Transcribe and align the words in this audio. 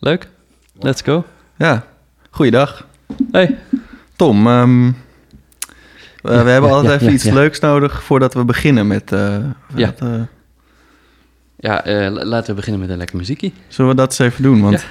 Leuk. 0.00 0.28
Let's 0.80 1.02
go. 1.02 1.24
Ja, 1.56 1.84
goeiedag. 2.30 2.86
Hey. 3.32 3.58
Tom, 4.16 4.46
ehm, 4.46 4.86
eh, 4.86 4.92
we 6.22 6.50
hebben 6.50 6.70
altijd 6.70 6.92
ja, 7.00 7.06
even 7.06 7.12
iets 7.12 7.24
leuks 7.24 7.60
nodig 7.60 8.02
voordat 8.02 8.34
we 8.34 8.44
beginnen 8.44 8.86
met... 8.86 9.12
eh, 9.12 9.36
Ja. 9.74 9.86
met, 9.86 10.00
eh, 10.00 10.08
Ja, 11.56 11.84
eh, 11.84 12.10
la- 12.12 12.24
laten 12.24 12.48
we 12.50 12.54
beginnen 12.54 12.80
met 12.80 12.90
een 12.90 12.96
lekker 12.96 13.16
muziekie. 13.16 13.52
zullen 13.68 13.90
we 13.90 13.96
dat 13.96 14.08
eens 14.08 14.18
even 14.18 14.42
doen? 14.42 14.60
Want 14.62 14.84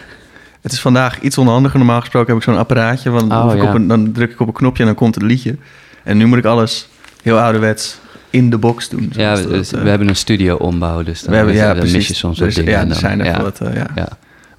het 0.61 0.71
is 0.71 0.79
vandaag 0.81 1.19
iets 1.19 1.37
onhandiger. 1.37 1.77
Normaal 1.77 1.99
gesproken 1.99 2.27
heb 2.33 2.37
ik 2.37 2.43
zo'n 2.43 2.57
apparaatje. 2.57 3.09
Want 3.09 3.31
Oh, 3.31 3.51
ik 3.55 3.63
op 3.63 3.73
een, 3.73 3.87
dan 3.87 4.11
druk 4.11 4.31
ik 4.31 4.39
op 4.39 4.47
een 4.47 4.53
knopje 4.53 4.79
en 4.81 4.87
dan 4.87 4.97
komt 4.97 5.15
het 5.15 5.23
liedje. 5.23 5.55
En 6.03 6.17
nu 6.17 6.25
moet 6.25 6.37
ik 6.37 6.45
alles 6.45 6.87
heel 7.23 7.39
ouderwets 7.39 7.97
in 8.29 8.49
de 8.49 8.57
box 8.57 8.89
doen. 8.89 9.09
Ja, 9.11 9.35
zoals 9.35 9.41
we, 9.69 9.75
dat, 9.75 9.83
we 9.83 9.89
hebben 9.89 10.07
een 10.07 10.15
studio 10.15 10.55
ombouw, 10.55 11.03
dus 11.03 11.21
dan, 11.21 11.29
we 11.31 11.35
hebben, 11.35 11.55
ja, 11.55 11.67
dan 11.67 11.75
precies. 11.77 11.95
mis 11.95 12.07
je 12.07 12.13
soms 12.13 12.39
wat 12.39 12.47
is- 12.47 12.55
dingen. 12.55 12.71
Ja, 12.71 12.87
er 12.87 12.95
zijn 12.95 13.19
er 13.19 13.25
ja, 13.25 13.41
wat, 13.41 13.59
ja. 13.95 14.07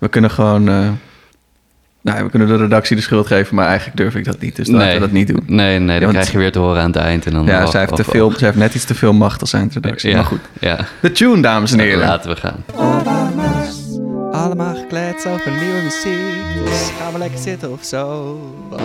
We 0.01 0.09
kunnen 0.09 0.31
gewoon... 0.31 0.69
eh, 0.69 0.89
nou, 2.03 2.25
we 2.25 2.31
kunnen 2.31 2.49
de 2.49 2.57
redactie 2.57 2.97
de 2.97 3.03
schuld 3.03 3.27
geven, 3.27 3.55
maar 3.55 3.67
eigenlijk 3.67 3.97
durf 3.97 4.15
ik 4.15 4.25
dat 4.25 4.41
niet. 4.41 4.57
Dus 4.57 4.69
laten 4.69 4.93
we 4.95 4.99
dat 5.01 5.11
niet 5.13 5.27
doen. 5.29 5.43
Nee, 5.47 5.79
nee, 5.79 5.87
dan 5.87 6.01
want- 6.01 6.13
krijg 6.13 6.33
je 6.33 6.39
weer 6.39 6.53
te 6.53 6.59
horen 6.59 6.81
aan 6.83 6.87
het 6.91 6.97
eind. 6.97 7.27
En 7.27 7.33
dan, 7.33 7.45
Ja, 7.47 7.67
zij 7.67 7.81
heeft, 7.81 7.97
te 7.97 8.05
veel, 8.05 8.31
zij 8.31 8.47
heeft 8.47 8.59
net 8.59 8.75
iets 8.75 8.85
te 8.85 8.95
veel 8.95 9.13
macht 9.13 9.41
als 9.41 9.53
eindredactie. 9.53 10.11
Ja, 10.11 10.17
Maar 10.17 10.25
goed. 10.25 10.41
Ja, 10.61 10.79
De 11.01 11.13
tune, 11.13 11.43
dames 11.43 11.73
en 11.73 11.79
heren. 11.79 11.99
laten 11.99 12.31
we 12.31 12.37
gaan. 12.37 12.65
Allemaal 14.33 14.75
gekleed 14.75 15.27
over 15.29 15.51
nieuwe 15.51 15.83
muziek. 15.83 16.65
Dus 16.65 16.91
gaan 17.01 17.13
we 17.13 17.19
lekker 17.19 17.39
zitten 17.39 17.73
of 17.73 17.85
zo. 17.85 18.39
Want 18.71 18.83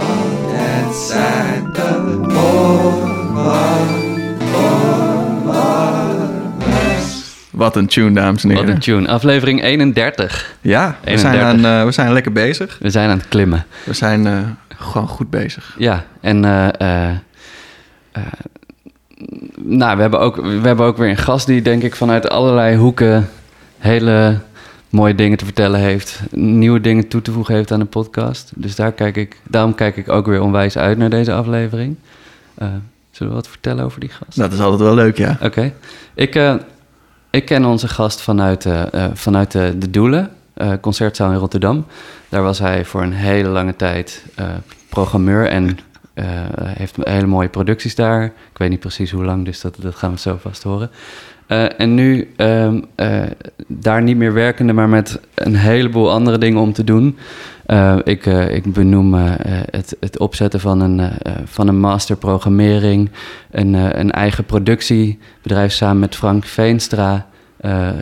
het 0.51 0.95
zijn 0.95 1.63
de 1.73 2.23
Wat 7.55 7.75
een 7.75 7.87
tune, 7.87 8.13
dames 8.13 8.43
en 8.43 8.49
Wat 8.49 8.57
heren. 8.57 8.75
een 8.75 8.81
tune. 8.81 9.07
Aflevering 9.07 9.63
31. 9.63 10.55
Ja, 10.61 10.97
we 11.03 11.17
zijn, 11.17 11.33
31. 11.33 11.65
aan, 11.65 11.79
eh, 11.79 11.85
we 11.85 11.91
zijn 11.91 12.13
lekker 12.13 12.31
bezig. 12.31 12.77
We 12.79 12.89
zijn 12.89 13.09
aan 13.09 13.17
het 13.17 13.27
klimmen. 13.27 13.65
We 13.83 13.93
zijn 13.93 14.27
eh, 14.27 14.39
gewoon 14.77 15.07
goed 15.07 15.29
bezig. 15.29 15.75
Ja, 15.77 16.05
en 16.21 16.45
eh, 16.45 17.09
nou, 19.61 19.95
we 19.95 20.01
hebben, 20.01 20.19
ook, 20.19 20.35
we 20.35 20.67
hebben 20.67 20.85
ook 20.85 20.97
weer 20.97 21.09
een 21.09 21.17
gast 21.17 21.47
die 21.47 21.61
denk 21.61 21.83
ik 21.83 21.95
vanuit 21.95 22.29
allerlei 22.29 22.77
hoeken 22.77 23.29
hele 23.77 24.39
mooie 24.89 25.15
dingen 25.15 25.37
te 25.37 25.45
vertellen 25.45 25.79
heeft, 25.79 26.21
nieuwe 26.31 26.81
dingen 26.81 27.07
toe 27.07 27.21
te 27.21 27.31
voegen 27.31 27.55
heeft 27.55 27.71
aan 27.71 27.79
de 27.79 27.85
podcast. 27.85 28.51
Dus 28.55 28.75
daar 28.75 28.91
kijk 28.91 29.15
ik, 29.15 29.37
daarom 29.43 29.75
kijk 29.75 29.97
ik 29.97 30.09
ook 30.09 30.25
weer 30.25 30.41
onwijs 30.41 30.77
uit 30.77 30.97
naar 30.97 31.09
deze 31.09 31.33
aflevering. 31.33 31.95
Zullen 33.11 33.33
we 33.33 33.39
wat 33.39 33.47
vertellen 33.47 33.85
over 33.85 33.99
die 33.99 34.09
gast? 34.09 34.37
Dat 34.37 34.53
is 34.53 34.59
altijd 34.59 34.81
wel 34.81 34.95
leuk, 34.95 35.17
ja. 35.17 35.37
Oké. 35.41 35.73
Ik, 36.13 36.35
eh, 36.35 36.55
ik 37.35 37.45
ken 37.45 37.65
onze 37.65 37.87
gast 37.87 38.21
vanuit, 38.21 38.65
eh, 38.65 39.05
vanuit 39.13 39.51
de, 39.51 39.75
de 39.77 39.89
Doelen, 39.89 40.29
eh, 40.53 40.71
concertzaal 40.81 41.31
in 41.31 41.37
Rotterdam. 41.37 41.85
Daar 42.29 42.43
was 42.43 42.59
hij 42.59 42.85
voor 42.85 43.01
een 43.01 43.13
hele 43.13 43.49
lange 43.49 43.75
tijd 43.75 44.25
programmeur 44.89 45.47
en 45.47 45.77
heeft 46.67 46.95
hele 47.01 47.25
mooie 47.25 47.47
producties 47.47 47.95
daar. 47.95 48.25
Ik 48.25 48.57
weet 48.57 48.69
niet 48.69 48.79
precies 48.79 49.11
hoe 49.11 49.23
lang, 49.23 49.45
dus 49.45 49.61
dat, 49.61 49.75
dat 49.79 49.95
gaan 49.95 50.11
we 50.11 50.19
zo 50.19 50.37
vast 50.41 50.63
horen. 50.63 50.89
En 51.77 51.93
nu 51.93 52.33
ehm, 52.35 52.81
eh, 52.95 53.21
daar 53.67 54.01
niet 54.01 54.17
meer 54.17 54.33
werkende, 54.33 54.73
maar 54.73 54.89
met 54.89 55.19
een 55.33 55.55
heleboel 55.55 56.11
andere 56.11 56.37
dingen 56.37 56.61
om 56.61 56.73
te 56.73 56.83
doen. 56.83 57.17
Eh, 57.65 57.97
ik, 58.03 58.25
eh, 58.25 58.55
ik 58.55 58.73
benoem 58.73 59.15
eh, 59.15 59.21
het, 59.71 59.95
het 59.99 60.19
opzetten 60.19 60.59
van 60.59 60.81
een, 60.81 61.11
van 61.45 61.67
een 61.67 61.79
master 61.79 62.17
programmering, 62.17 63.09
een, 63.51 63.73
een 63.73 64.11
eigen 64.11 64.45
productiebedrijf 64.45 65.73
samen 65.73 65.99
met 65.99 66.15
Frank 66.15 66.45
Veenstra. 66.45 67.27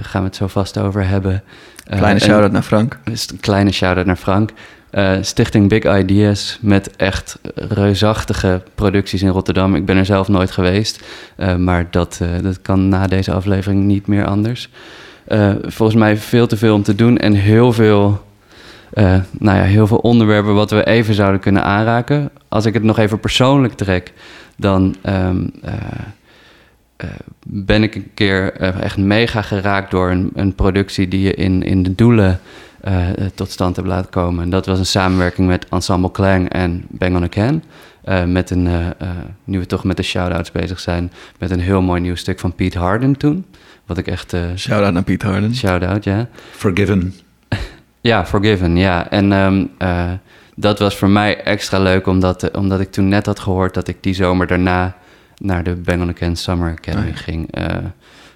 Gaan 0.02 0.22
we 0.22 0.28
het 0.28 0.36
zo 0.36 0.48
vast 0.48 0.78
over 0.78 1.08
hebben. 1.08 1.44
Kleine 1.84 2.20
shout-out 2.20 2.52
naar 2.52 2.62
Frank. 2.64 3.00
een 3.04 3.40
kleine 3.40 3.72
shout-out 3.72 4.06
naar 4.06 4.16
Frank. 4.16 4.52
Stichting 5.22 5.70
Big 5.70 5.98
Ideas 5.98 6.58
met 6.62 6.96
echt 6.96 7.40
reusachtige 7.56 8.62
producties 8.76 9.22
in 9.22 9.30
Rotterdam. 9.30 9.76
Ik 9.76 9.86
ben 9.86 9.98
er 9.98 10.06
zelf 10.06 10.28
nooit 10.28 10.52
geweest, 10.52 11.04
maar 11.58 11.88
dat, 11.92 12.22
dat 12.42 12.62
kan 12.62 12.90
na 12.90 13.08
deze 13.08 13.32
aflevering 13.34 13.84
niet 13.84 14.08
meer 14.08 14.26
anders. 14.26 14.70
Volgens 15.62 15.98
mij 15.98 16.18
veel 16.18 16.48
te 16.48 16.58
veel 16.58 16.76
om 16.76 16.84
te 16.84 16.96
doen 16.96 17.18
en 17.18 17.34
heel 17.34 17.74
veel, 17.74 18.24
eh, 18.94 19.16
nou 19.40 19.58
ja, 19.58 19.64
heel 19.64 19.88
veel 19.88 19.98
onderwerpen 19.98 20.54
wat 20.54 20.72
we 20.72 20.86
even 20.86 21.14
zouden 21.14 21.40
kunnen 21.40 21.64
aanraken. 21.64 22.30
Als 22.48 22.66
ik 22.66 22.74
het 22.74 22.84
nog 22.84 22.98
even 22.98 23.20
persoonlijk 23.20 23.74
trek, 23.74 24.14
dan 24.56 24.96
ehm, 25.02 25.48
eh, 25.62 25.74
eh, 26.96 27.10
ben 27.48 27.84
ik 27.84 27.96
een 27.96 28.12
keer 28.14 28.54
echt 28.60 28.98
mega 28.98 29.42
geraakt 29.42 29.92
door 29.92 30.12
een, 30.12 30.32
een 30.36 30.56
productie 30.56 31.08
die 31.08 31.22
je 31.22 31.34
in, 31.34 31.64
in 31.64 31.84
de 31.84 31.96
doelen 31.96 32.40
tot 33.36 33.52
stand 33.52 33.76
hebt 33.76 33.88
laten 33.88 34.10
komen. 34.10 34.44
En 34.44 34.50
dat 34.50 34.66
was 34.66 34.80
een 34.80 34.86
samenwerking 34.86 35.48
met 35.48 35.66
Ensemble 35.70 36.12
Clang 36.12 36.50
en 36.50 36.86
Bang 36.90 37.16
on 37.16 37.24
a 37.24 37.28
Can. 37.28 37.64
Met 38.32 38.50
een, 38.50 38.94
nu 39.44 39.60
we 39.60 39.66
toch 39.66 39.84
met 39.84 39.98
de 39.98 40.04
shout-outs 40.04 40.52
bezig 40.52 40.80
zijn, 40.80 41.12
met 41.40 41.52
een 41.52 41.60
heel 41.60 41.82
mooi 41.82 42.02
nieuw 42.02 42.16
stuk 42.16 42.40
van 42.40 42.56
Pete 42.56 42.80
Harden 42.80 43.18
toen. 43.18 43.46
Wat 43.86 43.98
ik 43.98 44.08
echt... 44.08 44.36
Shout-out 44.56 44.94
naar 44.94 45.04
Piet 45.04 45.22
Harden. 45.22 45.56
shout-out, 45.56 46.04
ja. 46.04 46.28
Forgiven. 46.52 47.14
Ja, 48.04 48.26
Forgiven, 48.26 48.78
ja. 48.78 49.10
En 49.10 49.32
ehm, 49.32 49.66
eh, 49.78 50.12
dat 50.56 50.80
was 50.80 50.96
voor 50.98 51.10
mij 51.10 51.44
extra 51.44 51.80
leuk, 51.80 52.08
omdat, 52.08 52.44
eh, 52.44 52.60
omdat 52.60 52.80
ik 52.80 52.92
toen 52.92 53.08
net 53.08 53.26
had 53.26 53.40
gehoord 53.40 53.74
dat 53.74 53.88
ik 53.88 53.98
die 54.04 54.14
zomer 54.14 54.48
daarna 54.48 54.96
naar 55.38 55.64
de 55.64 55.76
Bang 55.76 56.02
on 56.02 56.08
the 56.08 56.14
Can 56.14 56.36
Summer 56.36 56.72
Academy 56.72 57.10
Oh 57.10 57.16
ja. 57.16 57.22
ging. 57.22 57.52
eh, 57.52 57.78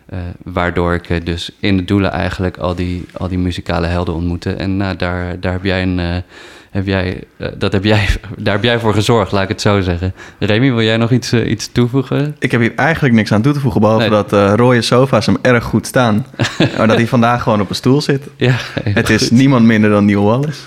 eh, 0.10 0.20
waardoor 0.44 0.94
ik 0.94 1.10
eh, 1.10 1.18
dus 1.24 1.52
in 1.60 1.78
de 1.78 1.86
doelen 1.86 2.12
eigenlijk 2.12 2.58
al 2.58 2.76
die, 2.76 3.06
al 3.14 3.28
die 3.28 3.38
muzikale 3.38 3.88
helden 3.88 4.14
ontmoette. 4.14 4.54
En 4.54 4.78
nou, 4.78 4.96
daar, 4.96 5.40
daar 5.40 5.52
heb 5.52 5.64
jij 5.64 5.82
een. 5.82 6.24
heb 6.72 6.86
jij, 6.86 7.24
dat 7.58 7.72
heb 7.72 7.84
jij, 7.84 8.08
daar 8.38 8.54
heb 8.54 8.64
jij 8.64 8.80
voor 8.80 8.94
gezorgd, 8.94 9.32
laat 9.32 9.44
ik 9.44 9.50
het 9.50 9.62
zo 9.62 9.82
zeggen. 9.82 10.14
Remy, 10.40 10.72
wil 10.72 10.84
jij 10.84 10.98
nog 10.98 11.12
iets, 11.12 11.34
iets 11.34 11.72
toevoegen? 11.72 12.36
Ik 12.40 12.52
heb 12.52 12.62
hier 12.62 12.76
eigenlijk 12.76 13.16
niks 13.16 13.32
aan 13.32 13.42
toe 13.42 13.54
te 13.54 13.60
voegen, 13.60 13.82
behalve 13.82 14.02
Nee. 14.02 14.10
dat 14.10 14.34
eh 14.34 14.54
rode 14.56 14.82
sofa's 14.82 15.26
hem 15.26 15.38
erg 15.42 15.64
goed 15.64 15.88
staan. 15.88 16.26
maar 16.78 16.88
dat 16.88 16.98
hij 16.98 17.08
vandaag 17.08 17.44
gewoon 17.44 17.62
op 17.62 17.70
een 17.70 17.76
stoel 17.76 18.02
zit. 18.02 18.28
Ja, 18.36 18.56
Het 18.84 19.10
is 19.10 19.22
goed. 19.22 19.32
niemand 19.32 19.66
minder 19.66 19.90
dan 19.90 20.06
Neil 20.06 20.24
Wallace. 20.24 20.62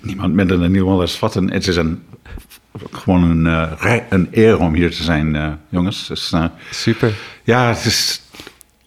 Niemand 0.00 0.34
minder 0.34 0.58
dan 0.58 0.70
Neil 0.70 0.86
Wallace. 0.86 1.16
Wat 1.20 1.34
een, 1.34 1.50
het 1.50 1.66
is 1.66 1.76
een, 1.76 2.02
gewoon 2.92 3.22
een, 3.22 3.46
eh, 3.80 3.96
een 4.08 4.28
eer 4.30 4.58
om 4.58 4.74
hier 4.74 4.90
te 4.90 5.02
zijn, 5.02 5.36
eh, 5.36 5.48
jongens. 5.68 6.06
Dus, 6.06 6.34
super. 6.70 7.12
ja, 7.42 7.68
het 7.68 7.84
is 7.84 8.20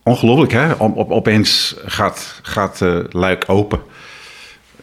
ongelooflijk, 0.07 0.51
hè? 0.51 0.71
Op, 0.73 0.95
op, 0.97 1.11
opeens 1.11 1.75
gaat, 1.85 2.39
gaat 2.43 2.81
eh, 2.81 2.97
Luik 3.09 3.43
open. 3.47 3.79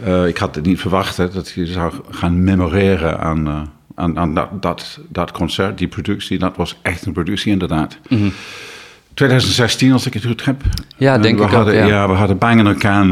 Eh, 0.04 0.26
ik 0.26 0.36
had 0.36 0.54
het 0.54 0.64
niet 0.66 0.80
verwacht 0.80 1.16
hè, 1.16 1.28
dat 1.28 1.50
je 1.50 1.66
zou 1.66 1.92
gaan 2.10 2.44
memoreren 2.44 3.20
aan, 3.20 3.46
eh, 3.46 3.60
aan, 3.94 4.18
aan 4.18 4.34
dat, 4.34 4.62
dat, 4.62 4.98
dat 5.08 5.32
concert, 5.32 5.78
die 5.78 5.88
productie. 5.88 6.38
Dat 6.38 6.56
was 6.56 6.78
echt 6.82 7.06
een 7.06 7.12
productie, 7.12 7.52
inderdaad. 7.52 7.98
2016, 9.14 9.92
als 9.92 10.06
ik 10.06 10.14
het 10.14 10.24
goed 10.24 10.44
heb. 10.44 10.62
Ja, 10.96 11.14
En 11.14 11.22
denk 11.22 11.36
we 11.38 11.42
ik 11.44 11.48
ook, 11.48 11.54
hadden, 11.54 11.74
ja. 11.74 11.86
Ja, 11.86 12.08
we 12.08 12.14
hadden 12.14 12.38
Bang 12.38 12.66
elkaar 12.66 13.06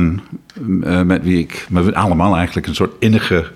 met 1.06 1.22
wie 1.22 1.38
ik 1.38 1.66
met 1.68 1.94
allemaal 1.94 2.36
eigenlijk 2.36 2.66
een 2.66 2.74
soort 2.74 2.92
innige 2.98 3.46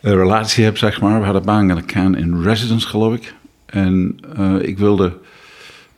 eh, 0.00 0.12
relatie 0.12 0.64
heb, 0.64 0.78
zeg 0.78 1.00
maar. 1.00 1.18
We 1.18 1.24
hadden 1.24 1.44
Bang 1.44 1.70
elkaar 1.70 2.18
in 2.18 2.42
residence, 2.42 2.86
geloof 2.88 3.14
ik. 3.14 3.34
En 3.66 4.18
eh, 4.36 4.54
ik 4.60 4.78
wilde... 4.78 5.04
eh, 5.06 5.12
wa- 5.12 5.12
eh, 5.12 5.14
st- 5.14 5.16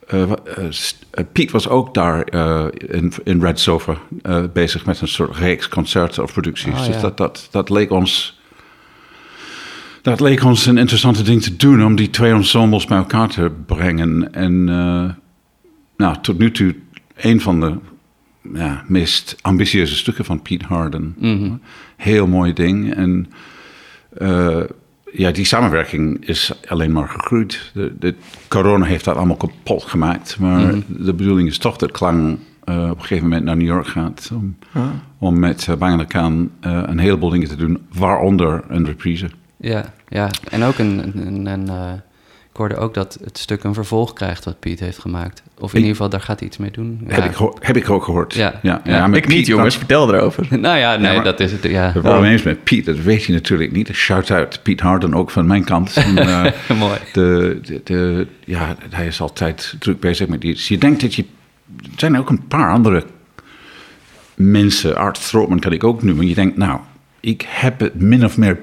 Piet 1.31 1.51
was 1.51 1.67
ook 1.67 1.93
daar 1.93 2.23
eh, 2.23 2.65
in, 2.71 3.13
in 3.23 3.41
Red 3.41 3.59
Sofa 3.59 3.97
eh, 4.21 4.43
bezig 4.53 4.85
met 4.85 5.01
een 5.01 5.07
soort 5.07 5.35
reeks 5.37 5.69
concerten 5.69 6.23
of 6.23 6.33
producties. 6.33 6.73
Oh, 6.73 6.85
Dus 6.85 7.01
dat, 7.01 7.17
dat, 7.17 7.47
dat 7.51 7.69
leek 7.69 7.91
ons... 7.91 8.39
Dat 10.01 10.19
leek 10.19 10.43
ons 10.43 10.65
een 10.65 10.77
interessante 10.77 11.23
ding 11.23 11.41
te 11.41 11.55
doen 11.55 11.85
om 11.85 11.95
die 11.95 12.09
twee 12.09 12.31
ensembles 12.31 12.85
bij 12.85 12.97
elkaar 12.97 13.29
te 13.29 13.51
brengen. 13.65 14.33
En 14.33 14.69
eh, 14.69 15.13
nou, 15.97 16.15
tot 16.21 16.37
nu 16.37 16.51
toe 16.51 16.75
een 17.15 17.41
van 17.41 17.59
de 17.59 17.75
ja, 18.53 18.83
meest 18.87 19.35
ambitieuze 19.41 19.95
stukken 19.95 20.25
van 20.25 20.41
Pete 20.41 20.65
Harden. 20.65 21.15
Mhm. 21.17 21.51
Heel 21.97 22.27
mooi 22.27 22.53
ding. 22.53 22.93
En 22.93 23.31
eh, 24.17 24.63
ja, 25.13 25.31
die 25.31 25.45
samenwerking 25.45 26.27
is 26.27 26.51
alleen 26.67 26.91
maar 26.91 27.07
gegroeid. 27.07 27.71
De, 27.73 27.93
de 27.99 28.15
corona 28.47 28.85
heeft 28.85 29.05
dat 29.05 29.15
allemaal 29.15 29.35
kapot 29.35 29.83
gemaakt. 29.83 30.39
Maar 30.39 30.59
Mhm. 30.59 30.79
de 30.87 31.13
bedoeling 31.13 31.47
is 31.47 31.57
toch 31.57 31.77
dat 31.77 31.91
Klang 31.91 32.37
eh, 32.63 32.83
op 32.91 32.95
een 32.97 33.01
gegeven 33.01 33.23
moment 33.23 33.43
naar 33.43 33.57
New 33.57 33.67
York 33.67 33.87
gaat. 33.87 34.31
Om, 34.33 34.57
om 35.17 35.39
met 35.39 35.67
uh, 35.69 35.75
Bang 35.75 36.07
Khan 36.07 36.51
eh 36.59 36.83
een 36.85 36.99
heleboel 36.99 37.29
dingen 37.29 37.47
te 37.47 37.55
doen, 37.55 37.77
waaronder 37.93 38.63
een 38.67 38.85
reprise. 38.85 39.29
Ja, 39.57 39.93
ja. 40.07 40.29
en 40.49 40.63
ook 40.63 40.77
een. 40.77 40.97
een, 41.03 41.27
een, 41.27 41.45
een, 41.45 41.67
eh, 41.69 41.91
ik 42.51 42.57
hoorde 42.57 42.75
ook 42.75 42.93
dat 42.93 43.17
het 43.23 43.37
stuk 43.37 43.63
een 43.63 43.73
vervolg 43.73 44.13
krijgt 44.13 44.45
wat 44.45 44.59
Piet 44.59 44.79
heeft 44.79 44.97
gemaakt. 44.99 45.43
Of 45.59 45.61
in 45.61 45.67
Ik- 45.69 45.75
ieder 45.75 45.89
geval, 45.91 46.09
daar 46.09 46.21
gaat 46.21 46.39
hij 46.39 46.47
iets 46.47 46.57
mee 46.57 46.71
doen. 46.71 47.01
Ja. 47.07 47.13
Heb, 47.13 47.25
ik, 47.25 47.37
heb 47.59 47.77
ik 47.77 47.89
ook 47.89 48.03
gehoord. 48.03 48.33
Ja. 48.33 48.59
ja, 48.61 48.81
Ja, 48.83 49.13
ik 49.13 49.27
niet, 49.27 49.47
jongens. 49.47 49.77
Vertel 49.77 50.13
erover. 50.13 50.47
Nou 50.59 50.77
ja, 50.77 50.95
nee, 50.95 51.15
maar- 51.15 51.23
dat 51.23 51.39
is 51.39 51.51
het. 51.51 51.63
Ja, 51.63 51.91
Het 51.91 52.01
probleem 52.01 52.33
is 52.33 52.43
met 52.43 52.63
Piet, 52.63 52.85
dat 52.85 52.97
weet 52.97 53.23
je 53.23 53.33
natuurlijk 53.33 53.71
niet. 53.71 53.89
Shout-out 53.93 54.59
Piet 54.63 54.79
Harden 54.79 55.13
ook 55.13 55.29
van 55.31 55.47
mijn 55.47 55.63
kant. 55.63 55.95
En, 55.95 56.17
eh, 56.27 56.51
mooi. 56.79 56.97
de, 57.13 57.59
de, 57.63 57.81
de- 57.83 58.27
ja, 58.45 58.75
hij 58.89 59.07
is 59.07 59.21
altijd 59.21 59.75
druk 59.79 59.99
bezig 59.99 60.27
met 60.27 60.43
iets. 60.43 60.67
Je 60.67 60.77
denkt 60.77 61.01
dat 61.01 61.15
je... 61.15 61.25
Er 61.77 61.89
zijn 61.95 62.17
ook 62.17 62.29
een 62.29 62.47
paar 62.47 62.71
andere 62.71 63.03
mensen, 64.35 64.95
Art 64.97 65.17
Strootman 65.17 65.59
kan 65.59 65.71
ik 65.71 65.83
ook 65.83 66.03
noemen. 66.03 66.27
Je 66.27 66.35
denkt, 66.35 66.57
nou, 66.57 66.79
ik 67.19 67.45
heb 67.47 67.79
het 67.79 68.01
min 68.01 68.25
of 68.25 68.37
meer 68.37 68.59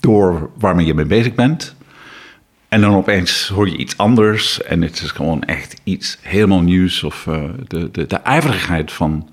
door 0.00 0.50
waarmee 0.58 0.86
je 0.86 0.94
mee 0.94 1.04
bezig 1.04 1.34
bent. 1.34 1.74
En 2.72 2.80
dan 2.80 2.94
opeens 2.94 3.48
hoor 3.48 3.68
je 3.68 3.76
iets 3.76 3.96
anders 3.96 4.62
en 4.62 4.82
het 4.82 5.00
is 5.02 5.10
gewoon 5.10 5.42
echt 5.42 5.80
iets 5.84 6.18
helemaal 6.20 6.60
nieuws. 6.60 7.02
Of 7.02 7.26
uh, 7.26 7.44
de, 7.68 7.90
de, 7.90 8.06
de 8.06 8.16
ijverigheid 8.16 8.92
van, 8.92 9.28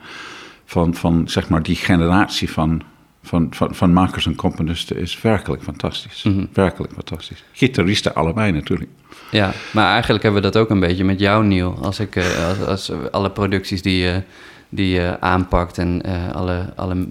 van, 0.66 0.96
van 0.96 1.30
zeg 1.30 1.50
maar 1.50 1.64
die 1.64 1.76
generatie 1.76 2.52
van, 2.52 2.82
van, 3.24 3.48
van, 3.52 3.76
van 3.76 3.94
makers 3.94 4.26
en 4.26 4.36
componisten 4.36 4.98
is 4.98 5.22
werkelijk 5.22 5.64
fantastisch. 5.64 6.24
Mhm. 6.24 6.46
Werkelijk 6.54 6.94
fantastisch. 6.94 7.44
Gitaristen 7.52 8.16
allebei 8.16 8.52
natuurlijk. 8.52 8.90
Ja, 9.32 9.52
maar 9.74 9.92
eigenlijk 9.92 10.24
hebben 10.24 10.42
we 10.42 10.50
dat 10.52 10.62
ook 10.62 10.70
een 10.70 10.80
beetje 10.80 11.04
met 11.04 11.20
jou, 11.20 11.46
Neil. 11.46 11.80
Als 11.82 12.00
ik 12.00 12.16
eh, 12.16 12.48
als, 12.50 12.68
als 12.68 12.92
alle 13.12 13.32
producties 13.32 13.82
die 13.82 13.98
je, 13.98 14.22
die 14.70 14.90
je 14.90 15.18
aanpakt 15.20 15.78
en 15.78 16.02
eh, 16.02 16.32
alle, 16.32 16.74
alle, 16.76 17.08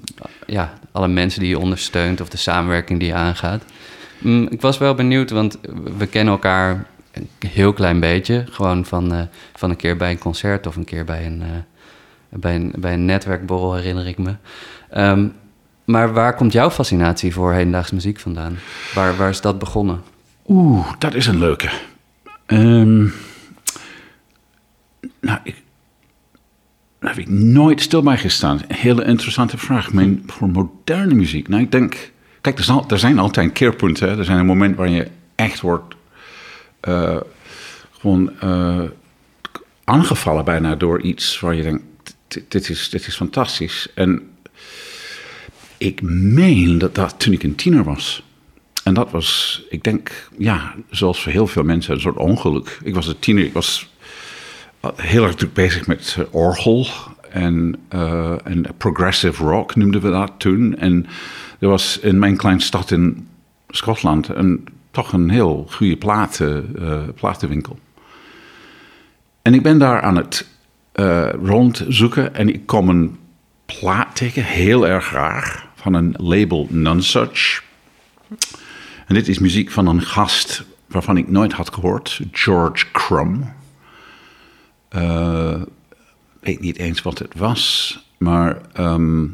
ja, 0.47 0.73
alle 0.93 1.09
mensen 1.09 1.41
die 1.41 1.49
je 1.49 1.59
ondersteunt 1.59 2.21
of 2.21 2.29
de 2.29 2.37
samenwerking 2.37 2.99
die 2.99 3.09
je 3.09 3.15
aangaat. 3.15 3.63
Mm, 4.19 4.47
ik 4.51 4.61
was 4.61 4.79
wel 4.79 4.95
benieuwd, 4.95 5.31
want 5.31 5.59
we 5.99 6.07
kennen 6.07 6.33
elkaar 6.33 6.87
een 7.13 7.29
heel 7.49 7.73
klein 7.73 8.01
beetje. 8.01 8.45
Gewoon 8.51 8.85
van, 8.85 9.13
eh, 9.13 9.23
van 9.55 9.71
een 9.71 9.77
keer 9.77 9.97
bij 9.97 10.11
een 10.11 10.19
concert 10.19 10.67
of 10.67 10.77
een 10.77 10.85
keer 10.85 11.05
bij 11.05 11.27
een, 11.27 11.43
eh, 11.43 11.49
bij 12.41 12.55
een, 12.55 12.73
bij 12.79 12.93
een 12.93 13.05
netwerkborrel, 13.05 13.75
herinner 13.75 14.07
ik 14.07 14.19
me. 14.19 14.35
Ehm, 14.91 15.29
maar 15.85 16.13
waar 16.13 16.35
komt 16.35 16.53
jouw 16.53 16.71
fascinatie 16.71 17.33
voor 17.33 17.53
hedendaagse 17.53 17.95
muziek 17.95 18.21
vandaan? 18.21 18.59
Waar, 18.95 19.17
waar 19.17 19.31
is 19.31 19.41
dat 19.41 19.59
begonnen? 19.59 20.03
Oeh, 20.47 20.87
dat 20.99 21.15
is 21.15 21.27
een 21.27 21.39
leuke. 21.39 21.71
Ehm, 22.47 23.07
nou, 25.21 25.39
ik, 25.43 25.63
daar 26.99 27.11
heb 27.11 27.19
ik 27.19 27.29
nooit 27.29 27.81
stil 27.81 28.03
bij 28.03 28.19
gestaan. 28.19 28.61
Hele 28.69 29.05
interessante 29.05 29.59
vraag. 29.59 29.93
Mijn, 29.93 30.23
voor 30.27 30.49
moderne 30.49 31.15
muziek. 31.15 31.49
Nou, 31.49 31.63
ik 31.63 31.73
denk. 31.73 32.13
Kijk, 32.49 32.61
er, 32.61 32.67
zal, 32.67 32.85
er 32.89 32.99
zijn 32.99 33.19
altijd 33.19 33.53
keerpunten. 33.53 34.09
Hè. 34.09 34.19
Er 34.19 34.25
zijn 34.25 34.39
een 34.39 34.47
moment 34.47 34.77
je 34.91 35.09
echt 35.35 35.61
wordt. 35.61 35.95
eh, 36.81 37.17
gewoon 38.01 38.41
eh, 38.41 38.85
aangevallen 39.85 40.45
bijna 40.45 40.75
door 40.75 41.01
iets 41.01 41.41
waar 41.41 41.55
je 41.55 41.63
denkt: 41.63 41.83
dit, 42.49 42.69
is, 42.69 42.91
dit 42.91 43.07
is 43.07 43.17
fantastisch. 43.17 43.89
En 43.95 44.31
ik 45.79 46.03
meen 46.03 46.79
dat 46.79 46.95
dat 46.95 47.15
toen 47.19 47.33
ik 47.33 47.43
een 47.43 47.55
tiener 47.55 47.85
was. 47.85 48.23
En 48.85 48.95
dat 48.95 49.11
was, 49.11 49.63
ik 49.69 49.85
denk, 49.85 50.29
ja, 50.39 50.75
zoals 50.91 51.23
voor 51.23 51.33
heel 51.33 51.47
veel 51.47 51.65
mensen, 51.65 51.95
een 51.95 52.01
soort 52.01 52.17
ongeluk. 52.17 52.79
Ik 52.83 52.95
was 52.95 53.07
een 53.07 53.19
tiener, 53.19 53.45
ik 53.45 53.53
was 53.53 53.89
heel 54.97 55.25
erg 55.25 55.35
druk 55.35 55.53
bezig 55.53 55.87
met 55.87 56.17
eh, 56.19 56.25
orgel 56.35 56.87
en, 57.39 57.79
en 58.45 58.67
progressive 58.77 59.45
rock 59.45 59.77
noemden 59.77 60.01
we 60.01 60.11
dat 60.11 60.33
toen. 60.39 60.77
En 60.77 61.07
er 61.59 61.69
was 61.69 61.99
in 61.99 62.19
mijn 62.19 62.37
kleine 62.37 62.63
stad 62.63 62.91
in 62.91 63.29
Schotland 63.69 64.29
een, 64.29 64.67
toch 64.91 65.13
een 65.13 65.31
heel 65.31 65.67
goede 65.71 65.97
platen, 65.97 66.75
eh, 66.79 67.01
platenwinkel. 67.15 67.79
En 69.43 69.55
ik 69.55 69.63
ben 69.63 69.79
daar 69.79 70.01
aan 70.01 70.17
het 70.17 70.49
eh, 70.93 71.29
rondzoeken 71.43 72.35
en 72.35 72.49
ik 72.49 72.67
kom 72.67 72.89
een 72.89 73.17
plaat 73.67 74.17
tegen, 74.17 74.45
heel 74.45 74.87
erg 74.87 75.11
raar, 75.11 75.69
van 75.75 75.95
een 75.95 76.15
label 76.17 76.67
Nonesuch. 76.71 77.63
En 79.07 79.15
dit 79.15 79.29
is 79.29 79.39
muziek 79.39 79.71
van 79.71 79.87
een 79.87 80.03
gast 80.03 80.65
waarvan 80.87 81.17
ik 81.17 81.29
nooit 81.29 81.53
had 81.53 81.75
gehoord, 81.75 82.21
George 82.33 82.85
Crumb. 82.93 83.45
Eh, 84.89 85.63
weet 86.41 86.61
niet 86.61 86.79
eens 86.79 87.03
wat 87.03 87.19
het 87.19 87.35
was, 87.37 87.99
maar 88.19 88.61
ehm, 88.73 89.27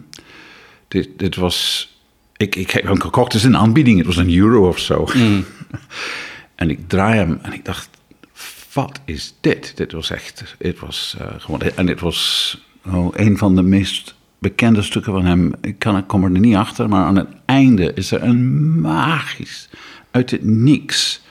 dit, 0.88 1.08
dit 1.16 1.36
was. 1.36 1.88
Ik, 2.36 2.56
ik 2.56 2.70
heb 2.70 2.82
hem 2.82 3.00
gekocht, 3.00 3.32
het 3.32 3.42
is 3.42 3.48
een 3.48 3.56
aanbieding, 3.56 3.98
het 3.98 4.06
was 4.06 4.16
een 4.16 4.36
euro 4.36 4.68
of 4.68 4.78
zo. 4.78 5.06
en 6.54 6.70
ik 6.70 6.88
draai 6.88 7.16
hem 7.16 7.38
en 7.42 7.52
ik 7.52 7.64
dacht: 7.64 7.88
wat 8.72 9.00
is 9.04 9.34
dit? 9.40 9.76
Dit 9.76 9.92
was 9.92 10.10
echt. 10.10 10.56
Het 10.58 10.78
was 10.78 11.16
eh, 11.18 11.26
gewoon. 11.38 11.60
En 11.60 11.86
het 11.86 12.00
was 12.00 12.58
oh, 12.86 13.08
een 13.12 13.38
van 13.38 13.54
de 13.54 13.62
meest 13.62 14.14
bekende 14.38 14.82
stukken 14.82 15.12
van 15.12 15.24
hem. 15.24 15.52
Ik, 15.60 15.78
kan, 15.78 15.96
ik 15.96 16.06
kom 16.06 16.24
er 16.24 16.30
niet 16.30 16.56
achter, 16.56 16.88
maar 16.88 17.04
aan 17.04 17.16
het 17.16 17.28
einde 17.44 17.92
is 17.94 18.10
er 18.10 18.22
een 18.22 18.80
magisch, 18.80 19.68
uit 20.10 20.30
het 20.30 20.44
niks, 20.44 21.22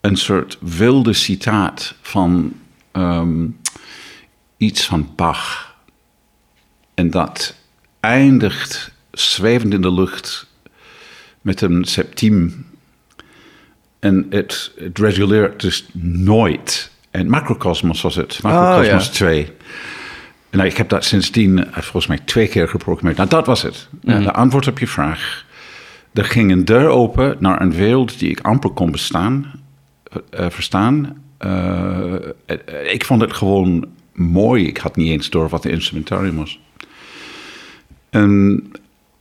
een 0.00 0.16
soort 0.16 0.58
wilde 0.60 1.12
citaat 1.12 1.94
van 2.00 2.52
ehm, 2.92 3.46
iets 4.62 4.86
van 4.86 5.08
Bach. 5.16 5.74
En 6.94 7.10
dat 7.10 7.54
eindigt 8.00 8.92
zwevend 9.10 9.74
in 9.74 9.80
de 9.80 9.92
lucht 9.92 10.46
met 11.40 11.60
een 11.60 11.84
septiem. 11.84 12.66
En 13.98 14.26
het, 14.30 14.72
het 14.76 14.98
reguleert 14.98 15.60
dus 15.60 15.88
nooit. 16.02 16.90
En 17.10 17.28
Macrocosmos 17.28 18.02
was 18.02 18.14
het, 18.14 18.42
Macrocosmos 18.42 19.06
ja. 19.06 19.12
2. 19.12 19.44
En 20.50 20.58
nou, 20.58 20.70
ik 20.70 20.76
heb 20.76 20.88
dat 20.88 21.04
sindsdien 21.04 21.66
eh, 21.66 21.72
volgens 21.72 22.06
mij 22.06 22.18
twee 22.24 22.48
keer 22.48 22.68
geprogrammeerd. 22.68 23.16
Nou, 23.16 23.28
dat 23.28 23.46
was 23.46 23.62
het. 23.62 23.88
De 24.00 24.32
antwoord 24.32 24.66
op 24.66 24.78
je 24.78 24.86
vraag. 24.86 25.44
Er 26.12 26.24
ging 26.24 26.50
een 26.50 26.64
deur 26.64 26.88
open 26.88 27.36
naar 27.38 27.60
een 27.60 27.72
wereld 27.72 28.18
die 28.18 28.30
ik 28.30 28.40
amper 28.40 28.70
kon 28.70 28.90
bestaan, 28.90 29.52
eh, 30.30 30.50
verstaan. 30.50 31.22
Eh, 31.38 32.14
ik 32.92 33.04
vond 33.04 33.20
het 33.20 33.32
gewoon 33.32 33.86
mooi. 34.14 34.66
Ik 34.66 34.76
had 34.76 34.96
niet 34.96 35.10
eens 35.10 35.30
door 35.30 35.48
wat 35.48 35.62
de 35.62 35.70
instrumentarium 35.70 36.36
was. 36.36 36.60
En, 38.10 38.62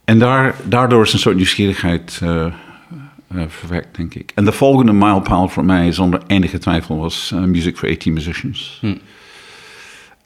en 0.05 0.19
daar, 0.19 0.55
daardoor 0.63 1.03
is 1.03 1.13
een 1.13 1.19
soort 1.19 1.35
nieuwsgierigheid 1.35 2.19
eh, 2.23 2.45
eh, 2.45 2.51
verwekt, 3.47 3.95
denk 3.97 4.13
ik. 4.15 4.31
En 4.35 4.45
de 4.45 4.51
volgende 4.51 4.93
mijlpaal 4.93 5.47
voor 5.47 5.65
mij, 5.65 5.91
zonder 5.91 6.21
enige 6.27 6.57
twijfel, 6.57 6.97
was 6.97 7.31
eh, 7.33 7.39
Music 7.43 7.77
for 7.77 7.89
18 7.89 8.13
Musicians. 8.13 8.79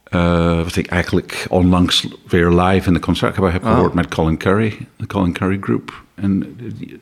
Eh, 0.03 0.55
wat 0.63 0.75
ik 0.75 0.87
eigenlijk 0.87 1.45
onlangs 1.49 2.07
weer 2.27 2.49
live 2.49 2.87
in 2.87 2.93
de 2.93 2.99
concertgebouw 2.99 3.51
heb 3.51 3.63
gehoord 3.73 3.93
met 3.93 4.07
Colin 4.07 4.37
Curry, 4.37 4.77
de 4.97 5.07
Colin 5.07 5.33
Curry 5.33 5.57
Group. 5.61 6.03
En 6.15 6.55
die- 6.77 6.99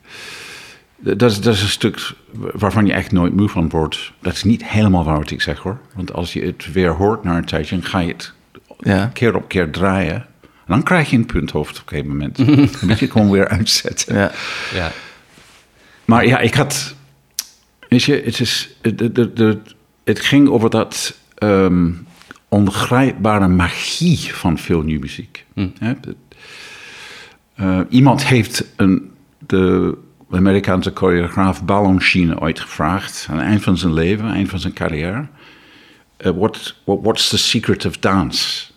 dat 1.03 1.31
is, 1.31 1.41
dat 1.41 1.53
is 1.53 1.61
een 1.61 1.67
stuk 1.67 2.11
waarvan 2.31 2.85
je 2.85 2.93
echt 2.93 3.11
nooit 3.11 3.35
moe 3.35 3.49
van 3.49 3.69
wordt. 3.69 4.11
Dat 4.21 4.33
is 4.33 4.43
niet 4.43 4.65
helemaal 4.65 5.03
waar 5.03 5.17
wat 5.17 5.31
ik 5.31 5.41
zeg 5.41 5.57
hoor. 5.59 5.79
Want 5.95 6.13
als 6.13 6.33
je 6.33 6.41
het 6.45 6.71
weer 6.73 6.91
hoort 6.91 7.23
na 7.23 7.37
een 7.37 7.45
tijdje, 7.45 7.75
dan 7.79 7.85
ga 7.85 7.99
je 7.99 8.07
het 8.11 8.33
Ja. 8.79 9.09
keer 9.13 9.35
op 9.35 9.47
keer 9.47 9.69
draaien. 9.71 10.25
En 10.41 10.69
dan 10.73 10.83
krijg 10.83 11.09
je 11.09 11.17
een 11.17 11.25
punthoofd 11.25 11.79
op 11.79 11.83
een 11.83 11.89
gegeven 11.89 12.09
moment. 12.11 12.37
dan 12.79 12.87
moet 12.87 12.99
je 12.99 13.05
het 13.05 13.11
gewoon 13.11 13.31
weer 13.31 13.47
uitzetten. 13.47 14.15
Ja. 14.15 14.31
Ja, 14.73 14.91
Maar 16.05 16.25
ja, 16.27 16.39
ik 16.39 16.53
had. 16.53 16.95
Weet 17.89 18.03
je, 18.03 18.21
het, 18.25 18.39
is, 18.39 18.75
de, 18.81 19.11
de, 19.33 19.59
het 20.03 20.19
ging 20.19 20.47
over 20.49 20.69
dat 20.69 21.17
ehm, 21.37 21.91
ongrijpbare 22.49 23.47
magie 23.47 24.33
van 24.33 24.57
veel 24.57 24.81
nieuwe 24.81 25.01
muziek. 25.01 25.45
Hè, 25.53 25.87
het- 25.87 26.07
eh, 27.55 27.79
iemand 27.89 28.25
heeft 28.25 28.65
een, 28.75 29.11
de 29.47 29.97
Amerikaanse 30.37 30.91
choreograaf 30.93 31.63
Balanchine 31.63 32.39
ooit 32.39 32.59
gevraagd... 32.59 33.27
aan 33.29 33.37
het 33.37 33.45
eind 33.45 33.63
van 33.63 33.77
zijn 33.77 33.93
leven, 33.93 34.21
aan 34.21 34.27
het 34.27 34.35
eind 34.35 34.49
van 34.49 34.59
zijn 34.59 34.73
carrière... 34.73 35.27
eh, 36.17 36.31
what, 36.31 36.75
what, 36.83 36.99
what's 37.01 37.29
the 37.29 37.37
secret 37.37 37.85
of 37.85 37.97
dance? 37.97 38.71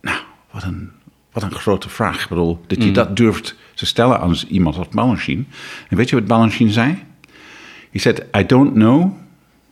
Nou, 0.00 0.18
wat 0.50 0.62
een, 0.62 0.90
wat 1.32 1.42
een 1.42 1.54
grote 1.54 1.88
vraag. 1.88 2.22
Ik 2.22 2.28
bedoel, 2.28 2.64
dat 2.66 2.82
je 2.82 2.90
dat 2.90 3.16
durft 3.16 3.54
te 3.74 3.86
stellen 3.86 4.20
aan 4.20 4.34
iemand 4.48 4.76
als 4.76 4.88
Balanchine. 4.88 5.44
En 5.88 5.96
weet 5.96 6.08
je 6.08 6.16
wat 6.16 6.26
Balanchine 6.26 6.72
zei? 6.72 7.04
He 7.90 7.98
said, 7.98 8.26
I 8.36 8.46
don't 8.46 8.72
know, 8.72 9.12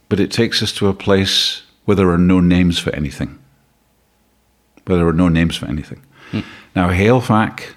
but 0.06 0.18
it 0.18 0.30
takes 0.30 0.62
us 0.62 0.72
to 0.72 0.88
a 0.88 0.92
place 0.92 1.62
where 1.84 2.00
there 2.00 2.12
are 2.12 2.22
no 2.22 2.40
names 2.40 2.80
for 2.80 2.94
anything. 2.94 3.30
Where 4.84 4.98
there 4.98 5.06
are 5.06 5.16
no 5.16 5.28
names 5.28 5.58
for 5.58 5.68
anything. 5.68 6.00
Nou, 6.72 6.92
heel 6.92 7.20
vaak, 7.20 7.76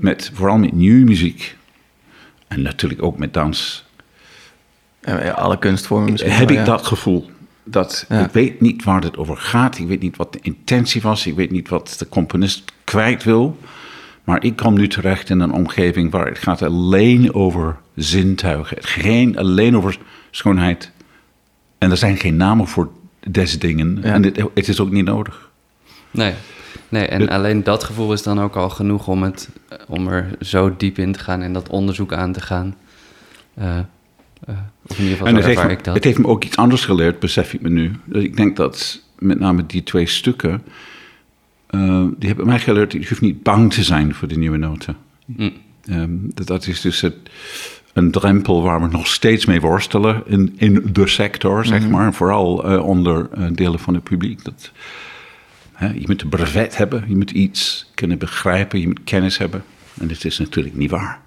met, 0.00 0.30
vooral 0.34 0.58
met 0.58 0.72
nieuwe 0.72 1.04
muziek, 1.04 1.56
en 2.48 2.62
natuurlijk 2.62 3.02
ook 3.02 3.18
met 3.18 3.34
dans, 3.34 3.84
ja, 5.00 5.30
alle 5.30 5.58
kunstvormen 5.58 6.10
misschien. 6.10 6.32
heb 6.32 6.48
wel, 6.48 6.58
ik 6.58 6.66
ja. 6.66 6.72
dat 6.72 6.86
gevoel. 6.86 7.30
Dat 7.64 8.04
Ja. 8.08 8.24
ik 8.24 8.30
weet 8.30 8.60
niet 8.60 8.84
waar 8.84 9.02
het 9.02 9.16
over 9.16 9.36
gaat. 9.36 9.78
Ik 9.78 9.86
weet 9.86 10.00
niet 10.00 10.16
wat 10.16 10.32
de 10.32 10.38
intentie 10.42 11.02
was. 11.02 11.26
Ik 11.26 11.34
weet 11.34 11.50
niet 11.50 11.68
wat 11.68 11.94
de 11.98 12.08
componist 12.08 12.72
kwijt 12.84 13.24
wil. 13.24 13.58
Maar 14.24 14.44
ik 14.44 14.56
kom 14.56 14.74
nu 14.74 14.88
terecht 14.88 15.30
in 15.30 15.40
een 15.40 15.52
omgeving 15.52 16.10
waar 16.10 16.26
het 16.26 16.38
gaat 16.38 16.62
alleen 16.62 17.34
over 17.34 17.76
zintuigen. 17.94 18.76
Het 18.76 18.86
geen 18.86 19.38
alleen 19.38 19.76
over 19.76 19.98
schoonheid. 20.30 20.90
En 21.78 21.90
er 21.90 21.96
zijn 21.96 22.16
geen 22.16 22.36
namen 22.36 22.66
voor 22.66 22.90
deze 23.26 23.58
dingen. 23.58 23.98
Ja. 24.02 24.12
En 24.12 24.22
het, 24.22 24.36
het 24.54 24.68
is 24.68 24.80
ook 24.80 24.90
niet 24.90 25.04
nodig. 25.04 25.50
nee. 26.10 26.34
Nee, 26.88 27.06
en 27.06 27.28
alleen 27.28 27.64
dat 27.64 27.84
gevoel 27.84 28.12
is 28.12 28.22
dan 28.22 28.40
ook 28.40 28.56
al 28.56 28.70
genoeg 28.70 29.08
om, 29.08 29.22
het, 29.22 29.48
eh, 29.68 29.78
om 29.86 30.08
er 30.08 30.36
zo 30.40 30.76
diep 30.76 30.98
in 30.98 31.12
te 31.12 31.18
gaan 31.18 31.42
en 31.42 31.52
dat 31.52 31.68
onderzoek 31.68 32.12
aan 32.12 32.32
te 32.32 32.40
gaan. 32.40 32.76
Eh, 33.54 33.78
eh, 33.78 33.84
of 34.86 34.98
in 34.98 35.04
ieder 35.04 35.18
geval 35.18 35.26
En 35.26 35.44
heeft, 35.44 35.64
me, 35.64 35.70
ik 35.70 35.84
dat. 35.84 35.94
het 35.94 36.04
heeft 36.04 36.18
me 36.18 36.26
ook 36.26 36.44
iets 36.44 36.56
anders 36.56 36.84
geleerd, 36.84 37.18
besef 37.18 37.54
ik 37.54 37.60
me 37.60 37.68
nu. 37.68 37.92
Dus 38.04 38.22
ik 38.22 38.36
denk 38.36 38.56
dat 38.56 39.02
met 39.18 39.38
name 39.38 39.66
die 39.66 39.82
twee 39.82 40.06
stukken 40.06 40.62
uh, 41.70 42.04
die 42.18 42.28
hebben 42.28 42.46
mij 42.46 42.58
geleerd, 42.58 42.92
je 42.92 42.98
hoeft 43.08 43.20
niet 43.20 43.42
bang 43.42 43.72
te 43.72 43.82
zijn 43.82 44.14
voor 44.14 44.28
de 44.28 44.38
nieuwe 44.38 44.56
noten. 44.56 44.96
Mm. 45.24 45.52
Um, 45.90 46.30
dat 46.34 46.66
is 46.66 46.80
dus 46.80 47.00
het, 47.00 47.14
een 47.92 48.10
drempel 48.10 48.62
waar 48.62 48.80
we 48.80 48.88
nog 48.88 49.06
steeds 49.06 49.46
mee 49.46 49.60
worstelen 49.60 50.22
in, 50.26 50.54
in 50.56 50.88
de 50.92 51.06
sector, 51.06 51.64
zeg 51.64 51.80
Mhm. 51.80 51.90
maar. 51.90 52.14
Vooral 52.14 52.80
onder 52.82 53.28
delen 53.54 53.78
van 53.78 53.94
het 53.94 54.02
publiek. 54.02 54.44
Dat, 54.44 54.72
je 55.78 56.04
moet 56.06 56.22
een 56.22 56.28
brevet 56.28 56.76
hebben, 56.76 57.04
je 57.08 57.16
moet 57.16 57.30
iets 57.30 57.90
kunnen 57.94 58.18
begrijpen, 58.18 58.80
je 58.80 58.86
moet 58.86 59.04
kennis 59.04 59.38
hebben. 59.38 59.64
En 60.00 60.06
dit 60.06 60.24
is 60.24 60.38
natuurlijk 60.38 60.76
niet 60.76 60.90
waar. 60.90 61.20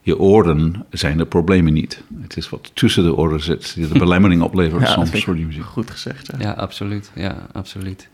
Je 0.00 0.18
oren 0.18 0.86
zijn 0.90 1.16
de 1.18 1.26
problemen 1.26 1.72
niet. 1.72 2.02
Het 2.22 2.36
is 2.36 2.48
wat 2.48 2.70
tussen 2.74 3.04
de 3.04 3.16
oren 3.16 3.40
zit 3.40 3.74
die 3.74 3.88
de 3.88 3.98
belemmering 3.98 4.42
oplevert 4.42 4.82
Ja, 4.82 4.92
soms 4.92 5.24
voor 5.24 5.34
die 5.34 5.46
muziek. 5.46 5.64
Goed 5.64 5.90
gezegd. 5.90 6.30
Ja. 6.32 6.38
Ja, 6.38 6.52
absoluut. 6.52 7.10
Ja, 7.14 7.46
absoluut. 7.52 8.08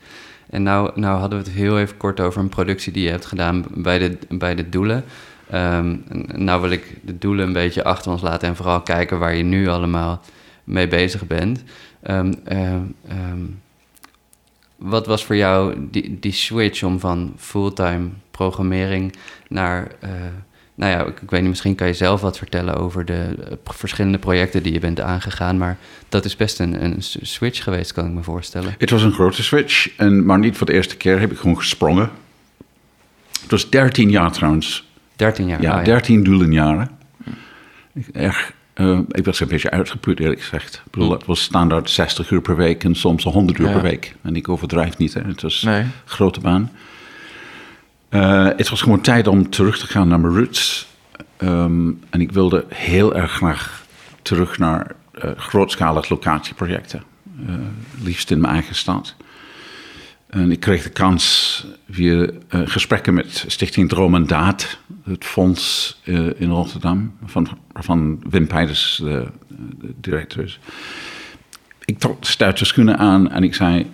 En 0.51 0.63
nou, 0.63 1.01
nou 1.01 1.19
hadden 1.19 1.39
we 1.39 1.45
het 1.45 1.55
heel 1.55 1.79
even 1.79 1.97
kort 1.97 2.21
over 2.21 2.41
een 2.41 2.49
productie 2.49 2.93
die 2.93 3.03
je 3.03 3.11
hebt 3.11 3.27
gedaan 3.27 3.65
bij 3.75 3.99
de, 3.99 4.19
bij 4.29 4.55
de 4.55 4.69
doelen. 4.69 5.05
Um, 5.55 6.05
nou 6.35 6.61
wil 6.61 6.71
ik 6.71 6.99
de 7.03 7.19
doelen 7.19 7.47
een 7.47 7.53
beetje 7.53 7.85
achter 7.85 8.13
ons 8.13 8.23
laten 8.23 8.49
en 8.49 8.57
vooral 8.57 8.81
kijken 8.81 9.19
waar 9.19 9.35
je 9.35 9.43
nu 9.43 9.69
allemaal 9.69 10.21
mee 10.65 10.89
bezig 10.89 11.27
bent. 11.27 11.63
Um, 12.11 12.35
um, 12.53 13.61
wat 14.81 15.07
was 15.07 15.25
voor 15.25 15.37
jou 15.37 15.75
die, 15.91 16.17
die 16.21 16.33
switch 16.33 16.83
om 16.83 17.01
van 17.01 17.35
fulltime 17.37 18.09
programmering 18.31 19.15
naar... 19.49 19.91
Uh, 20.05 20.11
nou 20.75 20.93
ja, 20.93 21.05
ik, 21.05 21.21
ik, 21.21 21.31
weet 21.31 21.41
niet, 21.41 21.49
misschien 21.49 21.75
kan 21.75 21.87
je 21.87 21.93
zelf 21.93 22.21
wat 22.21 22.39
vertellen 22.39 22.77
over 22.77 23.05
de 23.05 23.37
uh, 23.39 23.57
verschillende 23.65 24.19
projecten 24.19 24.63
die 24.63 24.73
je 24.73 24.79
bent 24.79 25.01
aangegaan. 25.01 25.59
Maar 25.59 25.79
dat 26.09 26.25
is 26.25 26.37
best 26.37 26.61
een, 26.61 26.85
een 26.85 27.03
switch 27.03 27.63
geweest, 27.63 27.93
kan 27.93 28.07
ik 28.07 28.13
me 28.13 28.23
voorstellen. 28.23 28.75
Het 28.79 28.91
was 28.91 29.03
een 29.03 29.13
grote 29.13 29.43
switch, 29.43 29.97
en, 29.97 30.25
maar 30.25 30.39
niet 30.39 30.57
voor 30.57 30.67
de 30.67 30.73
eerste 30.73 30.97
keer 30.97 31.21
heb 31.21 31.31
ik 31.31 31.39
gewoon 31.39 31.57
gesprongen. 31.57 32.11
Het 33.41 33.51
was 33.51 33.71
13 33.71 34.11
jaar 34.11 34.33
trouwens. 34.33 34.89
13 35.17 35.47
jaar? 35.47 35.63
Ja, 35.63 35.71
oh, 35.71 35.79
ja. 35.79 35.85
13 35.85 36.25
doelenjaren. 36.25 36.91
Erg, 38.13 38.53
uh, 38.81 38.99
ik 39.09 39.25
was 39.25 39.41
een 39.41 39.49
beetje 39.49 39.71
uitgeput, 39.71 40.21
eerlijk 40.21 40.41
gezegd. 40.41 40.75
Ik 40.75 40.91
bedoel, 40.93 41.11
het 41.11 41.25
was 41.25 41.43
standaard 41.43 41.91
60 41.91 42.31
uur 42.31 42.41
per 42.41 42.57
week 42.57 42.85
en 42.85 42.95
soms 42.95 43.25
100 43.25 43.59
uur 43.59 43.67
Ja. 43.67 43.73
per 43.73 43.83
week. 43.83 44.15
En 44.23 44.37
ik 44.37 44.49
overdrijf 44.49 44.97
niet, 44.99 45.15
hè. 45.15 45.21
het 45.21 45.43
was 45.43 45.63
Nee. 45.63 45.81
een 45.81 45.93
grote 46.05 46.41
baan. 46.41 46.71
Uh, 48.11 48.45
het 48.57 48.69
was 48.69 48.83
gewoon 48.83 49.01
tijd 49.01 49.27
om 49.27 49.51
terug 49.51 49.79
te 49.79 49.87
gaan 49.87 50.09
naar 50.09 50.21
mijn 50.21 50.35
roots. 50.35 50.89
Um, 51.39 52.01
en 52.11 52.21
ik 52.21 52.33
wilde 52.33 52.65
heel 52.69 53.17
erg 53.17 53.33
graag 53.33 53.85
terug 54.23 54.59
naar 54.59 54.93
uh, 55.25 55.31
grootschalig 55.37 56.09
locatieprojecten. 56.09 57.03
Uh, 57.49 57.55
liefst 58.03 58.31
in 58.31 58.41
mijn 58.41 58.53
eigen 58.53 58.75
stad. 58.75 59.15
En 60.31 60.51
ik 60.51 60.61
kreeg 60.61 60.83
de 60.83 60.91
kans 60.91 61.67
via 61.91 62.15
uh, 62.15 62.29
gesprekken 62.51 63.15
met 63.15 63.45
Stichting 63.47 63.89
Droom 63.89 64.15
en 64.15 64.27
Daad, 64.27 64.79
het 65.05 65.25
fonds 65.25 65.97
uh, 66.05 66.31
in 66.37 66.51
Rotterdam, 66.51 67.13
van, 67.25 67.49
van 67.73 68.23
Wim 68.31 68.47
Peijers, 68.47 69.01
de, 69.03 69.27
de 69.49 69.95
directeur 70.01 70.45
is. 70.45 70.59
Ik 71.85 71.99
trok 71.99 72.25
stoute 72.25 72.65
schoenen 72.65 72.99
aan 72.99 73.31
en 73.31 73.43
ik 73.43 73.55
zei, 73.55 73.91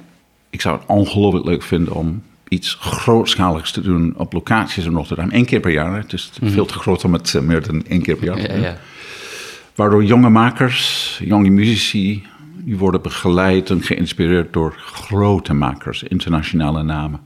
ik 0.50 0.60
zou 0.60 0.78
het 0.78 0.86
ongelooflijk 0.86 1.44
leuk 1.44 1.62
vinden 1.62 1.94
om 1.94 2.22
iets 2.48 2.76
grootschaligs 2.80 3.72
te 3.72 3.80
doen 3.80 4.14
op 4.16 4.32
locaties 4.32 4.84
in 4.84 4.94
Rotterdam. 4.94 5.28
Eén 5.32 5.44
keer 5.44 5.60
per 5.60 5.72
jaar. 5.72 5.96
Het 5.96 6.12
is 6.12 6.30
mm 6.32 6.46
-hmm. 6.46 6.54
veel 6.54 6.66
te 6.66 6.74
groot 6.74 7.04
om 7.04 7.12
het 7.12 7.40
meer 7.42 7.66
dan 7.66 7.86
één 7.86 8.02
keer 8.02 8.16
per 8.16 8.26
jaar 8.26 8.36
te 8.36 8.48
doen. 8.48 8.60
Ja, 8.60 8.66
ja. 8.66 8.78
Waardoor 9.74 10.04
jonge 10.04 10.30
makers, 10.30 11.20
jonge 11.24 11.50
muzici, 11.50 12.26
die 12.66 12.78
worden 12.78 13.02
begeleid 13.02 13.70
en 13.70 13.82
geïnspireerd 13.82 14.52
door 14.52 14.74
grote 14.76 15.52
makers, 15.54 16.02
internationale 16.02 16.82
namen. 16.82 17.20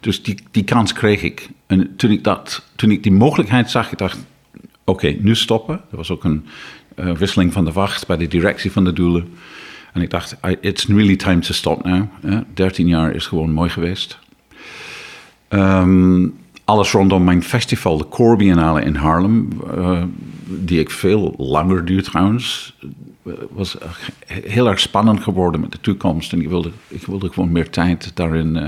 Dus 0.00 0.22
die, 0.22 0.38
die 0.50 0.64
kans 0.64 0.92
kreeg 0.92 1.22
ik. 1.22 1.48
En 1.66 1.96
toen 1.96 2.10
ik, 2.10 2.24
dat, 2.24 2.66
toen 2.76 2.90
ik 2.90 3.02
die 3.02 3.12
mogelijkheid 3.12 3.70
zag, 3.70 3.92
ik 3.92 3.98
dacht, 3.98 4.18
oké, 4.84 5.16
nu 5.20 5.34
stoppen. 5.34 5.80
Er 5.90 5.96
was 5.96 6.10
ook 6.10 6.24
een 6.24 6.46
uh, 6.96 7.12
wisseling 7.12 7.52
van 7.52 7.64
de 7.64 7.72
wacht 7.72 8.06
bij 8.06 8.16
de 8.16 8.28
directie 8.28 8.72
van 8.72 8.84
de 8.84 8.92
doelen. 8.92 9.28
En 9.92 10.02
ik 10.02 10.10
dacht, 10.10 10.36
it's 10.60 10.86
really 10.86 11.16
time 11.16 11.38
to 11.38 11.52
stop 11.52 11.84
now. 11.84 12.08
13 12.54 12.86
jaar 12.86 13.14
is 13.14 13.26
gewoon 13.26 13.52
mooi 13.52 13.70
geweest. 13.70 14.18
Um, 15.48 16.34
alles 16.70 16.92
rondom 16.92 17.24
mijn 17.24 17.42
festival, 17.42 17.96
de 17.96 18.08
Core 18.08 18.36
Biennale 18.36 18.82
in 18.82 18.94
Haarlem, 18.94 19.48
uh, 19.76 20.02
die 20.46 20.80
ik 20.80 20.90
veel 20.90 21.34
langer 21.36 21.84
duur 21.84 22.02
trouwens, 22.02 22.76
was 23.50 23.76
heel 24.26 24.68
erg 24.68 24.80
spannend 24.80 25.22
geworden 25.22 25.60
met 25.60 25.72
de 25.72 25.80
toekomst. 25.80 26.32
En 26.32 26.40
ik 26.40 26.48
wilde, 26.48 26.70
ik 26.88 27.06
wilde 27.06 27.28
gewoon 27.32 27.52
meer 27.52 27.70
tijd 27.70 28.10
daarin 28.14 28.56
uh, 28.56 28.66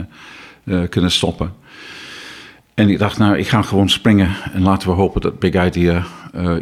uh, 0.64 0.88
kunnen 0.88 1.10
stoppen. 1.10 1.52
En 2.74 2.88
ik 2.88 2.98
dacht, 2.98 3.18
nou, 3.18 3.38
ik 3.38 3.48
ga 3.48 3.62
gewoon 3.62 3.88
springen 3.88 4.30
en 4.52 4.62
laten 4.62 4.88
we 4.88 4.94
hopen 4.94 5.20
dat 5.20 5.38
Big 5.38 5.64
Idea 5.64 6.04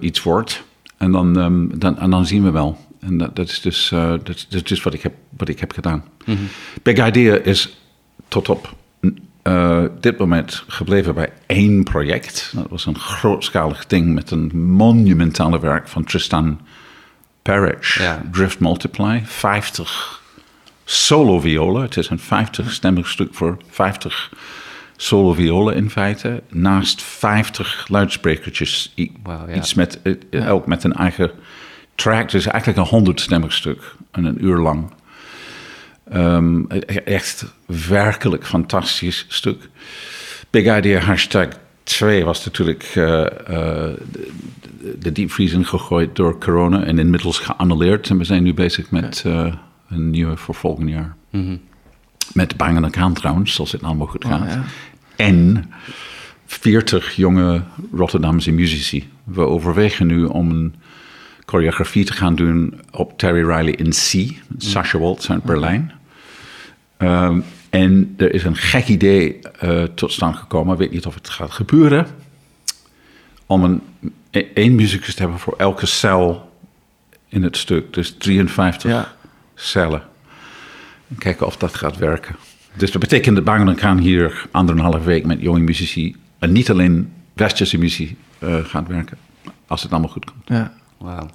iets 0.01 0.23
wordt. 0.23 0.65
En 0.97 1.13
dan, 1.13 1.37
um, 1.37 1.79
dan, 1.79 1.99
en 1.99 2.11
dan 2.11 2.27
zien 2.27 2.43
we 2.43 2.51
wel. 2.51 2.77
En 3.01 3.19
dat, 3.19 3.37
dat 3.37 3.49
is 3.49 3.61
dus, 3.61 3.89
dat, 3.89 4.27
dat 4.27 4.47
is 4.51 4.65
dus 4.65 4.83
wat, 4.83 4.95
ik 4.95 5.03
heb, 5.03 5.15
wat 5.37 5.49
ik 5.49 5.61
heb 5.61 5.73
gedaan. 5.73 6.05
Mhm. 6.25 6.39
Big 6.83 7.07
Idea 7.07 7.37
is 7.37 7.79
tot 8.29 8.49
op 8.49 8.79
uh, 9.51 9.85
dit 10.01 10.19
moment 10.19 10.65
gebleven 10.67 11.15
bij 11.15 11.33
één 11.47 11.85
project. 11.85 12.53
Dat 12.55 12.67
was 12.69 12.87
een 12.87 12.99
grootschalig 12.99 13.87
ding 13.87 14.15
met 14.15 14.31
een 14.31 14.51
monumentale 14.55 15.61
werk 15.61 15.89
van 15.89 16.05
Tristan 16.05 16.61
Parrish, 17.43 17.99
Ja. 17.99 18.23
Drift 18.33 18.61
Multiply. 18.61 19.23
50 19.25 20.23
solo 20.85 21.41
violen. 21.41 21.83
Het 21.83 21.97
is 21.97 22.09
een 22.09 22.19
50 22.19 22.73
stemmig 22.73 23.09
stuk 23.09 23.35
voor 23.35 23.57
50 23.71 24.31
solo 24.97 25.33
violen 25.33 25.75
in 25.75 25.91
feite. 25.91 26.43
Naast 26.49 27.03
50 27.03 27.87
luidsprekertjes. 27.89 28.93
Ja. 28.95 29.09
Iets 29.55 29.75
met, 29.75 30.03
eh, 30.03 30.15
elk 30.31 30.67
met 30.67 30.85
een 30.85 30.95
eigen 30.95 31.31
track. 31.95 32.23
Het 32.23 32.35
is 32.35 32.47
eigenlijk 32.47 32.79
een 32.79 32.91
100 32.97 33.21
stemmig 33.21 33.53
stuk. 33.53 33.95
En 34.11 34.25
een 34.25 34.45
uur 34.45 34.59
lang. 34.59 34.91
Um, 36.15 36.69
echt 37.05 37.45
werkelijk 37.67 38.47
fantastisch 38.47 39.25
stuk. 39.29 39.69
Big 40.51 40.77
Idea 40.77 41.01
hashtag 41.01 41.49
2 41.83 42.25
was 42.25 42.45
natuurlijk 42.45 42.95
uh, 42.95 43.27
uh, 43.51 43.89
de, 44.99 45.29
gegooid 45.65 46.17
door 46.17 46.39
corona 46.39 46.85
en 46.85 46.99
inmiddels 46.99 47.39
geannuleerd. 47.39 48.11
En 48.11 48.19
we 48.19 48.25
zijn 48.25 48.43
nu 48.43 48.55
bezig 48.55 48.91
met 48.91 49.25
uh, 49.27 49.55
een 49.89 50.11
nieuwe 50.11 50.37
voor 50.37 50.55
volgend 50.55 50.89
jaar. 50.89 51.17
Mm-hmm. 51.31 51.61
Met 52.33 52.57
Bang 52.57 52.91
Kaan 52.91 53.13
trouwens, 53.13 53.61
als 53.61 53.73
het 53.73 53.83
allemaal 53.83 54.07
goed 54.07 54.25
gaat. 54.25 54.41
Oh, 54.41 54.49
ja. 54.49 54.65
En 55.17 55.71
40 56.47 57.17
jonge 57.17 57.63
Rotterdamse 57.93 58.51
muzici. 58.51 59.09
We 59.25 59.41
overwegen 59.41 60.07
nu 60.07 60.25
om 60.25 60.51
een 60.51 60.75
choreografie 61.47 62.05
te 62.05 62.13
gaan 62.13 62.35
doen 62.35 62.81
op 62.91 63.19
Terry 63.19 63.49
Riley 63.51 63.73
in 63.73 63.91
C. 63.91 64.35
Sasha 64.59 64.99
Waltz 64.99 65.31
uit 65.31 65.43
Berlijn. 65.43 65.93
Um, 67.03 67.45
en 67.71 68.15
er 68.17 68.35
is 68.35 68.45
een 68.45 68.57
gek 68.57 68.89
idee 68.89 69.39
uh, 69.65 69.83
tot 69.83 70.13
stand 70.13 70.37
gekomen. 70.37 70.73
Ik 70.73 70.79
weet 70.79 70.91
niet 70.91 71.07
of 71.07 71.15
het 71.15 71.29
gaat 71.29 71.51
gebeuren. 71.51 72.07
Om 73.47 73.65
een, 73.65 73.83
één 74.55 74.75
muzikus 74.75 75.15
te 75.15 75.21
hebben 75.23 75.39
voor 75.41 75.55
elke 75.57 75.87
cel 75.87 76.53
in 77.29 77.43
het 77.43 77.57
stuk. 77.57 77.93
Dus 77.95 78.15
53 78.19 78.91
Ja. 78.91 79.13
cellen. 79.55 80.03
En 81.09 81.19
kijken 81.19 81.47
of 81.47 81.57
dat 81.57 81.75
gaat 81.75 81.97
werken. 81.97 82.37
Dus 82.77 82.91
dat 82.91 83.01
betekent 83.01 83.35
dat 83.37 83.45
Bang 83.45 83.81
gaan 83.81 83.99
hier 83.99 84.47
anderhalve 84.51 85.01
week 85.01 85.27
met 85.27 85.41
jonge 85.41 85.61
muzici. 85.61 86.17
En 86.39 86.53
niet 86.53 86.71
alleen 86.71 87.13
westerse 87.33 87.79
muziek 87.79 88.19
uh, 88.39 88.65
gaat 88.65 88.87
werken. 88.87 89.19
Als 89.67 89.83
het 89.83 89.91
allemaal 89.93 90.11
goed 90.11 90.25
komt. 90.25 90.49
Ja. 90.49 90.73
Wauw. 90.99 91.29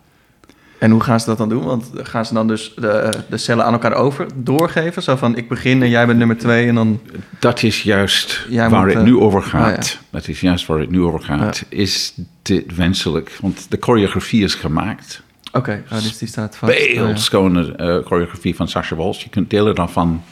En 0.80 0.92
hoe 0.92 1.02
gaan 1.02 1.20
ze 1.20 1.26
dat 1.26 1.38
dan 1.38 1.50
doen? 1.50 1.64
Want 1.64 1.92
gaan 1.94 2.26
ze 2.26 2.34
dan 2.34 2.48
dus 2.48 2.74
de, 2.76 3.10
de 3.30 3.38
cellen 3.38 3.66
aan 3.66 3.74
elkaar 3.74 3.94
over 3.94 4.28
doorgeven? 4.36 5.04
Zo 5.04 5.16
van, 5.16 5.38
ik 5.38 5.50
begin 5.50 5.82
en 5.82 5.90
jij 5.90 6.06
bent 6.06 6.18
nummer 6.18 6.38
twee 6.38 6.68
en 6.68 6.76
dan... 6.76 7.02
Dat 7.40 7.64
is 7.64 7.84
juist 7.84 8.48
waar 8.50 8.70
moet, 8.70 8.88
het 8.88 8.96
uh, 8.96 9.02
nu 9.02 9.18
over 9.18 9.42
gaat. 9.42 9.78
oh 9.78 9.84
ja. 9.84 10.00
Dat 10.10 10.28
is 10.28 10.40
juist 10.40 10.66
waar 10.66 10.80
het 10.80 10.92
nu 10.92 11.02
over 11.02 11.22
gaat. 11.22 11.66
Is 11.70 12.14
dit 12.42 12.76
wenselijk? 12.76 13.38
Want 13.42 13.66
de 13.70 13.78
choreografie 13.80 14.44
is 14.44 14.56
gemaakt. 14.56 15.22
Oké, 15.52 15.84
oh, 15.92 16.02
dus 16.02 16.18
die 16.18 16.28
staat 16.28 16.56
vast. 16.56 16.74
Beeldschone 16.78 17.74
uh, 17.78 18.06
choreografie 18.06 18.56
van 18.56 18.68
Sasha 18.68 18.96
Walsh. 18.96 19.24
Je 19.24 19.30
kunt 19.30 19.50
delen 19.50 19.76
daarvan 19.76 20.24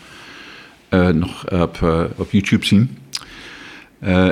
uh, 0.90 1.08
nog 1.08 1.52
op, 1.52 1.82
op 2.16 2.32
YouTube 2.32 2.66
zien. 2.66 2.98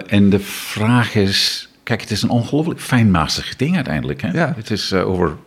En 0.07 0.29
de 0.29 0.39
vraag 0.39 1.15
is... 1.15 1.69
Kijk, 1.83 2.01
het 2.01 2.11
is 2.11 2.21
een 2.21 2.29
ongelooflijk 2.29 2.79
fijnmazig 2.79 3.55
ding 3.55 3.75
uiteindelijk. 3.75 4.21
Hè? 4.21 4.31
Ja. 4.31 4.53
Het 4.55 4.71
is 4.71 4.93
over... 4.93 5.37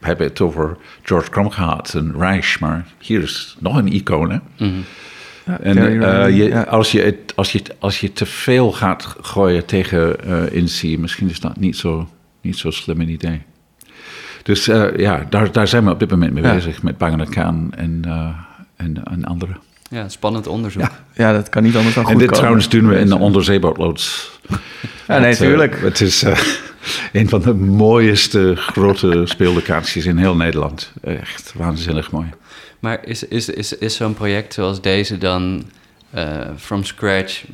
We 0.00 0.06
hebben 0.06 0.26
het 0.26 0.40
over 0.40 0.76
George 1.02 1.30
Crumb 1.30 1.50
gehad 1.52 1.94
en 1.94 2.14
Reich, 2.18 2.60
maar 2.60 2.86
hier 2.98 3.22
is 3.22 3.56
nog 3.58 3.76
een 3.76 3.92
icoon. 3.92 4.30
Hè? 4.30 4.38
Mm-hmm. 4.58 4.84
Ja, 5.46 5.58
En 5.60 5.76
uh, 5.76 5.84
Riley, 5.84 6.32
je, 6.32 6.66
als, 6.68 6.92
je 6.92 7.00
het, 7.02 7.32
als, 7.36 7.52
je, 7.52 7.58
het- 7.58 7.74
als 7.78 8.00
je 8.00 8.12
te 8.12 8.26
veel 8.26 8.72
gaat 8.72 9.16
gooien 9.20 9.64
tegen 9.64 10.16
uh, 10.26 10.52
Incy, 10.52 10.96
misschien 10.98 11.30
is 11.30 11.40
dat 11.40 11.56
niet 11.56 11.76
zo, 11.76 12.08
niet 12.40 12.58
zo 12.58 12.70
slim 12.70 13.00
een 13.00 13.08
idee. 13.08 13.42
Dus 14.42 14.68
uh, 14.68 14.96
ja, 14.96 15.26
daar, 15.30 15.52
daar 15.52 15.68
zijn 15.68 15.84
we 15.84 15.90
op 15.90 15.98
dit 15.98 16.10
moment 16.10 16.32
mee 16.32 16.42
Ja. 16.42 16.54
bezig 16.54 16.82
met 16.82 16.98
Bang 16.98 17.28
Khan 17.30 17.72
en, 17.76 18.02
uh, 18.06 18.28
en, 18.76 19.02
en 19.04 19.24
anderen. 19.24 19.58
Ja, 19.90 20.08
spannend 20.08 20.46
onderzoek. 20.46 20.82
Ja, 20.82 20.90
ja, 21.14 21.32
dat 21.32 21.48
kan 21.48 21.62
niet 21.62 21.76
anders 21.76 21.94
dan 21.94 22.04
goed 22.04 22.12
En 22.12 22.18
dit 22.18 22.26
komen. 22.28 22.40
trouwens 22.42 22.68
doen 22.68 22.88
we 22.88 22.98
in 22.98 23.06
de 23.08 23.18
onderzeebootloods. 23.18 24.30
Ja, 25.06 25.18
nee, 25.18 25.28
Het, 25.30 25.40
eh, 25.40 25.46
tuurlijk. 25.46 25.80
het 25.80 26.00
is 26.00 26.22
eh, 26.22 26.38
een 27.12 27.28
van 27.28 27.40
de 27.40 27.54
mooiste 27.54 28.52
grote 28.56 29.22
speellocaties 29.24 30.06
in 30.06 30.16
heel 30.16 30.36
Nederland. 30.36 30.92
Echt 31.02 31.52
waanzinnig 31.56 32.10
mooi. 32.10 32.26
Maar 32.78 32.98
is, 33.06 33.28
is, 33.28 33.48
is, 33.48 33.78
is 33.78 33.96
zo'n 33.96 34.14
project 34.14 34.54
zoals 34.54 34.80
deze 34.80 35.18
dan 35.18 35.64
eh, 36.10 36.24
from 36.56 36.84
scratch? 36.84 37.44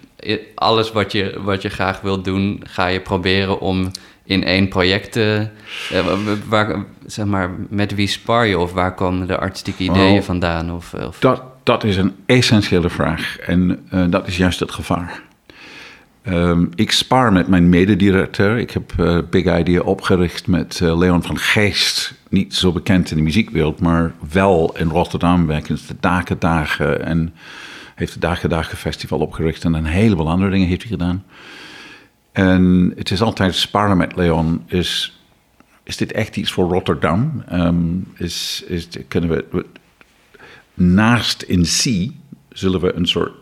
Alles 0.55 0.93
wat 0.93 1.13
je, 1.13 1.39
wat 1.43 1.63
je 1.63 1.69
graag 1.69 2.01
wilt 2.01 2.25
doen, 2.25 2.61
ga 2.65 2.87
je 2.87 3.01
proberen 3.01 3.61
om 3.61 3.91
in 4.25 4.45
één 4.45 4.69
project 4.69 5.13
te... 5.13 5.49
eh, 5.93 6.01
wa- 6.07 6.17
waar, 6.49 6.85
zeg 7.07 7.27
maar, 7.27 7.51
met 7.69 7.95
wie 7.95 8.07
spar 8.07 8.47
je 8.47 8.59
of 8.59 8.73
waar 8.73 8.95
komen 8.95 9.27
de 9.27 9.39
artistieke 9.39 9.83
ideeën 9.83 10.19
Oh. 10.19 10.25
vandaan? 10.25 10.73
Of, 10.73 10.95
of, 10.95 11.19
Dat, 11.19 11.43
dat 11.63 11.85
is 11.85 11.97
een 11.97 12.15
essentiële 12.27 12.91
vraag 12.91 13.39
en 13.39 13.87
eh, 13.91 14.05
dat 14.09 14.27
is 14.29 14.37
juist 14.37 14.61
het 14.61 14.71
gevaar. 14.73 15.23
Ehm, 16.27 16.67
ik 16.75 16.91
spaar 16.93 17.33
met 17.33 17.49
mijn 17.49 17.69
mededirecteur. 17.69 18.59
Ik 18.59 18.71
heb 18.71 18.93
eh, 18.99 19.19
Big 19.31 19.59
Idea 19.59 19.81
opgericht 19.81 20.47
met 20.47 20.81
eh, 20.83 20.99
Leon 20.99 21.23
van 21.23 21.39
Geest. 21.39 22.15
Niet 22.29 22.55
zo 22.55 22.73
bekend 22.73 23.11
in 23.11 23.17
de 23.17 23.23
muziekwereld, 23.23 23.81
maar 23.81 24.13
wel 24.33 24.77
in 24.77 24.89
Rotterdam 24.89 25.47
werkend 25.47 25.89
de 25.89 25.95
Dakendagen. 26.01 27.05
En 27.05 27.35
heeft 27.95 28.13
het 28.13 28.23
Dakendagen 28.23 28.77
Festival 28.77 29.19
opgericht 29.19 29.65
en 29.65 29.75
een 29.75 29.85
heleboel 29.85 30.29
andere 30.29 30.51
dingen 30.51 30.69
heeft 30.69 30.83
hij 30.83 30.91
gedaan. 30.91 31.25
En 32.33 32.93
het 32.97 33.11
is 33.11 33.21
altijd 33.23 33.55
sparen 33.55 33.97
met 33.97 34.17
Leon. 34.17 34.63
Is, 34.67 35.21
is 35.83 35.97
dit 35.97 36.13
echt 36.13 36.37
iets 36.37 36.53
voor 36.53 36.69
Rotterdam? 36.73 37.43
Ehm, 37.49 37.77
is, 38.15 38.65
is, 38.67 38.89
kunnen 39.09 39.31
we- 39.31 39.67
naast 40.75 41.43
in 41.43 41.63
C 41.63 42.11
zullen 42.49 42.81
we 42.81 42.95
een 42.95 43.07
soort 43.07 43.33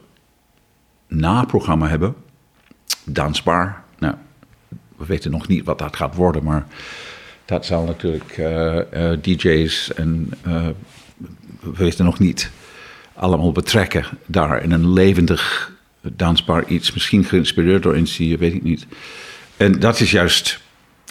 naprogramma 1.09 1.89
hebben. 1.89 2.15
Dansbaar. 3.05 3.83
Nou, 3.99 4.15
we 4.97 5.07
weten 5.07 5.31
nog 5.31 5.49
niet 5.49 5.65
wat 5.65 5.79
dat 5.79 5.97
gaat 5.97 6.15
worden, 6.15 6.45
maar 6.45 6.67
dat 7.45 7.67
zal 7.67 7.85
natuurlijk 7.85 8.39
eh, 8.39 9.11
eh, 9.13 9.19
DJ's 9.23 9.93
en 9.95 10.31
eh, 10.43 10.67
we 11.61 11.73
weten 11.77 12.05
nog 12.05 12.19
niet 12.19 12.51
allemaal 13.15 13.53
betrekken 13.53 14.05
daar 14.27 14.63
in 14.63 14.73
een 14.73 14.93
levendig 14.93 15.73
dansbaar 16.01 16.67
iets. 16.67 16.93
Misschien 16.93 17.25
geïnspireerd 17.25 17.83
door 17.83 18.01
NC, 18.01 18.17
weet 18.17 18.55
ik 18.55 18.63
niet. 18.63 18.87
En 19.57 19.81
dat 19.81 20.01
is 20.01 20.11
juist, 20.11 20.61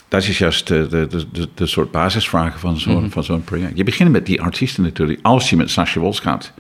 dat 0.08 0.24
is 0.24 0.38
juist 0.38 0.68
de, 0.68 0.88
de, 0.88 1.08
de, 1.32 1.48
de, 1.56 1.66
soort 1.66 1.92
basisvragen 1.92 2.60
van 2.60 2.80
zo'n 2.80 3.12
van 3.12 3.24
zo'n 3.24 3.44
project. 3.44 3.78
Je 3.78 3.84
begint 3.84 4.12
met 4.12 4.26
die 4.26 4.42
artiesten 4.42 4.84
natuurlijk. 4.84 5.20
Als 5.22 5.50
je 5.50 5.56
met 5.56 5.70
Sascha 5.70 6.00
Wolfs 6.00 6.20
gaat 6.20 6.54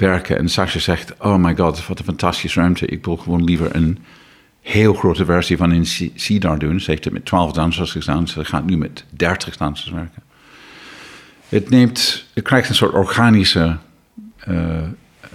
werken 0.00 0.38
en 0.38 0.48
Sascha 0.48 0.78
zegt... 0.78 1.14
oh 1.18 1.36
my 1.36 1.56
god, 1.56 1.86
wat 1.86 1.98
een 1.98 2.04
fantastische 2.04 2.60
ruimte. 2.60 2.86
Ik 2.86 3.04
wil 3.04 3.16
gewoon 3.16 3.44
liever 3.44 3.76
een 3.76 3.98
heel 4.60 4.94
grote 4.94 5.24
versie 5.24 5.56
van 5.56 5.70
een 5.70 5.86
C 6.14 6.40
daar 6.40 6.58
doen. 6.58 6.80
Ze 6.80 6.90
heeft 6.90 7.04
het 7.04 7.12
met 7.12 7.24
12 7.24 7.52
dansers 7.52 7.90
gedaan. 7.90 8.28
Ze 8.28 8.44
gaat 8.44 8.66
nu 8.66 8.76
met 8.76 9.04
30 9.10 9.56
dansers 9.56 9.90
werken. 9.90 10.22
Het 11.48 11.70
neemt, 11.70 12.24
het 12.34 12.44
krijgt 12.44 12.68
een 12.68 12.74
soort 12.74 12.92
organische, 12.92 13.76
eh, 14.38 14.82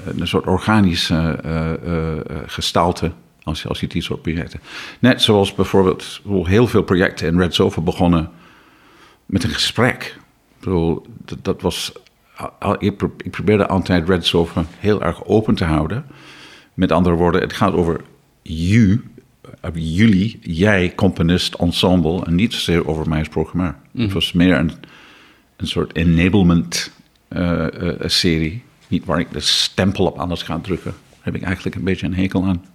een 0.06 0.28
soort 0.28 0.46
organische 0.48 1.40
eh, 1.44 1.74
eh, 1.74 2.20
gestalte 2.46 3.12
als, 3.44 3.62
je- 3.62 3.68
als 3.68 3.80
je 3.80 3.88
die 3.88 4.02
soort 4.02 4.22
projecten. 4.22 4.60
Net 5.00 5.22
zoals 5.22 5.56
bijvoorbeeld 5.56 6.22
heel 6.44 6.68
veel 6.68 6.84
projecten 6.84 7.28
in 7.28 7.40
Red 7.40 7.54
Sofa 7.54 7.82
begonnen 7.82 8.30
met 9.26 9.44
een 9.44 9.50
gesprek. 9.50 10.18
Ik 10.60 10.70
dat, 11.26 11.38
dat 11.42 11.62
was, 11.62 11.92
ik, 12.80 12.98
pro- 12.98 13.14
ik 13.18 13.32
probeerde 13.32 13.68
altijd 13.68 14.10
Red 14.10 14.26
Sofa 14.26 14.66
heel 14.80 15.02
erg 15.04 15.26
open 15.26 15.56
te 15.56 15.64
houden. 15.66 16.06
Met 16.74 16.92
andere 16.92 17.16
woorden, 17.16 17.42
het 17.42 17.54
gaat 17.54 17.74
over 17.74 18.02
you, 18.42 19.04
eh, 19.62 19.72
jullie, 19.74 20.40
jij, 20.42 20.94
componist, 20.96 21.54
ensemble, 21.54 22.26
en 22.26 22.36
niet 22.36 22.54
zozeer 22.54 22.88
over 22.88 23.10
mij 23.10 23.20
als 23.20 23.28
programmeur. 23.28 23.76
Het 23.98 24.14
was 24.14 24.32
meer 24.34 24.58
een, 24.58 24.72
een 25.58 25.68
soort 25.68 25.96
enablement 25.96 26.92
eh, 27.28 27.90
eh, 27.92 27.96
serie. 28.06 28.64
Niet 28.88 29.06
waar 29.06 29.20
ik 29.20 29.32
de 29.32 29.40
stempel 29.40 30.06
op 30.06 30.18
alles 30.18 30.42
ga 30.44 30.60
drukken. 30.60 30.92
Daar 31.10 31.20
heb 31.22 31.36
ik 31.36 31.44
eigenlijk 31.44 31.76
een 31.76 31.84
beetje 31.84 32.06
een 32.06 32.16
hekel 32.16 32.44
aan. 32.46 32.66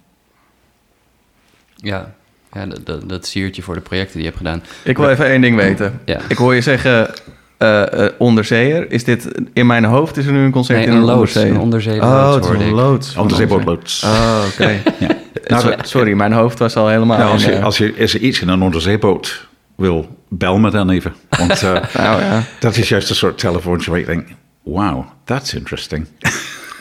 ja, 1.75 2.15
ja 2.53 2.65
dat, 2.65 2.85
dat, 2.85 3.09
dat 3.09 3.27
siertje 3.27 3.61
voor 3.61 3.75
de 3.75 3.81
projecten 3.81 4.13
die 4.13 4.21
je 4.23 4.27
hebt 4.27 4.37
gedaan. 4.37 4.63
Ik 4.83 4.97
wil 4.97 5.09
even 5.09 5.25
één 5.25 5.41
ding 5.41 5.55
weten. 5.55 5.99
Ja. 6.05 6.21
Ik 6.27 6.37
hoor 6.37 6.55
je 6.55 6.61
zeggen 6.61 7.13
eh, 7.59 8.05
eh, 8.05 8.11
onderzeeër. 8.17 8.91
Is 8.91 9.03
dit 9.03 9.27
in 9.53 9.65
mijn 9.67 9.83
hoofd 9.85 10.17
is 10.17 10.25
er 10.25 10.31
nu 10.31 10.39
een 10.43 10.51
concert 10.51 10.77
Nee, 10.77 10.87
in 10.87 10.93
een 10.93 10.97
een 10.99 11.03
loods, 11.05 11.17
onderzeeër? 11.19 11.49
een 11.53 11.59
onderzeeër 11.59 12.03
Oh, 12.03 12.09
loods, 12.09 12.35
het 12.35 12.43
is 12.43 12.49
hoorde 12.49 12.63
een 12.63 12.73
loods. 13.65 14.03
Oh, 14.03 14.41
oké. 14.53 14.71
Ja. 14.99 15.07
Nou, 15.47 15.61
So- 15.61 15.73
Sorry, 15.81 16.13
mijn 16.13 16.31
hoofd 16.31 16.59
was 16.59 16.75
al 16.75 16.87
helemaal... 16.87 17.17
Nou, 17.17 17.31
als, 17.31 17.43
je, 17.45 17.51
eh, 17.51 17.63
als, 17.63 17.77
je, 17.77 17.93
als 17.99 18.13
er 18.13 18.19
iets 18.19 18.41
in 18.41 18.47
een 18.47 18.61
onderzeeboot 18.61 19.47
wil, 19.75 20.17
bel 20.29 20.57
me 20.57 20.69
dan 20.71 20.89
even. 20.89 21.13
Want 21.29 21.63
eh, 21.63 21.71
Nou 22.03 22.21
ja. 22.21 22.43
dat 22.59 22.75
is 22.77 22.89
juist 22.89 23.09
een 23.09 23.15
soort 23.15 23.37
telefoontje 23.37 23.91
waar 23.91 23.99
ik 23.99 24.05
denk... 24.05 24.27
Wow, 24.63 25.03
that's 25.23 25.53
interesting. 25.53 26.05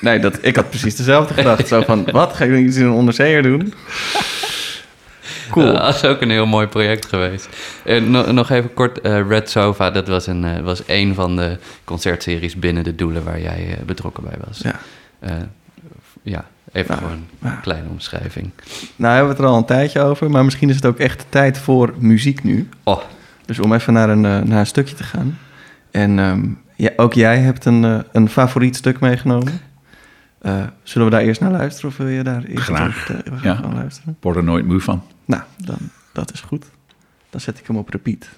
Nee, 0.01 0.19
dat, 0.19 0.39
ik 0.41 0.57
had 0.57 0.69
precies 0.69 0.97
dezelfde 0.97 1.35
gedachte. 1.35 1.67
Zo 1.67 1.83
van, 1.87 2.09
wat? 2.13 2.33
Ga 2.33 2.45
je 2.45 2.57
iets 2.59 2.77
in 2.77 2.85
een 2.87 2.93
onderzeeër 2.93 3.43
doen? 3.43 3.73
Cool. 5.51 5.73
Dat 5.73 5.95
is 5.95 6.05
ook 6.05 6.21
een 6.21 6.31
heel 6.31 6.47
mooi 6.47 6.67
project 6.67 7.07
geweest. 7.07 7.49
En 7.85 8.11
no- 8.11 8.33
nog 8.33 8.51
even 8.51 8.75
kort, 8.75 9.01
eh, 9.01 9.29
Red 9.29 9.51
Sofa, 9.51 9.91
dat 9.91 10.09
was 10.09 10.27
een, 10.27 10.45
eh, 10.45 10.61
was 10.63 10.83
een 10.87 11.15
van 11.15 11.37
de 11.37 11.59
concertseries 11.85 12.57
binnen 12.57 12.85
de 12.85 12.95
doelen 12.95 13.25
waar 13.25 13.41
jij 13.41 13.67
eh, 13.79 13.85
betrokken 13.87 14.23
bij 14.25 14.39
was. 14.47 14.59
Ja. 14.59 14.81
Eh, 15.19 15.33
ja, 16.23 16.45
even 16.73 16.95
Ja, 16.95 17.01
gewoon 17.01 17.25
een 17.43 17.61
kleine 17.61 17.89
omschrijving. 17.89 18.51
Nou 18.97 19.15
hebben 19.15 19.31
we 19.31 19.37
het 19.37 19.47
er 19.47 19.51
al 19.53 19.57
een 19.59 19.65
tijdje 19.65 20.01
over, 20.01 20.31
maar 20.31 20.45
misschien 20.45 20.69
is 20.69 20.75
het 20.77 20.87
ook 20.87 20.99
echt 20.99 21.27
tijd 21.29 21.59
voor 21.59 21.95
muziek 21.99 22.43
nu. 22.45 22.69
Oh, 22.85 23.01
Dus 23.47 23.59
om 23.59 23.73
even 23.73 23.93
naar 23.93 24.09
een, 24.09 24.25
eh, 24.25 24.41
naar 24.41 24.59
een 24.59 24.67
stukje 24.67 24.95
te 24.95 25.03
gaan. 25.05 25.39
En 25.91 26.19
ehm, 26.19 26.45
ja, 26.77 26.91
ook 26.97 27.15
jij 27.15 27.39
hebt 27.39 27.65
een, 27.65 27.85
eh, 27.85 27.99
een 28.13 28.29
favoriet 28.29 28.77
stuk 28.77 29.01
meegenomen. 29.01 29.61
Eh, 30.39 30.67
zullen 30.83 31.09
we 31.09 31.15
daar 31.15 31.23
eerst 31.25 31.41
naar 31.41 31.51
luisteren 31.51 31.91
of 31.91 31.97
wil 31.97 32.07
je 32.07 32.23
daar 32.23 32.43
eerst 32.45 32.65
Graag, 32.65 33.09
naar- 33.09 33.23
we 33.25 33.49
ja. 33.49 33.55
gaan 33.55 33.75
luisteren? 33.75 34.13
Ik 34.13 34.23
word 34.23 34.37
er 34.37 34.45
nooit 34.45 34.67
moe 34.67 34.81
van. 34.81 35.03
Nou, 35.25 35.43
dan, 35.57 35.79
dat 36.13 36.33
is 36.33 36.41
goed. 36.41 36.67
Dan 37.31 37.41
zet 37.41 37.59
ik 37.59 37.67
hem 37.67 37.77
op 37.77 37.89
repeat. 37.89 38.29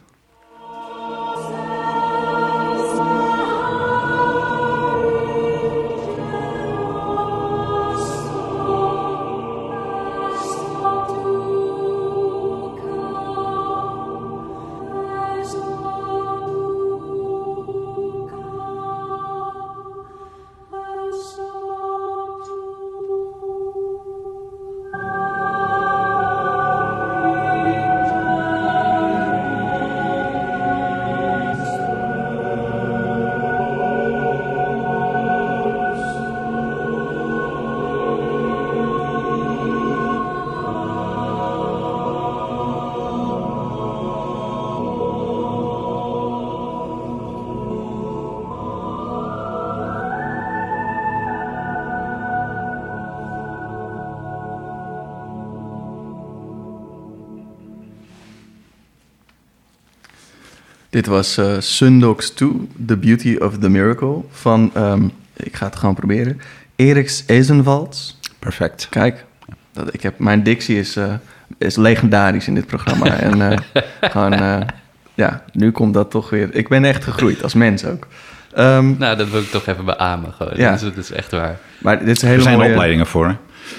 Dit 60.90 61.06
was 61.06 61.36
eh 61.36 61.54
Sundogs 61.58 62.30
2, 62.30 62.50
The 62.86 62.96
Beauty 62.96 63.36
of 63.36 63.58
the 63.58 63.68
Miracle 63.68 64.22
van, 64.30 64.70
ehm, 64.74 65.04
ik 65.36 65.56
ga 65.56 65.66
het 65.66 65.76
gewoon 65.76 65.94
proberen, 65.94 66.40
Eriks 66.76 67.24
Ezenvalds. 67.26 68.18
Perfect. 68.38 68.86
Kijk, 68.90 69.24
dat, 69.72 69.94
ik 69.94 70.02
heb, 70.02 70.18
mijn 70.18 70.42
dictie 70.42 70.78
is, 70.78 70.96
eh, 70.96 71.14
is 71.58 71.76
legendarisch 71.76 72.46
in 72.46 72.54
dit 72.54 72.66
programma. 72.66 73.16
en 73.30 73.50
eh, 73.50 73.82
gewoon, 74.00 74.66
ja, 75.14 75.44
nu 75.52 75.70
komt 75.70 75.94
dat 75.94 76.10
toch 76.10 76.30
weer. 76.30 76.54
Ik 76.54 76.68
ben 76.68 76.84
echt 76.84 77.04
gegroeid, 77.04 77.42
als 77.42 77.54
mens 77.54 77.84
ook. 77.84 78.06
Ehm, 78.52 78.94
nou, 78.98 79.16
dat 79.16 79.30
wil 79.30 79.40
ik 79.40 79.50
toch 79.50 79.66
even 79.66 79.84
beamen. 79.84 80.32
Gewoon. 80.32 80.52
Ja. 80.56 80.70
Dat, 80.70 80.82
is, 80.82 80.88
dat 80.88 80.96
is 80.96 81.10
echt 81.10 81.30
waar. 81.30 81.58
maar 81.78 81.98
dit 81.98 82.08
is 82.08 82.22
Er 82.22 82.42
zijn 82.42 82.58
mooie... 82.58 82.70
opleidingen 82.70 83.06
voor. 83.06 83.26
Hè? 83.26 83.34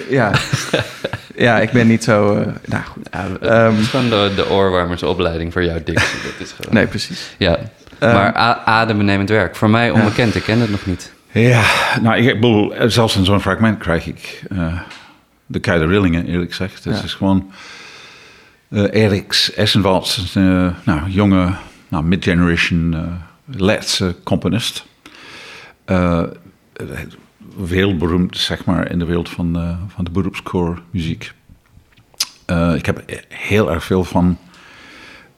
Ja. 0.08 0.30
ja, 1.36 1.58
ik 1.60 1.70
ben 1.70 1.86
niet 1.86 2.04
zo... 2.04 2.36
eh, 2.36 2.46
nou 2.66 2.82
goed. 2.84 3.08
Ja, 3.12 3.26
het 3.32 3.40
Ehm, 3.42 3.78
is 3.78 3.86
gewoon 3.88 4.08
de, 4.08 4.32
de 4.36 4.50
oorwarmersopleiding 4.50 5.52
voor 5.52 5.64
jouw 5.64 5.78
dictie. 5.84 6.18
Dat 6.22 6.32
is 6.46 6.52
gewoon... 6.52 6.74
nee, 6.74 6.86
precies. 6.86 7.34
Ja, 7.38 7.58
Ehm, 7.98 8.12
maar 8.14 8.32
adembenemend 8.64 9.28
werk. 9.28 9.56
Voor 9.56 9.70
mij 9.70 9.90
onbekend, 9.90 10.34
ik 10.34 10.42
ken 10.42 10.60
het 10.60 10.70
nog 10.70 10.86
niet. 10.86 11.12
Ja, 11.30 11.62
nou, 12.00 12.16
ik 12.16 12.34
bedoel, 12.34 12.72
zelfs 12.86 13.16
in 13.16 13.24
zo'n 13.24 13.40
fragment 13.40 13.78
krijg 13.78 14.06
ik 14.06 14.42
uh, 14.52 14.80
de 15.46 15.58
keide 15.60 15.86
rillingen, 15.86 16.26
eerlijk 16.26 16.50
gezegd. 16.50 16.84
Het 16.84 16.96
Ja. 16.96 17.02
is 17.04 17.14
gewoon 17.14 17.50
uh, 18.68 18.94
Eriks 19.04 19.54
Essenwald, 19.54 20.18
uh, 20.36 20.68
nou, 20.84 21.00
jonge, 21.10 21.54
nou, 21.88 22.04
mid-generation 22.04 22.92
uh, 22.94 23.00
Letse 23.60 24.14
componist. 24.24 24.84
Heel 27.66 27.96
beroemd, 27.96 28.36
zeg 28.38 28.64
maar, 28.64 28.90
in 28.90 28.98
de 28.98 29.04
wereld 29.04 29.28
van, 29.28 29.56
uh, 29.56 29.76
van 29.88 30.04
de 30.04 30.10
beroepskoormuziek. 30.10 31.32
Uh, 32.46 32.74
ik 32.74 32.86
heb 32.86 33.24
heel 33.28 33.72
erg 33.72 33.84
veel 33.84 34.04
van 34.04 34.38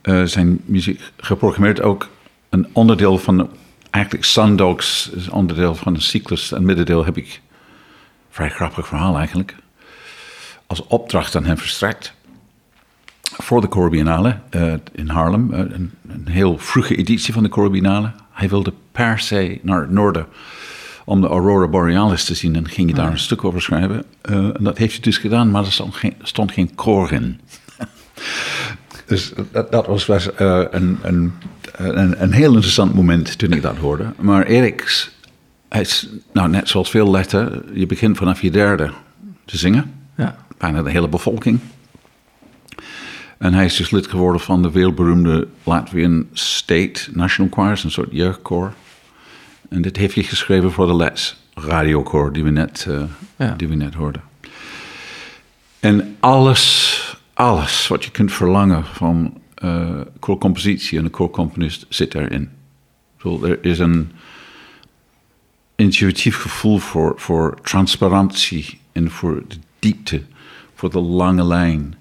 uh, 0.03 0.25
zijn 0.25 0.61
muziek 0.65 1.01
geprogrammeerd. 1.17 1.83
Ook 1.83 2.09
een 2.49 2.67
onderdeel 2.73 3.19
van, 3.19 3.51
eigenlijk 3.91 4.25
Sundogs 4.25 5.11
is 5.11 5.29
onderdeel 5.29 5.75
van 5.75 5.95
een 5.95 6.01
cyclus. 6.01 6.53
En 6.53 6.65
middendeel 6.65 7.05
heb 7.05 7.17
ik, 7.17 7.41
vrij 8.31 8.51
grappig 8.51 8.87
verhaal 8.87 9.17
eigenlijk, 9.17 9.55
als 10.67 10.87
opdracht 10.87 11.37
aan 11.37 11.45
hem 11.45 11.59
verstrekt. 11.59 12.15
Voor 13.23 13.61
de 13.61 13.69
Corbiennale 13.69 14.39
uh, 14.51 14.75
in 14.93 15.09
Haarlem, 15.09 15.53
uh, 15.53 15.59
een, 15.59 15.93
een, 16.09 16.29
heel 16.29 16.59
vroege 16.59 16.97
editie 16.97 17.33
van 17.33 17.43
de 17.43 17.49
Corbiennale. 17.49 18.13
Hij 18.31 18.49
wilde 18.49 18.73
per 18.93 19.19
se 19.19 19.59
naar 19.63 19.81
het 19.81 19.91
noorden 19.91 20.27
om 21.05 21.21
de 21.21 21.27
Aurora 21.27 21.69
Borealis 21.69 22.25
te 22.25 22.35
zien 22.35 22.57
en 22.57 22.69
ging 22.69 22.91
hij 22.91 23.03
daar 23.03 23.11
een 23.13 23.19
stuk 23.19 23.45
over 23.45 23.63
schrijven. 23.63 24.05
Uh, 24.31 24.37
en 24.37 24.57
dat 24.61 24.79
heeft 24.79 24.93
hij 24.93 25.03
dus 25.03 25.19
gedaan, 25.19 25.51
maar 25.51 25.65
er 25.65 25.73
stond 25.73 25.95
geen, 25.95 26.15
stond 26.23 26.53
geen 26.53 26.75
koor 26.75 27.13
in. 27.13 27.41
dus 29.07 29.33
dat, 29.53 29.73
dat 29.73 30.07
was 30.07 30.29
uh, 30.41 30.65
een, 30.71 30.99
een, 31.03 31.33
een, 31.73 32.23
een, 32.23 32.33
heel 32.33 32.53
interessant 32.53 32.95
moment 32.95 33.39
toen 33.39 33.53
ik 33.53 33.63
dat 33.63 33.77
hoorde. 33.77 34.13
Maar 34.19 34.47
Eriks, 34.47 35.11
hij 35.69 35.81
is, 35.81 36.09
nou, 36.33 36.49
net 36.49 36.69
zoals 36.69 36.91
veel 36.91 37.11
letten, 37.11 37.63
je 37.73 37.87
begint 37.87 38.17
vanaf 38.17 38.41
je 38.41 38.51
derde 38.51 38.91
te 39.45 39.57
zingen. 39.57 39.93
Ja. 40.17 40.37
Bijna 40.59 40.83
de 40.83 40.91
hele 40.91 41.09
bevolking. 41.09 41.61
En 43.39 43.55
hij 43.55 43.65
is 43.65 43.77
dus 43.77 43.91
lid 43.91 44.07
geworden 44.07 44.41
van 44.41 44.63
de 44.63 44.71
wereldberoemde 44.71 45.49
Latvian 45.63 46.27
State 46.33 47.01
National 47.13 47.53
Choirs, 47.53 47.85
een 47.85 47.91
soort 47.91 48.09
jeugdkoor. 48.11 48.73
En 49.69 49.83
dit 49.83 49.97
heeft 49.97 50.15
hij 50.15 50.25
geschreven 50.25 50.73
voor 50.73 50.87
de 50.87 50.97
les 50.97 51.37
radiokoor 51.55 52.33
die 52.33 52.45
we 52.45 52.51
net, 52.51 52.87
uh, 52.89 53.03
ja. 53.37 53.55
die 53.57 53.69
we 53.69 53.75
net 53.75 53.95
hoorden. 53.95 54.23
En 55.81 56.17
alles, 56.21 57.17
alles 57.35 57.89
wat 57.89 58.05
je 58.05 58.11
kunt 58.11 58.33
verlangen 58.33 58.85
van 58.85 59.41
uh, 59.65 60.01
koorcompositie 60.19 60.99
en 60.99 61.05
een 61.05 61.11
koorcomponist 61.11 61.87
zit 61.89 62.15
erin. 62.15 62.51
Bedoel, 63.17 63.47
er 63.47 63.65
is 63.65 63.79
een 63.79 64.13
intuïtief 65.77 66.41
gevoel 66.41 66.79
voor, 66.79 67.13
voor 67.17 67.59
transparantie 67.63 68.81
en 68.93 69.11
voor 69.11 69.43
de 69.49 69.57
diepte, 69.79 70.23
voor 70.75 70.91
de 70.91 71.01
lange 71.01 71.45
lijn. 71.45 71.99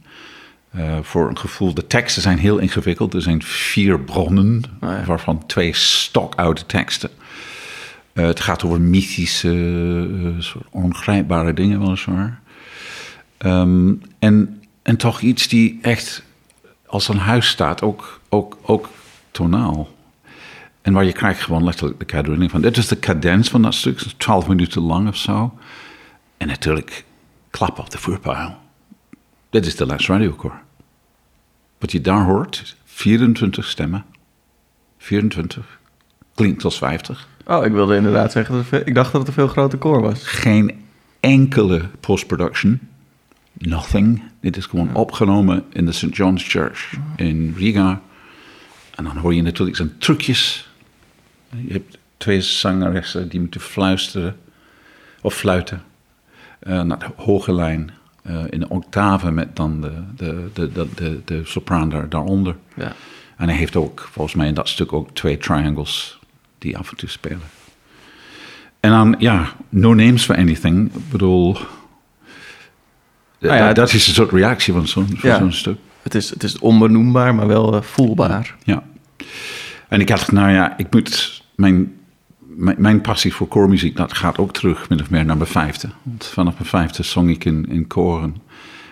Uh, 0.76 0.98
voor 1.02 1.30
een 1.30 1.38
gevoel, 1.38 1.74
de 1.74 1.88
teksten 1.88 2.22
zijn 2.22 2.38
heel 2.38 2.58
ingewikkeld. 2.58 3.14
Er 3.14 3.22
zijn 3.22 3.44
vier 3.44 4.00
bronnen, 4.00 4.64
Oh 4.82 4.90
ja. 4.90 5.04
waarvan 5.06 5.46
twee 5.46 5.74
stokoude 5.74 6.66
teksten. 6.66 7.10
Uh, 8.14 8.26
het 8.26 8.40
gaat 8.40 8.64
over 8.64 8.82
mythische, 8.82 10.36
soort 10.40 10.68
ongrijpbare 10.70 11.54
dingen, 11.54 11.80
weliswaar. 11.80 12.42
Um, 13.46 14.02
en, 14.20 14.64
en 14.82 14.98
toch 14.98 15.22
iets 15.22 15.48
die 15.48 15.80
echt 15.82 16.24
als 16.86 17.08
een 17.08 17.18
huis 17.18 17.48
staat, 17.48 17.82
ook, 17.82 18.20
ook, 18.30 18.58
ook 18.62 18.90
tonaal. 19.32 19.90
En 20.82 20.94
waar 20.94 21.04
je 21.04 21.12
krijgt 21.12 21.42
gewoon 21.42 21.64
letterlijk 21.64 22.00
de 22.00 22.06
kadering 22.06 22.52
van. 22.52 22.62
Dit 22.62 22.78
is 22.78 22.88
de 22.88 23.00
cadens 23.00 23.50
van 23.50 23.62
dat 23.62 23.74
stuk, 23.74 24.00
12 24.00 24.48
minuten 24.48 24.82
lang 24.82 25.08
of 25.08 25.18
zo. 25.18 25.58
En 26.38 26.48
natuurlijk 26.48 27.06
klap 27.50 27.80
op 27.80 27.90
de 27.90 27.98
voerpijl. 27.98 28.58
Dit 29.50 29.66
is 29.66 29.76
de 29.76 29.86
Les 29.86 30.08
Radiokoor. 30.08 30.62
Wat 31.78 31.92
je 31.92 32.02
daar 32.02 32.26
hoort, 32.26 32.76
24 32.86 33.66
stemmen. 33.66 34.06
24. 34.98 35.80
Klinkt 36.36 36.64
als 36.64 36.78
50. 36.78 37.28
Oh, 37.46 37.66
ik 37.66 37.72
wilde 37.72 37.96
inderdaad 37.96 38.32
zeggen, 38.32 38.56
dat 38.56 38.66
veel, 38.66 38.82
ik 38.86 38.96
dacht 38.96 39.12
dat 39.12 39.22
het 39.22 39.28
een 39.28 39.34
veel 39.34 39.48
groter 39.48 39.78
koor 39.78 40.02
was. 40.02 40.24
Geen 40.24 40.82
enkele 41.20 41.82
post-production. 42.00 42.80
Nothing. 43.54 44.24
Dit 44.42 44.58
is 44.58 44.66
gewoon 44.66 44.88
ja. 44.88 44.94
opgenomen 44.94 45.64
in 45.70 45.86
de 45.86 45.92
St. 45.92 46.16
John's 46.16 46.50
Church 46.50 46.94
in 47.16 47.54
Riga. 47.58 48.02
En 48.96 49.04
dan 49.04 49.18
hoor 49.18 49.34
je 49.34 49.42
natuurlijk 49.42 49.78
zijn 49.78 49.98
trucjes. 49.98 50.70
Je 51.50 51.74
hebt 51.74 51.98
twee 52.18 52.42
zangeressen 52.42 53.30
die 53.30 53.40
moeten 53.40 53.62
fluisteren 53.62 54.36
of 55.22 55.34
fluiten 55.34 55.84
uh, 56.68 56.82
naar 56.82 57.00
de 57.00 57.06
hoge 57.16 57.54
lijn. 57.54 57.92
Uh, 58.28 58.44
in 58.50 58.60
de 58.60 58.70
octaven 58.70 59.34
met 59.34 59.56
dan 59.56 59.82
de, 59.82 59.92
de, 60.16 60.50
de, 60.54 60.72
de, 60.72 60.88
de, 60.96 61.22
de 61.26 61.42
sopraan 61.46 61.90
daar, 61.90 62.10
daaronder. 62.10 62.56
Ja. 62.76 62.94
En 63.38 63.48
hij 63.48 63.58
heeft 63.58 63.76
ook, 63.76 64.08
volgens 64.12 64.36
mij 64.36 64.48
in 64.48 64.54
dat 64.54 64.70
stuk, 64.70 64.94
ook 64.94 65.10
twee 65.14 65.38
triangles 65.38 66.20
die 66.64 66.78
af 66.78 66.90
en 66.92 66.98
toe 66.98 67.10
spelen. 67.10 67.42
En 68.80 68.90
dan, 68.92 69.16
ja, 69.20 69.54
no 69.70 69.94
names 69.94 70.24
for 70.26 70.36
anything. 70.36 70.96
Ik 70.96 71.10
bedoel, 71.10 71.58
Nou 73.40 73.56
ja, 73.56 73.66
dat, 73.66 73.76
dat 73.76 73.94
is 73.94 74.08
een 74.08 74.14
soort 74.14 74.32
reactie 74.32 74.74
van 74.74 74.88
zo'n 74.88 75.18
Ja. 75.22 75.38
zo'n 75.38 75.52
stuk. 75.52 75.78
Het 76.02 76.16
is, 76.16 76.30
het 76.30 76.44
is 76.44 76.60
onbenoembaar, 76.60 77.36
maar 77.36 77.48
wel 77.48 77.76
eh, 77.76 77.82
voelbaar. 77.82 78.56
Ja. 78.64 78.84
En 79.88 80.00
ik 80.02 80.10
had, 80.10 80.32
nou 80.32 80.52
ja, 80.52 80.78
ik 80.78 80.94
moet, 80.94 81.44
mijn, 81.56 81.94
mijn, 82.40 82.76
mijn 82.80 83.02
passie 83.02 83.34
voor 83.34 83.48
koormuziek, 83.48 83.96
dat 83.98 84.14
gaat 84.18 84.38
ook 84.38 84.54
terug 84.54 84.90
min 84.90 85.02
of 85.02 85.10
meer 85.10 85.26
naar 85.26 85.38
mijn 85.38 85.50
vijfde. 85.50 85.90
Want 86.04 86.26
vanaf 86.26 86.54
mijn 86.54 86.70
vijfde 86.70 87.04
zong 87.04 87.30
ik 87.30 87.46
in, 87.46 87.66
in 87.70 87.88
koren. 87.88 88.36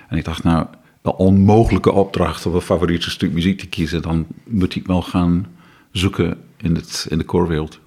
En 0.10 0.18
ik 0.18 0.26
dacht, 0.26 0.44
nou, 0.44 0.66
de 1.02 1.16
onmogelijke 1.16 1.92
opdracht 1.92 2.46
om 2.46 2.56
een 2.56 2.62
favoriete 2.62 3.10
stuk 3.10 3.32
muziek 3.32 3.60
te 3.60 3.68
kiezen, 3.68 4.02
dan 4.02 4.26
moet 4.48 4.76
ik 4.76 4.86
wel 4.88 5.02
gaan 5.02 5.46
zoeken 5.92 6.38
in, 6.62 6.76
het, 6.76 7.06
in 7.10 7.18
de 7.18 7.24
koorwereld. 7.24 7.80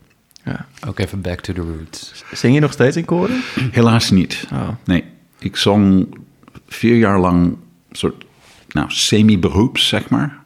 Ja. 0.44 0.66
Ook 0.87 0.98
even 0.98 1.20
back 1.20 1.40
to 1.40 1.52
the 1.52 1.60
roots. 1.60 2.24
Zing 2.32 2.54
je 2.54 2.60
nog 2.60 2.72
steeds 2.72 2.96
in 2.96 3.04
koren? 3.04 3.40
Helaas 3.70 4.10
niet. 4.10 4.46
Oh. 4.52 4.68
Nee, 4.84 5.04
ik 5.38 5.56
zong 5.56 6.06
vier 6.68 6.96
jaar 6.96 7.18
lang 7.18 7.56
soort 7.90 8.24
nou, 8.68 8.90
semi-beroeps, 8.90 9.88
zeg 9.88 10.08
maar. 10.08 10.42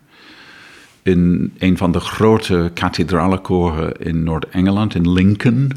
In 1.02 1.52
een 1.58 1.76
van 1.76 1.92
de 1.92 2.00
grote 2.00 2.70
kathedralenkoren 2.74 3.92
in 3.96 4.22
Noord-Engeland, 4.22 4.94
in 4.94 5.12
Lincoln. 5.12 5.72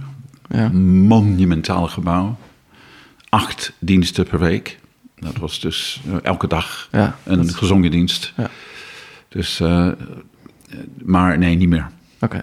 Ja. 0.49 0.69
Monumentaal 0.69 1.87
gebouw. 1.87 2.37
Acht 3.29 3.73
diensten 3.79 4.27
per 4.27 4.39
week. 4.39 4.79
Dat 5.15 5.37
was 5.37 5.59
dus 5.59 6.01
eh, 6.07 6.15
elke 6.23 6.47
dag 6.47 6.87
Ja, 6.91 7.17
een 7.23 7.49
gezongen 7.49 7.91
dienst. 7.91 8.33
Ja. 8.37 8.49
Dus, 9.29 9.59
eh, 9.59 9.91
maar 11.03 11.37
nee, 11.37 11.55
niet 11.55 11.69
meer. 11.69 11.89
Oké. 12.21 12.41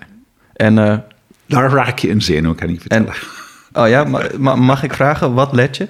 En, 0.52 0.78
eh, 0.78 0.98
Daar 1.46 1.70
raak 1.70 1.98
je 1.98 2.08
in 2.08 2.22
zenuw, 2.22 2.54
kan 2.54 2.68
ik 2.68 2.74
en 2.84 3.04
vertellen. 3.04 3.12
oh 3.72 3.88
ja, 3.88 4.04
ma- 4.04 4.28
ma- 4.38 4.54
mag 4.56 4.82
ik 4.82 4.92
vragen, 4.94 5.34
wat 5.34 5.52
let 5.52 5.76
je? 5.76 5.88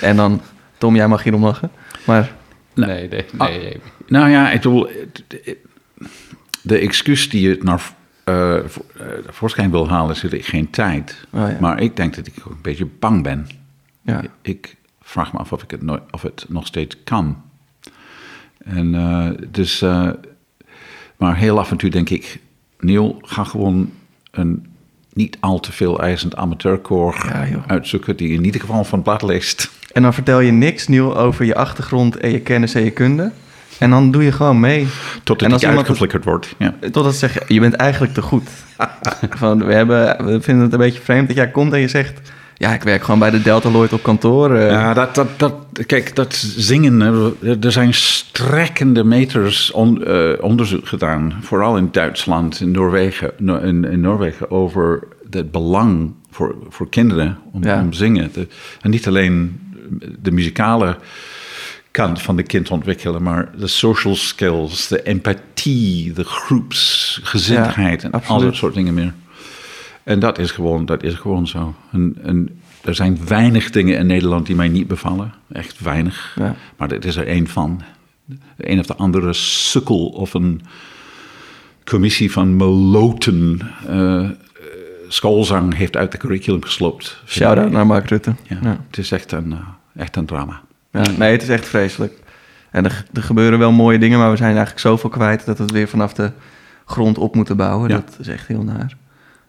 En 0.00 0.16
dan, 0.16 0.40
Tom, 0.78 0.96
jij 0.96 1.08
mag 1.08 1.22
hierom 1.22 1.44
lachen. 1.44 1.70
Maar 2.06 2.32
Nou, 2.74 2.90
Nee, 2.92 3.08
nee, 3.08 3.24
ah, 3.36 3.48
nee. 3.48 3.58
nee. 3.58 3.80
Nou 4.06 4.28
ja, 4.30 4.50
ik 4.50 4.60
bedoel, 4.60 4.90
de- 6.62 6.78
excuus 6.78 7.30
die 7.30 7.48
je 7.48 7.58
naar 7.62 7.82
eh, 8.24 8.58
voor- 8.66 8.84
eh, 8.98 9.06
voorschijn 9.28 9.70
wil 9.70 9.88
halen, 9.88 10.14
is 10.14 10.20
dat 10.20 10.32
ik 10.32 10.46
geen 10.46 10.70
tijd. 10.70 11.26
Oh 11.30 11.48
ja. 11.50 11.56
Maar 11.60 11.80
ik 11.80 11.96
denk 11.96 12.14
dat 12.16 12.26
ik 12.26 12.34
ook 12.40 12.52
een 12.52 12.58
beetje 12.62 12.86
bang 12.86 13.22
ben. 13.22 13.46
ja, 14.02 14.22
Ik 14.42 14.76
vraag 15.02 15.32
me 15.32 15.38
af 15.38 15.52
of, 15.52 15.62
ik 15.62 15.70
het, 15.70 15.82
nooit, 15.82 16.02
of 16.10 16.22
het 16.22 16.44
nog 16.48 16.66
steeds 16.66 16.96
kan. 17.04 17.42
En 18.64 18.94
eh, 18.94 19.30
dus, 19.50 19.82
eh, 19.82 20.08
maar 21.16 21.36
heel 21.36 21.58
af 21.58 21.70
en 21.70 21.76
toe 21.76 21.90
denk 21.90 22.10
ik, 22.10 22.40
Neil, 22.80 23.18
ga 23.22 23.44
gewoon 23.44 23.90
een 24.30 24.66
niet 25.12 25.36
al 25.40 25.60
te 25.60 25.72
veel 25.72 26.00
eisend 26.00 26.36
amateurkoor 26.36 27.16
Ja, 27.32 27.46
uitzoeken 27.66 28.16
die 28.16 28.32
in 28.32 28.44
ieder 28.44 28.60
geval 28.60 28.84
van 28.84 28.98
het 28.98 29.02
blad 29.08 29.22
leest. 29.22 29.70
en 29.92 30.02
dan 30.02 30.14
vertel 30.14 30.40
je 30.40 30.52
niks 30.52 30.88
nieuw 30.88 31.14
over 31.16 31.44
je 31.44 31.54
achtergrond 31.54 32.16
en 32.16 32.30
je 32.30 32.40
kennis 32.40 32.74
en 32.74 32.84
je 32.84 32.90
kunde. 32.90 33.32
En 33.78 33.90
dan 33.90 34.10
doe 34.10 34.22
je 34.24 34.32
gewoon 34.32 34.60
mee. 34.60 34.86
Totdat 35.22 35.42
iemand 35.50 35.62
het- 35.62 35.76
uitgeflikkerd 35.76 36.24
word. 36.24 36.54
Ja. 36.58 36.74
Totdat 36.80 37.12
ze 37.12 37.18
zeggen, 37.18 37.42
je 37.54 37.60
bent 37.60 37.74
eigenlijk 37.74 38.14
te 38.14 38.22
goed. 38.22 38.48
Van, 39.30 39.64
we, 39.66 39.72
hebben, 39.74 40.24
we 40.24 40.40
vinden 40.40 40.64
het 40.64 40.72
een 40.72 40.78
beetje 40.78 41.00
vreemd 41.02 41.26
dat 41.26 41.36
jij 41.36 41.50
komt 41.50 41.72
en 41.72 41.80
je 41.80 41.88
zegt... 41.88 42.20
Ja, 42.58 42.74
ik 42.74 42.82
werk 42.82 43.02
gewoon 43.04 43.18
bij 43.20 43.30
de 43.30 43.42
Delta 43.42 43.70
Lloyd 43.70 43.92
op 43.92 44.02
kantoor. 44.02 44.54
eh. 44.54 44.70
Ja, 44.70 44.94
dat, 44.94 45.14
dat, 45.14 45.38
dat, 45.38 45.54
kijk, 45.86 46.14
dat 46.16 46.34
zingen, 46.56 47.00
er 47.62 47.72
zijn 47.72 47.94
strekkende 47.94 49.04
meters 49.04 49.70
on- 49.70 50.04
eh, 50.04 50.30
onderzoek 50.40 50.86
gedaan, 50.88 51.38
vooral 51.40 51.76
in 51.76 51.88
Duitsland, 51.92 52.60
in 52.60 52.70
Noorwegen, 52.70 53.30
no- 53.38 53.58
in, 53.58 53.84
in 53.84 54.00
Noorwegen 54.00 54.50
over 54.50 55.02
het 55.30 55.50
belang 55.50 56.12
voor, 56.30 56.54
voor 56.68 56.88
kinderen 56.88 57.38
om, 57.52 57.62
Ja. 57.64 57.80
om 57.80 57.92
zingen. 57.92 58.30
De- 58.32 58.46
en 58.80 58.90
niet 58.90 59.06
alleen 59.06 59.60
de 60.18 60.30
muzikale 60.30 60.96
kant 61.90 62.22
van 62.22 62.36
de 62.36 62.42
kind 62.42 62.70
ontwikkelen, 62.70 63.22
maar 63.22 63.48
de 63.58 63.66
social 63.66 64.14
skills, 64.16 64.88
de 64.88 65.02
empathie, 65.02 66.12
de 66.12 66.24
groepsgezindheid 66.24 68.02
Ja, 68.02 68.10
en 68.10 68.22
al 68.26 68.40
dat 68.40 68.54
soort 68.54 68.74
dingen 68.74 68.94
meer. 68.94 69.12
En 70.08 70.18
dat 70.18 70.38
is 70.38 70.50
gewoon, 70.50 70.86
dat 70.86 71.02
is 71.02 71.14
gewoon 71.14 71.46
zo. 71.46 71.74
En, 71.92 72.16
en 72.22 72.60
er 72.84 72.94
zijn 72.94 73.26
weinig 73.26 73.70
dingen 73.70 73.98
in 73.98 74.06
Nederland 74.06 74.46
die 74.46 74.56
mij 74.56 74.68
niet 74.68 74.86
bevallen. 74.86 75.32
Echt 75.52 75.80
weinig. 75.80 76.36
Ja. 76.38 76.54
Maar 76.76 76.88
dit 76.88 77.04
is 77.04 77.16
er 77.16 77.26
één 77.26 77.46
van. 77.46 77.82
De 78.24 78.70
een 78.70 78.78
of 78.78 78.86
de 78.86 78.94
andere 78.94 79.32
sukkel 79.32 80.08
of 80.08 80.34
een 80.34 80.60
commissie 81.84 82.32
van 82.32 82.56
meloten 82.56 83.60
eh, 83.86 84.28
schoolzang 85.08 85.74
heeft 85.74 85.96
uit 85.96 86.12
de 86.12 86.18
curriculum 86.18 86.62
geslopt. 86.62 87.22
Shout-out 87.26 87.70
naar 87.70 87.86
Mark 87.86 88.08
Rutte. 88.08 88.34
Ja, 88.48 88.58
Ja. 88.62 88.80
Het 88.86 88.98
is 88.98 89.12
echt 89.12 89.32
een, 89.32 89.52
eh, 89.52 89.58
echt 89.96 90.16
een 90.16 90.26
drama. 90.26 90.60
Ja, 90.92 91.02
nee, 91.18 91.32
het 91.32 91.42
is 91.42 91.48
echt 91.48 91.66
vreselijk. 91.66 92.12
En 92.70 92.84
er, 92.84 93.04
er 93.12 93.22
gebeuren 93.22 93.58
wel 93.58 93.72
mooie 93.72 93.98
dingen, 93.98 94.18
maar 94.18 94.30
we 94.30 94.36
zijn 94.36 94.50
eigenlijk 94.50 94.80
zoveel 94.80 95.10
kwijt 95.10 95.44
dat 95.44 95.56
we 95.56 95.62
het 95.62 95.72
weer 95.72 95.88
vanaf 95.88 96.12
de 96.12 96.32
grond 96.84 97.18
op 97.18 97.34
moeten 97.34 97.56
bouwen. 97.56 97.88
Ja. 97.88 97.94
Dat 97.94 98.16
is 98.20 98.28
echt 98.28 98.46
heel 98.46 98.62
naar. 98.62 98.96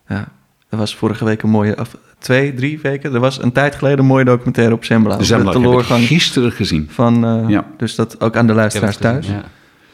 Ja, 0.08 0.28
er 0.70 0.78
was 0.78 0.96
vorige 0.96 1.26
week 1.26 1.42
een 1.44 1.50
mooie, 1.50 1.80
of 1.80 1.98
twee, 2.18 2.54
drie 2.54 2.80
weken. 2.80 3.14
Er 3.14 3.20
was 3.20 3.42
een 3.44 3.52
tijd 3.52 3.76
geleden 3.76 4.00
een 4.00 4.06
mooie 4.06 4.26
documentaire 4.26 4.74
op 4.74 4.86
Zembla. 4.86 5.10
De 5.10 5.16
over 5.16 5.26
Zembla 5.28 5.52
de 5.52 5.58
heb 5.58 5.68
ik 5.68 5.72
teleurgang 5.72 6.06
gisteren 6.08 6.52
gezien. 6.52 6.88
van, 6.92 7.26
eh, 7.26 7.50
Ja. 7.50 7.66
dus 7.78 7.96
dat 7.96 8.22
ook 8.22 8.36
aan 8.38 8.48
de 8.48 8.54
luisteraars 8.54 8.98
thuis. 8.98 9.28
ja. 9.28 9.44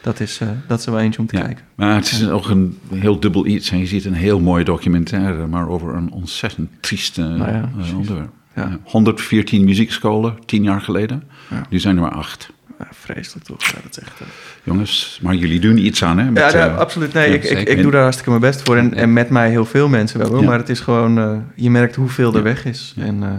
Dat, 0.02 0.20
is, 0.20 0.40
eh, 0.40 0.48
dat 0.66 0.78
is 0.78 0.86
er 0.86 0.92
wel 0.92 1.00
eentje 1.00 1.20
om 1.20 1.26
te 1.26 1.36
Ja. 1.36 1.42
kijken. 1.42 1.64
Maar 1.74 1.94
het 1.94 2.10
is 2.10 2.28
ook 2.28 2.48
een 2.48 2.78
heel 2.94 3.20
dubbel 3.20 3.46
iets. 3.46 3.70
En 3.70 3.78
je 3.78 3.86
ziet 3.86 4.04
een 4.04 4.12
heel 4.14 4.40
mooie 4.40 4.64
documentaire, 4.64 5.46
maar 5.46 5.68
over 5.68 5.94
een 5.94 6.10
ontzettend 6.12 6.70
trieste 6.80 7.20
Nou 7.22 7.38
ja, 7.38 7.46
eh, 7.62 7.74
precies. 7.74 7.92
onderwerp. 7.92 8.30
Ja. 8.54 8.62
Ja. 8.62 8.78
114 8.84 9.64
muziekscholen, 9.64 10.34
tien 10.46 10.62
jaar 10.62 10.80
geleden. 10.80 11.22
Ja. 11.50 11.62
Nu 11.70 11.78
zijn 11.78 11.96
er 11.96 12.02
maar 12.02 12.14
acht. 12.14 12.50
Ja, 12.78 12.86
vreselijk 12.90 13.46
toch? 13.46 13.64
Ja, 13.64 13.72
dat 13.82 13.90
is 13.96 13.98
echt... 13.98 14.20
eh, 14.20 14.26
Jongens, 14.62 15.18
maar 15.22 15.34
jullie 15.34 15.60
doen 15.60 15.78
iets 15.78 16.04
aan, 16.04 16.18
hè? 16.18 16.30
met, 16.30 16.52
ja, 16.52 16.58
ja, 16.58 16.68
eh, 16.68 16.76
absoluut. 16.78 17.12
Nee, 17.12 17.28
ja, 17.28 17.34
ik, 17.34 17.44
ik, 17.44 17.68
ik 17.68 17.82
doe 17.82 17.90
daar 17.90 18.00
hartstikke 18.02 18.30
mijn 18.30 18.42
best 18.42 18.62
voor. 18.62 18.76
En, 18.76 18.88
Ja. 18.90 18.94
en 18.96 19.12
met 19.12 19.30
mij 19.30 19.50
heel 19.50 19.64
veel 19.64 19.88
mensen 19.88 20.18
wel. 20.18 20.42
Maar 20.42 20.58
het 20.58 20.68
is 20.68 20.80
gewoon, 20.80 21.18
eh, 21.18 21.36
je 21.54 21.70
merkt 21.70 21.94
hoeveel 21.96 22.30
er 22.30 22.36
Ja. 22.36 22.42
weg 22.42 22.64
is. 22.64 22.92
Ja. 22.96 23.04
En, 23.04 23.22
eh, 23.22 23.30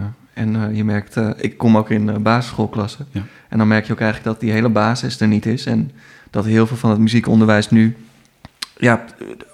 en 0.44 0.56
eh, 0.56 0.76
je 0.76 0.84
merkt, 0.84 1.16
ik 1.38 1.58
kom 1.58 1.78
ook 1.78 1.90
in 1.90 2.22
basisschoolklassen. 2.24 3.08
Ja. 3.12 3.22
En 3.50 3.58
dan 3.58 3.68
merk 3.68 3.86
je 3.86 3.94
ook 3.94 4.00
eigenlijk 4.00 4.32
dat 4.32 4.42
die 4.42 4.52
hele 4.52 4.70
basis 4.70 5.20
er 5.20 5.28
niet 5.28 5.46
is. 5.46 5.66
En 5.66 5.92
dat 6.30 6.46
heel 6.46 6.68
veel 6.68 6.78
van 6.78 6.90
het 6.90 7.00
muziekonderwijs 7.00 7.70
nu 7.70 7.96
ja, 8.78 9.04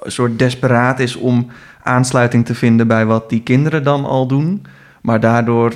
een 0.01 0.11
soort 0.11 0.39
desperaat 0.39 0.99
is 0.99 1.15
om 1.15 1.47
aansluiting 1.83 2.45
te 2.45 2.55
vinden 2.55 2.87
bij 2.87 3.05
wat 3.05 3.29
die 3.29 3.41
kinderen 3.41 3.83
dan 3.83 4.05
al 4.05 4.27
doen. 4.27 4.65
Maar 5.01 5.19
daardoor 5.19 5.73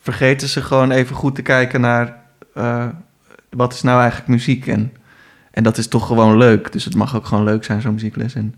vergeten 0.00 0.48
ze 0.48 0.62
gewoon 0.62 0.90
even 0.90 1.16
goed 1.16 1.34
te 1.34 1.42
kijken 1.42 1.80
naar 1.80 2.16
eh, 2.54 2.84
wat 3.50 3.72
is 3.72 3.82
nou 3.82 3.98
eigenlijk 4.00 4.28
muziek. 4.30 4.66
En, 4.66 4.92
en 5.50 5.62
dat 5.62 5.78
is 5.78 5.88
toch 5.88 6.06
gewoon 6.06 6.36
leuk. 6.36 6.72
Dus 6.72 6.84
het 6.84 6.94
mag 6.94 7.16
ook 7.16 7.26
gewoon 7.26 7.44
leuk 7.44 7.64
zijn, 7.64 7.80
zo'n 7.80 7.92
muziekles. 7.94 8.34
En 8.34 8.54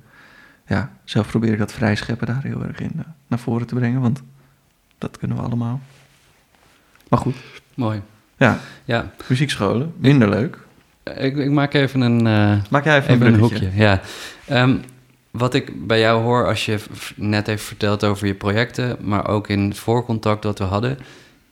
ja, 0.66 0.92
zelf 1.05 1.26
probeer 1.28 1.52
ik 1.52 1.59
dat 1.59 1.72
vrij 1.72 1.94
scheppen 1.96 2.26
daar 2.26 2.42
heel 2.42 2.64
erg 2.64 2.81
in 2.81 2.92
eh, 2.98 3.05
naar 3.26 3.38
voren 3.38 3.66
te 3.66 3.74
brengen. 3.74 4.00
Want 4.00 4.22
dat 4.98 5.18
kunnen 5.18 5.37
we 5.37 5.42
allemaal. 5.42 5.81
Maar 7.09 7.18
goed, 7.20 7.37
Mooi. 7.74 8.00
ja, 8.37 8.59
Ja, 8.85 9.11
muziekscholen, 9.28 9.92
minder 9.96 10.28
leuk. 10.28 10.59
ik, 11.16 11.37
ik 11.37 11.50
maak 11.50 11.72
even 11.74 12.00
een, 12.00 12.26
eh, 12.26 12.70
Maak 12.70 12.85
jij 12.85 12.96
even, 12.98 13.14
even 13.14 13.26
een 13.26 13.38
hoekje. 13.38 13.70
Ja. 13.74 14.00
Ehm, 14.46 14.76
wat 15.31 15.55
ik 15.55 15.87
bij 15.87 16.00
jou 16.00 16.22
hoor 16.22 16.46
als 16.46 16.64
je 16.66 16.78
net 17.16 17.46
heeft 17.46 17.64
verteld 17.64 18.05
over 18.05 18.26
je 18.26 18.35
projecten, 18.35 18.96
maar 19.00 19.28
ook 19.28 19.48
in 19.48 19.61
het 19.61 19.78
voorcontact 19.78 20.42
dat 20.42 20.59
we 20.59 20.64
hadden, 20.64 20.98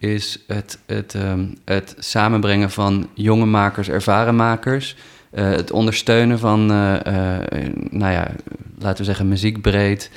is 0.00 0.38
het, 0.46 0.78
het, 0.86 1.14
ehm, 1.14 1.46
het 1.64 1.94
samenbrengen 1.98 2.70
van 2.70 3.08
jonge 3.14 3.46
makers, 3.46 3.88
ervaren 3.88 4.36
makers. 4.36 4.96
eh, 5.30 5.50
het 5.50 5.70
ondersteunen 5.70 6.38
van, 6.38 6.70
eh, 6.70 7.36
eh, 7.36 7.74
nou 7.90 8.12
ja, 8.12 8.30
laten 8.78 8.98
we 8.98 9.04
zeggen, 9.04 9.28
muziekbreed. 9.28 10.10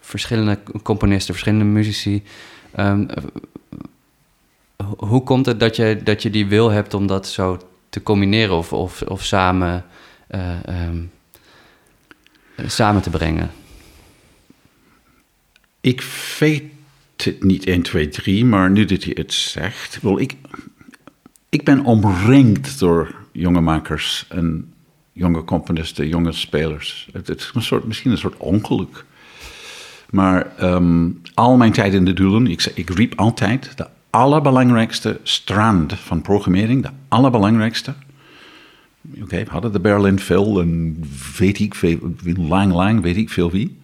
verschillende 0.00 0.58
componisten, 0.82 1.34
verschillende 1.34 1.64
muzici. 1.64 2.22
Ehm, 2.74 3.06
ho- 4.76 5.06
hoe 5.06 5.22
komt 5.22 5.46
het 5.46 5.60
dat 5.60 5.76
je, 5.76 6.00
dat 6.04 6.22
je 6.22 6.30
die 6.30 6.46
wil 6.46 6.70
hebt 6.70 6.94
om 6.94 7.06
dat 7.06 7.28
zo 7.28 7.58
te 7.88 8.02
combineren 8.02 8.56
of, 8.56 8.72
of, 8.72 9.02
of 9.02 9.24
samen, 9.24 9.84
eh, 10.26 10.64
ehm, 10.64 11.02
eh, 12.54 12.68
samen 12.68 13.02
te 13.02 13.10
brengen? 13.10 13.50
Ik 15.80 16.02
weet 16.38 16.62
niet 17.40 17.66
1, 17.66 17.82
2, 17.82 18.08
3, 18.08 18.44
maar 18.44 18.70
nu 18.70 18.84
dat 18.84 19.04
je 19.04 19.12
het 19.14 19.32
zegt. 19.32 19.98
Ik, 20.16 20.34
ik 21.48 21.64
ben 21.64 21.84
omringd 21.84 22.78
door 22.78 23.14
jonge 23.32 23.60
makers 23.60 24.26
en 24.28 24.72
jonge 25.12 25.44
componisten, 25.44 26.08
jonge 26.08 26.32
spelers. 26.32 27.08
Het, 27.12 27.26
het 27.26 27.40
is 27.40 27.50
een 27.54 27.62
soort, 27.62 27.84
misschien 27.84 28.10
een 28.10 28.18
soort 28.18 28.36
ongeluk. 28.36 29.04
Maar 30.10 30.56
ehm, 30.56 31.08
al 31.34 31.56
mijn 31.56 31.72
tijd 31.72 31.94
in 31.94 32.04
de 32.04 32.12
doelen, 32.12 32.46
ik, 32.46 32.72
ik 32.74 32.90
riep 32.90 33.12
altijd 33.16 33.76
de 33.76 33.86
allerbelangrijkste 34.10 35.20
strand 35.22 35.94
van 35.94 36.22
programmering, 36.22 36.82
de 36.82 36.90
allerbelangrijkste. 37.08 37.94
Oké, 39.22 39.44
we 39.44 39.50
hadden 39.50 39.72
de 39.72 39.80
Berlin 39.80 40.18
Phil 40.18 40.60
en 40.60 41.04
weet 41.38 41.58
ik 41.58 41.74
veel, 41.74 41.98
lang, 42.36 42.72
lang, 42.72 43.02
weet 43.02 43.16
ik 43.16 43.30
veel 43.30 43.50
wie. 43.50 43.76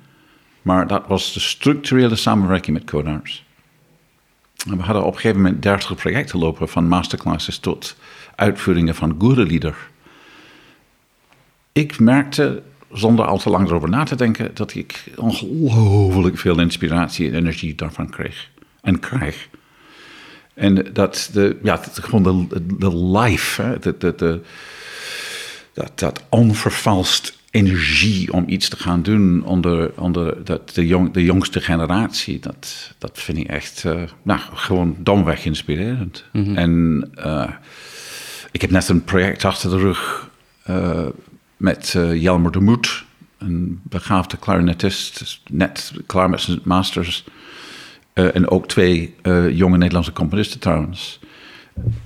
Maar 0.63 0.87
dat 0.87 1.07
was 1.07 1.33
de 1.33 1.41
structurele 1.41 2.17
samenwerking 2.17 2.77
met 2.79 2.87
Codarts. 2.87 3.45
En 4.71 4.77
we 4.77 4.83
hadden 4.83 5.05
op 5.05 5.15
een 5.15 5.21
gegeven 5.21 5.43
moment 5.43 5.63
30 5.63 5.95
projecten 5.95 6.39
lopen, 6.39 6.69
van 6.69 6.89
masterclasses 6.89 7.59
tot 7.59 7.97
uitvoeringen 8.35 8.95
van 8.95 9.37
lieder. 9.37 9.77
Ik 11.73 11.99
merkte, 11.99 12.63
zonder 12.93 13.27
al 13.27 13.39
te 13.39 13.51
lang 13.51 13.69
erover 13.69 13.89
na 13.89 14.05
te 14.05 14.15
denken, 14.17 14.55
dat 14.55 14.75
ik 14.75 15.05
ongelooflijk 15.17 16.39
veel 16.39 16.61
inspiratie 16.61 17.29
en 17.29 17.35
energie 17.35 17.75
daarvan 17.75 18.11
kreeg. 18.11 18.51
En 18.81 18.99
krijg. 18.99 19.49
En 20.55 20.93
dat 20.93 21.31
de, 21.33 21.59
ja, 21.63 21.81
gewoon 21.93 22.49
de, 22.49 22.77
de 22.79 22.97
life, 22.97 23.63
hè, 23.63 23.79
de, 23.79 24.41
dat, 25.75 25.99
dat 25.99 26.25
onvervalst 26.29 27.41
energie 27.53 28.33
om 28.33 28.45
iets 28.47 28.69
te 28.69 28.77
gaan 28.77 29.03
doen 29.03 29.45
onder, 29.45 29.93
onder 29.97 30.45
dat, 30.45 30.75
de, 30.75 30.87
jong, 30.87 31.13
de 31.13 31.25
jongste 31.25 31.61
generatie, 31.61 32.39
dat, 32.39 32.95
dat 32.99 33.11
vind 33.15 33.39
ik 33.39 33.47
echt 33.47 33.85
eh, 33.85 34.03
nou, 34.23 34.41
gewoon 34.55 34.97
domweg 34.99 35.45
inspirerend. 35.45 36.25
En 36.33 37.05
eh, 37.15 37.51
ik 38.51 38.61
heb 38.61 38.71
net 38.71 38.89
een 38.89 39.05
project 39.05 39.45
achter 39.45 39.71
de 39.71 39.77
rug 39.77 40.31
eh, 40.63 41.07
met 41.57 41.97
Jelmer 42.15 42.53
de 42.53 42.61
Moed, 42.61 43.05
een 43.39 43.81
begaafde 43.83 44.39
clarinetist, 44.39 45.41
net 45.51 45.93
klaar 46.07 46.31
met 46.31 46.41
zijn 46.41 46.61
masters. 46.65 47.25
En 48.13 48.49
ook 48.49 48.69
twee 48.69 49.15
jonge 49.53 49.77
Nederlandse 49.77 50.13
componisten 50.13 50.61
trouwens. 50.61 51.21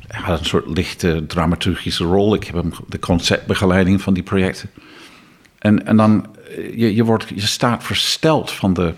Hij 0.07 0.23
had 0.23 0.39
een 0.39 0.45
soort 0.45 0.69
lichte 0.69 1.25
dramaturgische 1.27 2.05
rol. 2.05 2.35
Ik 2.35 2.45
heb 2.45 2.55
hem 2.55 2.73
de 2.89 2.99
conceptbegeleiding 2.99 4.03
van 4.03 4.15
die 4.15 4.23
projecten. 4.23 4.71
En, 5.67 5.87
en 5.87 5.97
dan, 5.97 6.27
eh, 6.57 6.77
je, 6.79 6.95
je, 6.95 7.05
wordt, 7.05 7.29
je 7.35 7.41
staat 7.47 7.85
versteld 7.85 8.51
van 8.51 8.75
de, 8.75 8.95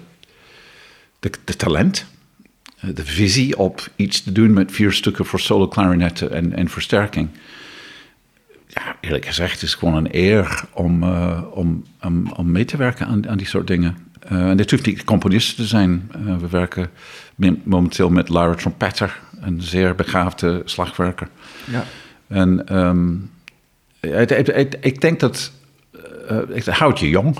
de, 1.18 1.30
de 1.44 1.56
talent, 1.56 2.06
eh, 2.80 2.90
de 2.94 3.04
visie 3.04 3.58
op 3.58 3.88
iets 3.96 4.22
te 4.22 4.32
doen 4.32 4.52
met 4.52 4.72
vier 4.72 4.92
stukken 4.92 5.24
voor 5.26 5.40
solo 5.40 5.68
klarinetten 5.68 6.32
en, 6.32 6.52
en 6.52 6.68
versterking. 6.68 7.28
Ja, 8.66 8.96
eerlijk 9.00 9.24
gezegd, 9.26 9.52
het 9.52 9.62
is 9.62 9.74
gewoon 9.74 9.94
een 9.94 10.08
eer 10.10 10.64
om, 10.72 11.02
eh, 11.02 11.42
om, 11.50 11.84
om, 12.02 12.32
om 12.32 12.50
mee 12.52 12.64
te 12.64 12.76
werken 12.76 13.06
aan, 13.06 13.28
aan 13.28 13.38
die 13.38 13.46
soort 13.46 13.66
dingen. 13.66 13.96
En 14.20 14.56
dit 14.56 14.70
hoeft 14.70 14.86
niet 14.86 15.04
componisten 15.04 15.56
te 15.56 15.66
zijn. 15.66 16.10
We 16.40 16.48
werken 16.48 16.90
me- 17.34 17.58
momenteel 17.62 18.10
met 18.10 18.28
Lara 18.28 18.54
Trompetter, 18.54 19.20
een 19.40 19.62
zeer 19.62 19.94
begaafde 19.94 20.62
slagwerker. 20.64 21.28
Ja. 21.64 21.84
En 22.26 22.66
ehm, 22.66 23.14
het, 24.00 24.30
het- 24.30 24.46
het- 24.54 24.76
ik 24.80 25.00
denk 25.00 25.20
dat 25.20 25.52
eh, 26.28 26.38
het 26.48 26.66
houdt 26.66 26.98
je 26.98 27.08
jong. 27.08 27.36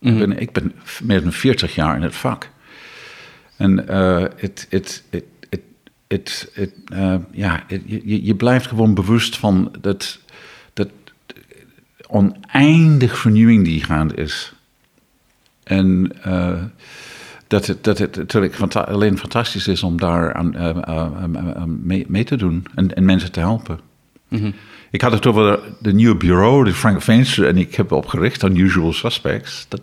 ik, 0.00 0.18
ben, 0.18 0.38
ik 0.38 0.52
ben 0.52 0.72
meer 1.02 1.22
dan 1.22 1.32
40 1.32 1.74
jaar 1.74 1.96
in 1.96 2.02
het 2.02 2.16
vak. 2.16 2.50
En 3.56 3.76
het, 4.36 4.66
het, 4.68 5.04
het, 5.10 5.24
het, 5.50 5.62
het, 6.08 6.50
het, 6.52 6.72
ja, 7.30 7.64
je, 7.68 8.24
je 8.24 8.34
blijft 8.34 8.66
gewoon 8.66 8.94
bewust 8.94 9.36
van 9.36 9.74
dat, 9.80 10.20
dat 10.72 10.88
oneindig 12.08 13.18
vernieuwing 13.18 13.64
die 13.64 13.84
gaande 13.84 14.14
is. 14.14 14.54
En 15.64 16.12
eh, 16.22 16.62
dat 17.46 17.66
het, 17.66 17.84
dat 17.84 17.98
het 17.98 18.16
natuurlijk 18.16 18.54
fanta- 18.54 18.80
alleen 18.80 19.18
fantastisch 19.18 19.68
is 19.68 19.82
om 19.82 19.98
daar 19.98 20.34
aan, 20.34 20.54
eh, 20.54 21.64
mee, 21.64 22.04
mee 22.08 22.24
te 22.24 22.36
doen 22.36 22.66
en, 22.74 22.94
en 22.94 23.04
mensen 23.04 23.32
te 23.32 23.40
helpen. 23.40 23.80
Ik 24.94 25.00
had 25.00 25.12
het 25.12 25.26
over 25.26 25.60
de 25.80 25.92
nieuwe 25.92 26.16
bureau, 26.16 26.64
die 26.64 26.72
Frank 26.72 27.02
Veenstra 27.02 27.46
en 27.46 27.56
ik 27.56 27.74
heb 27.74 27.92
opgericht, 27.92 28.42
Unusual 28.42 28.92
Suspects. 28.92 29.66
Dat, 29.68 29.80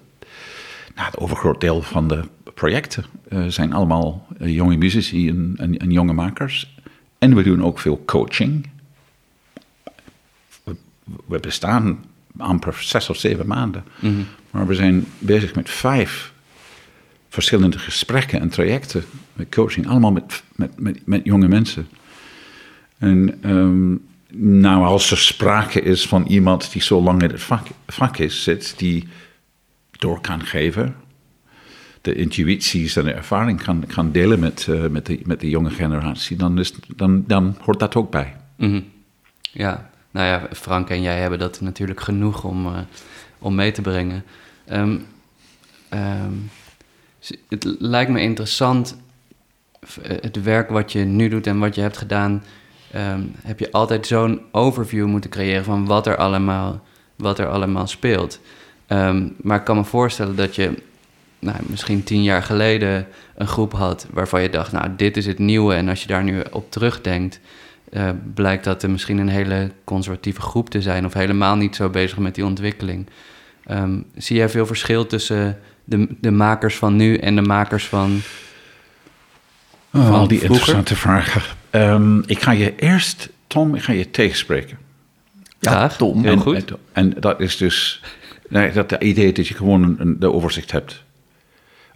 nou, 0.95 1.07
het 1.07 1.17
overgroot 1.17 1.61
deel 1.61 1.81
van 1.81 2.07
de 2.07 2.23
projecten 2.53 3.05
eh, 3.29 3.45
zijn 3.47 3.73
allemaal 3.73 4.27
eh, 4.39 4.55
jonge 4.55 4.77
muzici 4.77 5.29
en, 5.29 5.53
en, 5.57 5.77
en 5.77 5.91
jonge 5.91 6.13
makers. 6.13 6.75
En 7.17 7.35
we 7.35 7.43
doen 7.43 7.63
ook 7.63 7.79
veel 7.79 8.03
coaching. 8.05 8.69
We, 10.63 10.75
we 11.27 11.39
bestaan 11.39 12.03
amper 12.37 12.77
zes 12.79 13.09
of 13.09 13.17
zeven 13.17 13.47
maanden. 13.47 13.83
Mhm. 13.99 14.21
Maar 14.51 14.67
we 14.67 14.75
zijn 14.75 15.05
bezig 15.19 15.55
met 15.55 15.69
vijf 15.69 16.33
verschillende 17.29 17.79
gesprekken 17.79 18.39
en 18.39 18.49
trajecten 18.49 19.03
met 19.33 19.49
coaching, 19.49 19.87
allemaal 19.87 20.11
met, 20.11 20.43
met, 20.55 20.79
met, 20.79 21.05
met 21.05 21.21
jonge 21.23 21.47
mensen. 21.47 21.87
En 22.97 23.37
ehm, 23.41 23.95
nou, 24.33 24.85
als 24.85 25.11
er 25.11 25.17
sprake 25.17 25.81
is 25.81 26.07
van 26.07 26.25
iemand 26.25 26.71
die 26.71 26.81
zo 26.81 27.01
lang 27.01 27.21
in 27.21 27.29
het 27.29 27.41
vak, 27.87 28.17
is, 28.17 28.43
zit, 28.43 28.73
die 28.77 29.07
door 29.91 30.21
kan 30.21 30.45
geven, 30.45 30.95
de 32.01 32.15
intuïties 32.15 32.95
en 32.95 33.03
de 33.03 33.13
ervaring 33.13 33.63
kan, 33.63 33.85
kan 33.87 34.11
delen 34.11 34.39
met, 34.39 34.67
eh, 34.69 34.87
met, 34.87 35.05
de, 35.05 35.19
met 35.23 35.39
de 35.39 35.49
jonge 35.49 35.69
generatie, 35.69 36.37
dan, 36.37 36.59
is, 36.59 36.73
dan, 36.95 37.23
dan 37.27 37.57
hoort 37.61 37.79
dat 37.79 37.95
ook 37.95 38.11
bij. 38.11 38.35
Mhm. 38.55 38.81
Ja, 39.41 39.89
nou 40.11 40.27
ja, 40.27 40.47
Frank 40.55 40.89
en 40.89 41.01
jij 41.01 41.19
hebben 41.19 41.39
dat 41.39 41.61
natuurlijk 41.61 42.01
genoeg 42.01 42.43
om, 42.43 42.65
eh, 42.65 42.79
om 43.39 43.55
mee 43.55 43.71
te 43.71 43.81
brengen. 43.81 44.23
Ehm, 44.65 44.97
ehm, 45.89 46.33
het 47.47 47.75
lijkt 47.79 48.11
me 48.11 48.21
interessant, 48.21 48.97
het 50.01 50.43
werk 50.43 50.69
wat 50.69 50.91
je 50.91 50.99
nu 50.99 51.27
doet 51.27 51.47
en 51.47 51.59
wat 51.59 51.75
je 51.75 51.81
hebt 51.81 51.97
gedaan, 51.97 52.43
ehm, 52.93 53.21
heb 53.41 53.59
je 53.59 53.71
altijd 53.71 54.07
zo'n 54.07 54.41
overview 54.51 55.05
moeten 55.05 55.29
creëren 55.29 55.63
van 55.63 55.85
wat 55.85 56.07
er 56.07 56.15
allemaal, 56.17 56.81
wat 57.15 57.39
er 57.39 57.47
allemaal 57.47 57.87
speelt. 57.87 58.39
Ehm, 58.87 59.27
maar 59.41 59.57
ik 59.57 59.63
kan 59.63 59.75
me 59.77 59.83
voorstellen 59.83 60.35
dat 60.35 60.55
je 60.55 60.73
nou, 61.39 61.57
misschien 61.65 62.03
tien 62.03 62.23
jaar 62.23 62.43
geleden 62.43 63.07
een 63.35 63.47
groep 63.47 63.73
had 63.73 64.07
waarvan 64.13 64.41
je 64.41 64.49
dacht, 64.49 64.71
nou, 64.71 64.87
dit 64.97 65.17
is 65.17 65.25
het 65.25 65.39
nieuwe. 65.39 65.73
En 65.73 65.89
als 65.89 66.01
je 66.01 66.07
daar 66.07 66.23
nu 66.23 66.41
op 66.51 66.71
terugdenkt, 66.71 67.39
eh, 67.89 68.09
blijkt 68.33 68.63
dat 68.63 68.83
er 68.83 68.89
misschien 68.89 69.17
een 69.17 69.29
hele 69.29 69.71
conservatieve 69.83 70.41
groep 70.41 70.69
te 70.69 70.81
zijn 70.81 71.05
of 71.05 71.13
helemaal 71.13 71.55
niet 71.55 71.75
zo 71.75 71.89
bezig 71.89 72.17
met 72.17 72.35
die 72.35 72.45
ontwikkeling. 72.45 73.07
Ehm, 73.65 73.99
zie 74.15 74.35
jij 74.37 74.49
veel 74.49 74.65
verschil 74.65 75.07
tussen 75.07 75.59
de, 75.83 76.07
de 76.19 76.31
makers 76.31 76.75
van 76.75 76.95
nu 76.95 77.17
en 77.17 77.35
de 77.35 77.41
makers 77.41 77.87
van. 77.87 78.21
Oh, 79.93 80.05
Van 80.05 80.13
al 80.13 80.27
die 80.27 80.37
vroeger? 80.39 80.57
interessante 80.59 80.95
vragen. 80.95 81.41
Ehm, 81.71 82.19
ik 82.25 82.41
ga 82.41 82.51
je 82.51 82.75
eerst, 82.75 83.29
Tom, 83.47 83.75
ik 83.75 83.81
ga 83.83 83.91
je 83.93 84.11
tegenspreken. 84.11 84.77
Ja, 85.59 85.71
Graag. 85.71 85.97
Tom. 85.97 86.21
Heel 86.23 86.31
en, 86.31 86.39
goed. 86.39 86.55
En, 86.71 86.77
en 86.91 87.13
dat 87.19 87.39
is 87.39 87.57
dus 87.57 88.01
nee, 88.49 88.71
dat 88.71 88.89
de 88.89 88.99
idee 88.99 89.33
dat 89.33 89.47
je 89.47 89.53
gewoon 89.53 89.83
een, 89.83 89.95
een- 89.99 90.19
de 90.19 90.31
overzicht 90.31 90.71
hebt. 90.71 91.03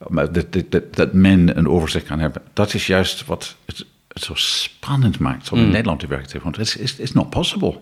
Maar 0.07 0.31
dat, 0.31 0.53
dat, 0.53 0.71
dat, 0.71 0.95
dat 0.95 1.13
men 1.13 1.57
een 1.57 1.67
overzicht 1.67 2.05
kan 2.05 2.19
hebben. 2.19 2.41
Dat 2.53 2.73
is 2.73 2.87
juist 2.87 3.25
wat 3.25 3.55
het, 3.65 3.85
het 4.07 4.23
zo 4.23 4.33
spannend 4.35 5.19
maakt 5.19 5.51
om 5.51 5.57
in 5.57 5.65
Mm. 5.65 5.71
Nederland 5.71 5.99
te 5.99 6.07
werken. 6.07 6.39
Want 6.43 6.55
het 6.55 6.77
is, 6.99 7.11
not 7.11 7.29
possible. 7.29 7.79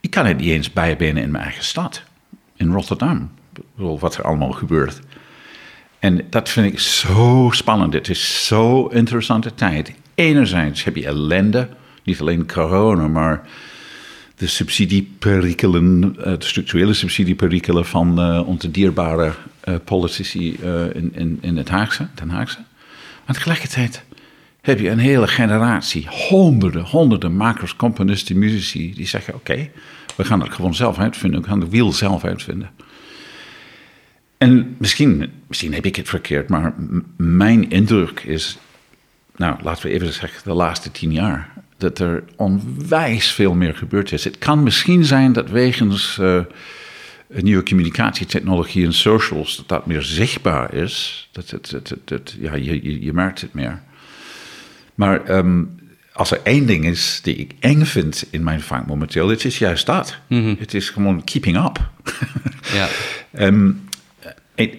Ik 0.00 0.10
kan 0.10 0.26
het 0.26 0.36
niet 0.36 0.50
eens 0.50 0.72
bijbenen 0.72 1.22
in 1.22 1.30
mijn 1.30 1.44
eigen 1.44 1.64
stad. 1.64 2.02
In 2.56 2.72
Rotterdam. 2.72 3.30
Wat 3.74 4.16
er 4.16 4.24
allemaal 4.24 4.52
gebeurt. 4.52 5.00
En 5.98 6.26
dat 6.30 6.48
vind 6.48 6.72
ik 6.72 6.78
zo 6.80 7.48
spannend. 7.52 7.92
Het 7.92 8.08
is 8.08 8.46
zo 8.46 8.86
interessante 8.86 9.54
tijd. 9.54 9.92
Enerzijds 10.14 10.84
heb 10.84 10.96
je 10.96 11.06
ellende, 11.06 11.68
niet 12.04 12.20
alleen 12.20 12.46
corona, 12.46 13.08
maar 13.08 13.48
de 14.36 14.46
subsidieperikelen, 14.46 16.16
eh, 16.18 16.24
de 16.24 16.44
structurele 16.44 16.94
subsidieperikelen 16.94 17.86
van 17.86 18.20
eh, 18.20 18.48
onze 18.48 18.70
dierbare 18.70 19.32
eh, 19.60 19.74
politici 19.84 20.56
in, 20.92 21.12
in, 21.14 21.38
in 21.40 21.56
het 21.56 21.68
Haagse, 21.68 22.08
Den 22.14 22.30
Haagse. 22.30 22.58
Maar 23.26 23.34
tegelijkertijd 23.34 24.04
heb 24.60 24.80
je 24.80 24.90
een 24.90 24.98
hele 24.98 25.26
generatie, 25.26 26.06
honderden, 26.08 26.84
honderden 26.84 27.36
makers, 27.36 27.76
componisten, 27.76 28.38
muzici, 28.38 28.94
die 28.94 29.06
zeggen: 29.06 29.34
Oké, 29.34 29.70
we 30.16 30.24
gaan 30.24 30.40
het 30.40 30.52
gewoon 30.52 30.74
zelf 30.74 30.98
uitvinden, 30.98 31.42
we 31.42 31.48
gaan 31.48 31.60
de 31.60 31.68
wiel 31.68 31.92
zelf 31.92 32.24
uitvinden. 32.24 32.70
En 34.38 34.74
misschien, 34.78 35.30
misschien 35.46 35.74
heb 35.74 35.86
ik 35.86 35.96
het 35.96 36.08
verkeerd, 36.08 36.48
maar 36.48 36.74
mijn 37.16 37.70
indruk 37.70 38.20
is, 38.20 38.58
nou 39.42 39.62
laten 39.62 39.86
we 39.86 39.92
even 39.92 40.12
zeggen, 40.12 40.40
de 40.44 40.52
laatste 40.52 40.90
tien 40.90 41.12
jaar, 41.12 41.50
dat 41.76 41.98
er 41.98 42.24
onwijs 42.36 43.30
veel 43.32 43.54
meer 43.54 43.74
gebeurd 43.74 44.12
is. 44.12 44.24
Het 44.24 44.38
kan 44.38 44.62
misschien 44.62 45.04
zijn 45.04 45.32
dat 45.32 45.50
wegens 45.50 46.18
eh, 46.18 46.40
nieuwe 47.28 47.62
communicatietechnologie 47.62 48.84
en 48.84 48.92
socials, 48.92 49.56
dat 49.56 49.68
dat 49.68 49.86
meer 49.86 50.02
zichtbaar 50.02 50.74
is. 50.74 51.28
Dat, 51.32 51.50
het, 51.50 51.74
het- 52.04 52.36
ja, 52.40 52.54
je, 52.54 52.82
je, 52.82 53.04
je 53.04 53.12
merkt 53.12 53.40
het 53.40 53.54
meer. 53.54 53.82
Maar 54.94 55.24
ehm, 55.24 55.62
als 56.12 56.30
er 56.30 56.40
één 56.42 56.66
ding 56.66 56.84
is 56.86 57.20
die 57.22 57.34
ik 57.36 57.52
eng 57.60 57.84
vind 57.84 58.24
in 58.30 58.42
mijn 58.42 58.60
vak 58.60 58.86
momenteel, 58.86 59.28
het 59.28 59.44
is 59.44 59.58
juist 59.58 59.86
dat. 59.86 60.16
Mhm. 60.26 60.54
Het 60.58 60.74
is 60.74 60.90
gewoon 60.90 61.24
keeping 61.24 61.64
up. 61.64 61.78
Ja. 62.74 62.88
Ehm, 63.32 63.70
en 64.54 64.70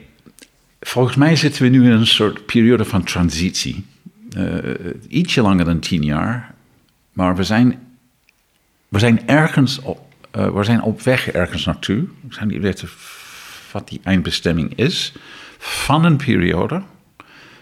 volgens 0.82 1.16
mij 1.16 1.36
zitten 1.36 1.64
we 1.64 1.70
nu 1.70 1.84
in 1.86 1.92
een 1.92 2.08
soort 2.08 2.46
periode 2.46 2.86
van 2.86 3.04
transitie. 3.04 3.86
Eh, 4.36 4.92
ietsje 5.08 5.42
langer 5.42 5.66
dan 5.66 5.80
tien 5.80 6.04
jaar. 6.04 6.54
Maar 7.12 7.36
we 7.36 7.44
zijn, 7.44 7.96
we 8.88 9.00
zijn 9.00 9.28
ergens 9.28 9.80
op, 9.80 10.00
eh, 10.32 10.54
we 10.54 10.64
zijn 10.64 10.82
op 10.82 11.02
weg 11.02 11.32
ergens 11.32 11.66
naartoe. 11.66 12.06
Ik 12.28 12.34
zou 12.34 12.46
niet 12.46 12.62
weten 12.62 12.90
wat 13.72 13.88
die 13.88 14.00
eindbestemming 14.04 14.76
is. 14.76 15.14
Van 15.58 16.06
een 16.06 16.18
periode 16.18 16.82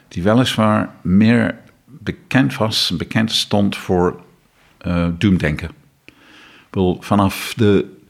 die 0.08 0.24
weliswaar 0.24 0.90
meer 1.02 1.56
bekend 1.86 2.56
was, 2.56 2.94
bekend 2.98 3.32
stond 3.32 3.78
voor 3.78 4.22
eh 4.78 5.08
doemdenken. 5.18 5.70
Ik 6.72 7.04
vanaf 7.04 7.54
de 7.58 8.01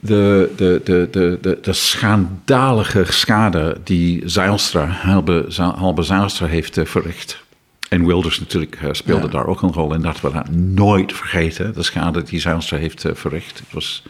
de, 0.00 0.52
de, 0.56 0.80
de, 0.84 1.08
de, 1.10 1.38
de, 1.40 1.58
de 1.62 1.72
schandalige 1.72 3.04
schade 3.08 3.76
die 3.84 4.22
Zijlstra, 4.24 4.86
Halbe, 4.86 5.46
Halbe 5.56 6.02
Zijlstra 6.02 6.46
heeft 6.46 6.76
eh, 6.76 6.84
verricht. 6.84 7.42
En 7.88 8.06
Wilders 8.06 8.38
natuurlijk 8.40 8.78
eh, 8.82 8.88
speelde 8.92 9.26
Ja. 9.26 9.32
daar 9.32 9.46
ook 9.46 9.62
een 9.62 9.72
rol 9.72 9.94
in. 9.94 10.00
Dat 10.02 10.20
we 10.20 10.32
dat 10.32 10.50
nooit 10.50 11.12
vergeten. 11.12 11.74
De 11.74 11.82
schade 11.82 12.22
die 12.22 12.40
Zijlstra 12.40 12.76
heeft 12.76 13.04
eh, 13.04 13.14
verricht. 13.14 13.58
Het 13.58 13.72
was, 13.72 14.02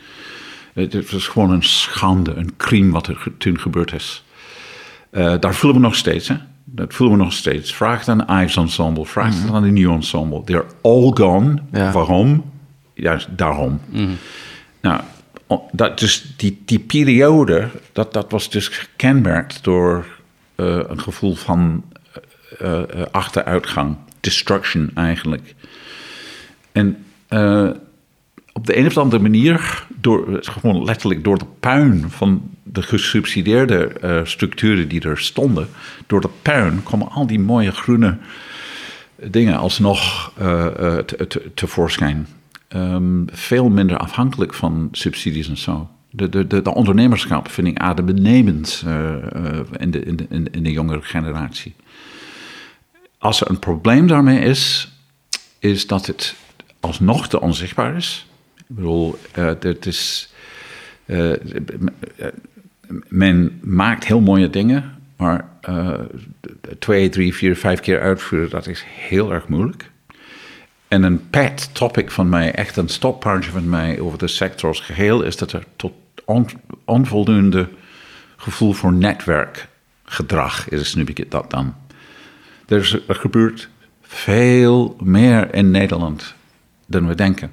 het, 0.74 1.10
was 1.10 1.26
gewoon 1.26 1.50
een 1.50 1.62
schande, 1.62 2.34
een 2.34 2.56
crime 2.56 2.92
wat 2.92 3.06
er 3.06 3.22
toen 3.38 3.60
gebeurd 3.60 3.92
is. 3.92 4.22
Daar 5.10 5.54
voelen 5.54 5.80
we 5.80 5.86
nog 5.86 5.96
steeds. 5.96 6.28
Hè? 6.28 6.34
Dat 6.64 6.94
voelen 6.94 7.18
we 7.18 7.24
nog 7.24 7.32
steeds. 7.32 7.74
Vraag 7.74 7.98
het 7.98 8.08
aan 8.08 8.18
de 8.18 8.42
Ives 8.42 8.56
Ensemble. 8.56 9.06
Vraag 9.06 9.42
het 9.42 9.52
aan 9.52 9.62
de 9.62 9.70
New 9.70 9.90
Ensemble. 9.90 10.44
They're 10.44 10.66
all 10.82 11.10
gone. 11.14 11.62
Ja. 11.72 11.92
Waarom? 11.92 12.44
Juist 12.94 13.28
daarom. 13.30 13.80
Mhm. 13.90 14.10
Nou, 14.80 15.00
dat 15.72 15.98
dus 15.98 16.34
die, 16.36 16.78
periode, 16.78 17.68
dat, 17.92 18.12
dat 18.12 18.30
was 18.30 18.50
dus 18.50 18.68
gekenmerkt 18.68 19.64
door 19.64 20.06
eh, 20.54 20.80
een 20.88 21.00
gevoel 21.00 21.34
van 21.34 21.84
eh, 22.58 22.82
eh, 22.82 23.06
achteruitgang, 23.10 23.96
destruction 24.20 24.90
eigenlijk. 24.94 25.54
En 26.72 27.04
op 28.52 28.66
de 28.66 28.76
een 28.76 28.86
of 28.86 28.96
andere 28.96 29.22
manier, 29.22 29.86
door, 30.00 30.38
gewoon 30.40 30.84
letterlijk 30.84 31.24
door 31.24 31.38
de 31.38 31.46
puin 31.60 32.10
van 32.10 32.50
de 32.62 32.82
gesubsidieerde 32.82 33.90
structuren 34.24 34.88
die 34.88 35.00
er 35.00 35.18
stonden, 35.18 35.68
door 36.06 36.20
de 36.20 36.30
puin 36.42 36.82
komen 36.82 37.08
al 37.08 37.26
die 37.26 37.40
mooie 37.40 37.72
groene 37.72 38.16
dingen 39.16 39.56
alsnog 39.56 40.32
te- 41.06 41.26
te- 41.28 41.50
tevoorschijn. 41.54 42.26
Ehm, 42.68 43.22
veel 43.26 43.68
minder 43.68 43.96
afhankelijk 43.96 44.54
van 44.54 44.88
subsidies 44.92 45.48
en 45.48 45.56
zo. 45.56 45.88
De, 46.10 46.28
de, 46.28 46.46
de, 46.46 46.62
de 46.62 46.74
ondernemerschap 46.74 47.48
vind 47.50 47.66
ik 47.66 47.78
adembenemend 47.78 48.82
eh, 48.86 49.14
in, 49.76 49.90
de, 49.90 50.00
in, 50.00 50.16
de, 50.16 50.26
in 50.50 50.62
de- 50.62 50.72
jongere 50.72 51.02
generatie. 51.02 51.74
Als 53.18 53.40
er 53.40 53.50
een 53.50 53.58
probleem 53.58 54.06
daarmee 54.06 54.40
is, 54.40 54.92
is 55.58 55.86
dat 55.86 56.06
het 56.06 56.34
alsnog 56.80 57.28
te 57.28 57.40
onzichtbaar 57.40 57.96
is. 57.96 58.26
Ik 58.56 58.64
bedoel, 58.76 59.18
eh, 59.32 59.44
het 59.46 59.86
is. 59.86 60.32
men 63.08 63.58
maakt 63.62 64.06
heel 64.06 64.20
mooie 64.20 64.50
dingen, 64.50 64.98
maar 65.16 65.48
twee, 66.78 67.08
drie, 67.08 67.34
vier, 67.34 67.56
vijf 67.56 67.80
keer 67.80 68.00
uitvoeren, 68.00 68.50
dat 68.50 68.66
is 68.66 68.84
heel 68.86 69.32
erg 69.32 69.48
moeilijk. 69.48 69.90
En 70.88 71.02
een 71.02 71.30
pet 71.30 71.74
topic 71.74 72.10
van 72.10 72.28
mij, 72.28 72.54
echt 72.54 72.76
een 72.76 72.88
stoppaardje 72.88 73.50
van 73.50 73.68
mij 73.68 74.00
over 74.00 74.18
de 74.18 74.28
sector 74.28 74.68
als 74.68 74.80
geheel, 74.80 75.22
is 75.22 75.36
dat 75.36 75.52
er 75.52 75.64
tot 75.76 75.92
on- 76.24 76.48
onvoldoende 76.84 77.68
gevoel 78.36 78.72
voor 78.72 78.92
netwerkgedrag 78.92 80.68
is, 80.68 80.94
nu 80.94 81.04
ik 81.04 81.30
dat 81.30 81.50
dan. 81.50 81.74
Er, 82.68 82.78
is, 82.78 82.98
er 83.08 83.14
gebeurt 83.14 83.68
veel 84.02 84.96
meer 85.02 85.54
in 85.54 85.70
Nederland 85.70 86.34
dan 86.86 87.06
we 87.06 87.14
denken. 87.14 87.50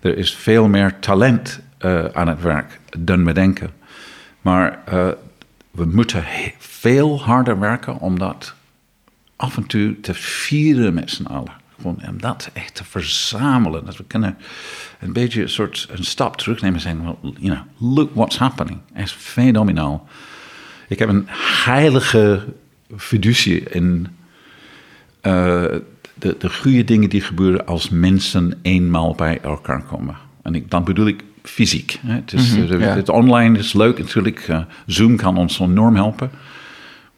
Er 0.00 0.18
is 0.18 0.34
veel 0.34 0.68
meer 0.68 0.98
talent 0.98 1.60
eh, 1.78 2.04
aan 2.04 2.28
het 2.28 2.42
werk 2.42 2.80
dan 2.98 3.24
we 3.24 3.32
denken. 3.32 3.70
Maar 4.40 4.82
eh, 4.84 5.08
we 5.70 5.84
moeten 5.84 6.24
veel 6.58 7.22
harder 7.22 7.58
werken 7.58 7.98
om 7.98 8.18
dat 8.18 8.54
af 9.36 9.56
en 9.56 9.66
toe 9.66 10.00
te 10.00 10.14
vieren 10.14 10.94
met 10.94 11.10
z'n 11.10 11.24
allen. 11.24 11.64
Gewoon 11.76 12.00
om 12.08 12.20
dat 12.20 12.50
echt 12.52 12.74
te 12.74 12.84
verzamelen. 12.84 13.84
Dat 13.84 13.96
we 13.96 14.04
kunnen 14.04 14.36
een 15.00 15.12
beetje 15.12 15.42
een 15.42 15.48
soort 15.48 15.88
een 15.90 16.04
stap 16.04 16.36
terugnemen 16.36 16.74
en 16.76 16.80
zeggen, 16.82 17.04
well, 17.04 17.32
you 17.38 17.54
know, 17.54 17.96
look 17.96 18.10
what's 18.14 18.38
happening. 18.38 18.78
Is 18.94 19.12
fenomenaal. 19.12 20.08
Ik 20.88 20.98
heb 20.98 21.08
een 21.08 21.26
heilige 21.64 22.44
fiducie 22.96 23.60
in 23.60 24.06
uh, 25.22 25.64
de, 26.14 26.36
de 26.38 26.50
goede 26.50 26.84
dingen 26.84 27.08
die 27.10 27.20
gebeuren 27.20 27.66
als 27.66 27.88
mensen 27.88 28.58
eenmaal 28.62 29.14
bij 29.14 29.40
elkaar 29.40 29.82
komen. 29.82 30.16
En 30.42 30.54
ik, 30.54 30.70
dan 30.70 30.84
bedoel 30.84 31.06
ik 31.06 31.24
fysiek. 31.42 31.98
Hè. 32.06 32.14
Het, 32.14 32.32
is, 32.32 32.56
Mhm, 32.56 32.78
ja. 32.80 32.94
het 32.94 33.08
online 33.08 33.58
is 33.58 33.72
leuk 33.72 33.98
natuurlijk. 33.98 34.48
Uh, 34.48 34.60
Zoom 34.86 35.16
kan 35.16 35.36
ons 35.36 35.58
enorm 35.60 35.94
helpen. 35.94 36.30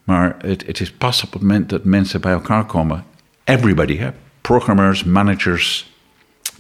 Maar 0.04 0.36
het, 0.38 0.66
het 0.66 0.80
is 0.80 0.92
pas 0.92 1.24
op 1.24 1.32
het 1.32 1.42
moment 1.42 1.68
dat 1.68 1.84
mensen 1.84 2.20
bij 2.20 2.32
elkaar 2.32 2.64
komen. 2.66 3.04
Everybody, 3.44 3.96
hè? 3.96 4.10
Programmers, 4.52 5.04
managers, 5.04 5.92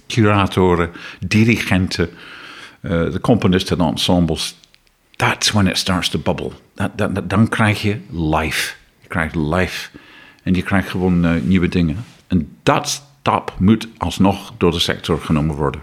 curatoren, 0.06 0.90
dirigenten, 1.26 2.08
uh, 2.82 2.90
de 3.12 3.20
componisten 3.20 3.78
en 3.78 3.84
ensembles. 3.86 4.56
That's 5.16 5.50
when 5.50 5.66
it 5.66 5.76
starts 5.78 6.08
to 6.08 6.18
bubble. 6.18 6.50
Dat, 6.74 6.90
dat, 6.98 7.14
dat- 7.14 7.30
dan 7.30 7.48
krijg 7.48 7.82
je 7.82 7.96
life. 8.10 8.74
Je 9.00 9.08
krijgt 9.08 9.34
life. 9.34 9.88
En 10.42 10.54
je 10.54 10.62
krijgt 10.62 10.88
gewoon 10.90 11.24
uh, 11.24 11.42
nieuwe 11.42 11.68
dingen. 11.68 12.04
En 12.26 12.56
dat 12.62 12.88
stap 12.88 13.54
moet 13.58 13.88
alsnog 13.96 14.52
door 14.58 14.70
de 14.70 14.78
sector 14.80 15.20
genomen 15.20 15.56
worden. 15.56 15.80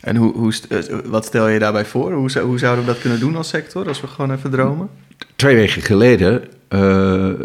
En 0.00 0.16
hoe, 0.16 0.32
hoe, 0.32 0.54
eh, 0.68 0.78
wat 1.04 1.24
stel 1.24 1.48
je 1.48 1.58
daarbij 1.58 1.84
voor? 1.84 2.12
Hoe, 2.12 2.30
zou- 2.30 2.46
hoe 2.46 2.58
zouden 2.58 2.84
we 2.84 2.90
dat 2.92 3.00
kunnen 3.00 3.20
doen 3.20 3.36
als 3.36 3.48
sector, 3.48 3.88
als 3.88 4.00
we 4.00 4.06
gewoon 4.06 4.32
even 4.32 4.50
dromen? 4.50 4.88
Twee 5.36 5.54
weken 5.56 5.82
geleden 5.82 6.44
eh, 6.68 7.28
eh, 7.28 7.36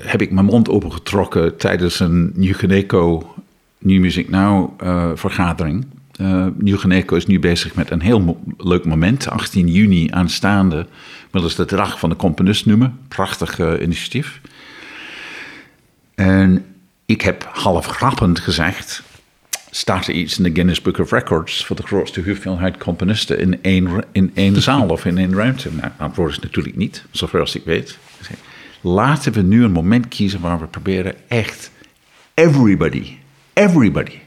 heb 0.00 0.22
ik 0.22 0.30
mijn 0.30 0.46
mond 0.46 0.68
opengetrokken 0.68 1.56
tijdens 1.56 2.00
een 2.00 2.32
New 2.34 2.54
Geneco 2.54 3.34
New 3.78 4.00
Music 4.00 4.28
Now 4.28 4.70
eh, 4.80 5.10
vergadering. 5.14 5.86
Eh 6.16 6.46
New 6.58 6.78
Geneco 6.78 7.16
is 7.16 7.26
nu 7.26 7.38
bezig 7.38 7.74
met 7.74 7.90
een 7.90 8.00
heel 8.00 8.40
leuk 8.56 8.84
moment. 8.84 9.28
18 9.28 9.68
juni 9.68 10.08
aanstaande 10.10 10.86
ze 11.32 11.64
de 11.66 11.76
dag 11.76 11.98
van 11.98 12.08
de 12.08 12.16
componist 12.16 12.66
noemen. 12.66 12.98
Prachtig 13.08 13.58
eh, 13.58 13.80
initiatief. 13.80 14.40
En 16.14 16.64
ik 17.06 17.20
heb 17.20 17.48
half 17.52 17.86
grappend 17.86 18.40
gezegd... 18.40 19.02
staat 19.70 20.06
er 20.06 20.14
iets 20.14 20.38
in 20.38 20.44
de 20.44 20.52
Guinness 20.52 20.82
Book 20.82 20.98
of 20.98 21.10
Records... 21.10 21.66
voor 21.66 21.76
de 21.76 21.82
grootste 21.82 22.22
hoeveelheid 22.22 22.76
componisten 22.76 23.38
in 23.38 23.62
één, 23.62 24.04
in 24.12 24.30
één 24.34 24.62
zaal 24.62 24.88
of 24.88 25.04
in 25.04 25.18
één 25.18 25.34
ruimte? 25.34 25.68
Nou, 25.72 25.92
antwoord 25.96 26.30
is 26.30 26.38
natuurlijk 26.38 26.76
niet, 26.76 27.04
zover 27.10 27.40
als 27.40 27.54
ik 27.54 27.64
weet. 27.64 27.98
Laten 28.80 29.32
we 29.32 29.42
nu 29.42 29.64
een 29.64 29.72
moment 29.72 30.08
kiezen 30.08 30.40
waar 30.40 30.60
we 30.60 30.66
proberen 30.66 31.14
echt 31.28 31.70
everybody, 32.34 33.16
everybody... 33.52 34.18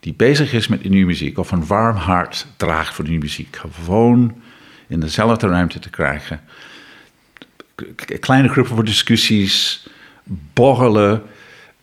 die 0.00 0.14
bezig 0.14 0.52
is 0.52 0.68
met 0.68 0.82
de 0.82 0.88
nieuwe 0.88 1.06
muziek... 1.06 1.38
of 1.38 1.50
een 1.50 1.66
warm 1.66 1.96
hart 1.96 2.46
draagt 2.56 2.94
voor 2.94 3.04
de 3.04 3.10
nieuwe 3.10 3.24
muziek... 3.24 3.58
gewoon 3.84 4.42
in 4.88 5.00
dezelfde 5.00 5.48
ruimte 5.48 5.78
te 5.78 5.90
krijgen 5.90 6.40
kleine 8.20 8.48
groepen 8.48 8.74
voor 8.74 8.84
discussies, 8.84 9.86
borrelen, 10.52 11.22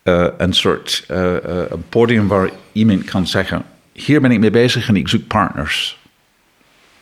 eh, 0.04 0.28
een 0.38 0.54
soort 0.54 1.04
een 1.08 1.84
podium 1.90 2.28
waar 2.28 2.50
iemand 2.72 3.04
kan 3.04 3.28
zeggen: 3.28 3.66
Hier 3.94 4.22
ben 4.22 4.32
ik 4.32 4.40
mee 4.40 4.52
bezig 4.52 4.88
en 4.88 4.96
ik 4.96 5.08
zoek 5.08 5.28
partners. 5.28 6.00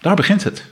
Daar 0.02 0.16
begint 0.16 0.44
het. 0.44 0.66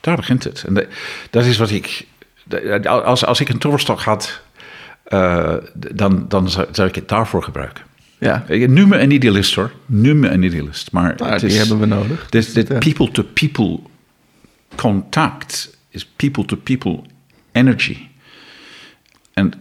Daar 0.00 0.16
begint 0.16 0.44
het. 0.44 0.64
En 0.64 0.88
dat 1.30 1.44
is 1.44 1.56
wat 1.56 1.70
ik. 1.70 2.06
Dat- 2.44 2.86
Als, 2.86 3.24
als 3.24 3.40
ik 3.40 3.48
een 3.48 3.58
toverstok 3.58 4.00
had, 4.00 4.42
eh, 5.04 5.54
dan, 5.94 6.24
dan 6.28 6.50
zou, 6.50 6.66
zou 6.72 6.88
ik 6.88 6.94
het 6.94 7.08
daarvoor 7.08 7.42
gebruiken. 7.42 7.84
Ja, 8.18 8.44
Noem 8.48 8.88
me 8.88 8.98
een 8.98 9.10
idealist 9.10 9.54
hoor. 9.54 9.72
Noem 9.86 10.18
me 10.18 10.28
een 10.28 10.42
idealist. 10.42 10.92
Maar 10.92 11.14
nou, 11.16 11.38
die 11.38 11.48
is- 11.48 11.56
hebben 11.58 11.78
we 11.78 11.86
nodig. 11.86 12.26
dit, 12.30 12.54
dit 12.54 12.68
Ja. 12.68 12.78
people-to-people 12.78 13.80
contact 14.74 15.76
is 15.88 16.06
people-to-people 16.06 17.00
energy. 17.52 17.98
En 19.32 19.52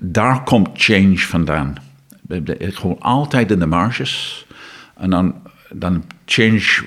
daar 0.00 0.42
komt 0.42 0.68
change 0.74 1.18
vandaan. 1.18 1.74
Gewoon 2.58 3.00
altijd 3.00 3.50
in 3.50 3.58
de 3.58 3.66
marges. 3.66 4.46
En 4.96 5.10
dan, 5.10 5.34
dan 5.72 6.04
change 6.24 6.84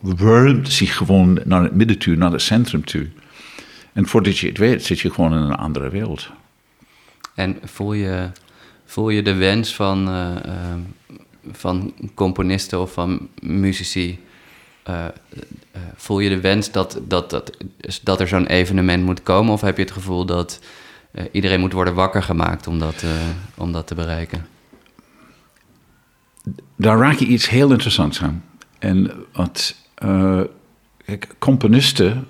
wurmt 0.00 0.72
zich 0.72 0.96
gewoon 0.96 1.38
naar 1.44 1.62
het 1.62 1.74
midden 1.74 1.98
toe, 1.98 2.16
naar 2.16 2.32
het 2.32 2.42
centrum 2.42 2.84
toe. 2.84 3.06
En 3.94 4.06
voordat 4.06 4.38
je 4.38 4.48
het 4.48 4.58
weet, 4.58 4.84
zit 4.84 5.00
je 5.00 5.10
gewoon 5.10 5.32
in 5.32 5.38
een 5.38 5.56
andere 5.56 5.90
wereld. 5.90 6.30
En 7.34 7.58
voel 7.64 7.92
je, 7.92 8.30
voel 8.84 9.08
je 9.08 9.22
de 9.22 9.34
wens 9.34 9.74
van, 9.74 10.08
eh, 10.08 10.36
eh, 10.36 10.78
van 11.52 11.94
componisten 12.14 12.80
of 12.80 12.92
van 12.92 13.28
muzici? 13.40 14.22
eh, 14.82 15.04
voel 15.94 16.20
je 16.20 16.28
de 16.28 16.40
wens 16.40 16.70
dat, 16.70 17.00
dat, 17.08 17.30
dat, 17.30 17.56
dat 18.02 18.20
er 18.20 18.28
zo'n 18.28 18.46
evenement 18.46 19.04
moet 19.04 19.22
komen? 19.22 19.52
Of 19.52 19.60
heb 19.60 19.76
je 19.76 19.82
het 19.82 19.92
gevoel 19.92 20.26
dat 20.26 20.60
iedereen 21.32 21.60
moet 21.60 21.72
worden 21.72 21.94
wakker 21.94 22.22
gemaakt 22.22 22.66
om 22.66 22.78
dat, 22.78 23.04
om 23.54 23.72
dat 23.72 23.86
te 23.86 23.94
bereiken? 23.94 24.46
daar 26.76 26.98
raak 26.98 27.18
je 27.18 27.26
iets 27.26 27.48
heel 27.48 27.70
interessants 27.70 28.22
aan. 28.22 28.44
En 28.78 29.10
wat 29.32 29.74
kijk, 31.04 31.34
componisten, 31.38 32.28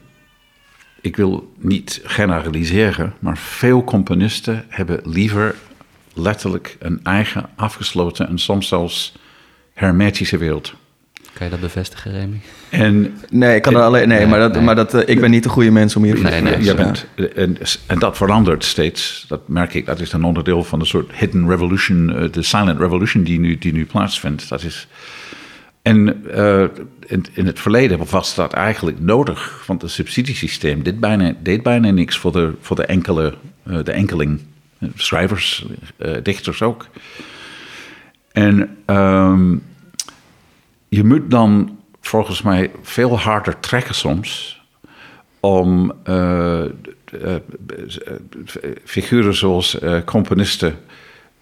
ik 1.05 1.17
wil 1.17 1.53
niet 1.59 2.01
generaliseren, 2.05 3.15
maar 3.19 3.39
veel 3.39 3.85
componisten 3.85 4.65
hebben 4.69 5.01
liever 5.05 5.55
letterlijk 6.15 6.77
een 6.79 7.01
eigen 7.03 7.49
afgesloten 7.57 8.29
en 8.29 8.39
soms 8.39 8.69
zelfs 8.69 9.15
hermetische 9.75 10.39
wereld. 10.39 10.75
Kan 11.33 11.47
je 11.47 11.53
dat 11.53 11.61
bevestigen, 11.61 12.13
Remy? 12.13 12.41
En 12.69 13.19
Nee, 13.31 13.57
ik 13.57 13.63
kan 13.63 13.75
er 13.75 13.83
alleen. 13.83 14.09
Nee, 14.09 14.19
Nee, 14.19 14.27
maar, 14.27 14.39
dat, 14.39 14.53
nee. 14.53 14.63
maar 14.63 14.75
dat, 14.75 14.95
eh, 14.95 15.09
ik 15.09 15.21
ben 15.21 15.31
niet 15.31 15.43
de 15.43 15.49
goede 15.49 15.71
mens 15.71 15.97
om 15.97 16.05
hier 16.05 16.23
Nee, 16.23 16.41
nee, 16.41 16.63
je 16.63 16.75
bent, 16.75 17.07
en, 17.35 17.57
en 17.87 17.99
dat 17.99 18.17
verandert 18.17 18.65
steeds. 18.65 19.25
Dat 19.29 19.49
merk 19.49 19.75
ik. 19.75 19.87
Dat 19.87 20.01
is 20.01 20.13
een 20.13 20.25
onderdeel 20.25 20.65
van 20.65 20.79
de 20.79 20.85
soort 20.85 21.13
hidden 21.15 21.49
revolution, 21.49 22.17
eh, 22.17 22.33
de 22.33 22.43
silent 22.43 22.79
revolution 22.79 23.25
die 23.25 23.41
nu, 23.41 23.59
die 23.59 23.73
nu 23.73 23.87
plaatsvindt. 23.87 24.49
Dat 24.49 24.63
is. 24.63 24.89
En 25.85 26.31
eh, 26.31 26.65
in, 27.07 27.27
in 27.33 27.47
het 27.47 27.61
verleden 27.61 28.07
was 28.11 28.35
dat 28.35 28.53
eigenlijk 28.53 29.01
nodig, 29.01 29.65
want 29.67 29.83
het 29.83 29.91
subsidiesysteem 29.91 30.83
deed 30.83 31.01
bijna, 31.01 31.35
deed 31.43 31.63
bijna 31.63 31.91
niks 31.91 32.19
voor 32.19 32.33
de, 32.33 32.55
voor 32.61 32.77
de, 32.77 32.85
enkele, 32.85 33.35
eh, 33.63 33.79
de 33.83 33.93
enkeling. 33.93 34.41
Eh, 34.79 34.89
Schrijvers, 34.95 35.67
dichters 36.23 36.63
ook. 36.63 36.87
En 38.33 38.77
ehm, 38.85 39.57
je 40.89 41.05
moet 41.05 41.31
dan 41.31 41.79
volgens 42.01 42.43
mij 42.43 42.71
veel 42.83 43.19
harder 43.19 43.61
trekken 43.61 43.95
soms 43.95 44.61
om 45.41 45.93
figuren 48.85 49.35
zoals 49.35 49.79
componisten 50.05 50.79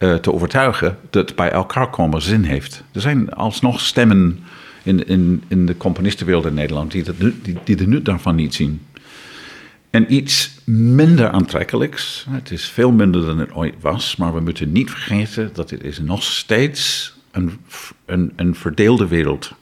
eh, 0.02 0.14
te 0.14 0.32
overtuigen 0.32 0.98
dat 1.10 1.34
bij 1.34 1.50
elkaar 1.50 1.90
komen 1.90 2.22
zin 2.22 2.42
heeft. 2.42 2.82
Er 2.92 3.00
zijn 3.00 3.32
alsnog 3.32 3.80
stemmen 3.80 4.38
in, 4.82 5.06
in, 5.06 5.42
in 5.48 5.66
de 5.66 5.76
componistenwereld 5.76 6.46
in 6.46 6.54
Nederland 6.54 6.90
die, 6.90 7.02
dat, 7.02 7.14
die, 7.18 7.58
die 7.64 7.76
de 7.76 7.86
nut 7.86 8.04
daarvan 8.04 8.34
niet 8.34 8.54
zien. 8.54 8.82
En 9.90 10.14
iets 10.14 10.60
minder 10.64 11.28
aantrekkelijks, 11.28 12.26
het 12.30 12.50
is 12.50 12.64
veel 12.64 12.92
minder 12.92 13.26
dan 13.26 13.38
het 13.38 13.52
ooit 13.52 13.74
was, 13.80 14.16
maar 14.16 14.34
we 14.34 14.40
moeten 14.40 14.72
niet 14.72 14.90
vergeten 14.90 15.50
dat 15.52 15.70
het 15.70 15.84
is 15.84 15.98
nog 15.98 16.22
steeds 16.22 17.14
een, 17.30 17.58
een, 18.06 18.32
een 18.36 18.54
verdeelde 18.54 19.06
wereld 19.06 19.52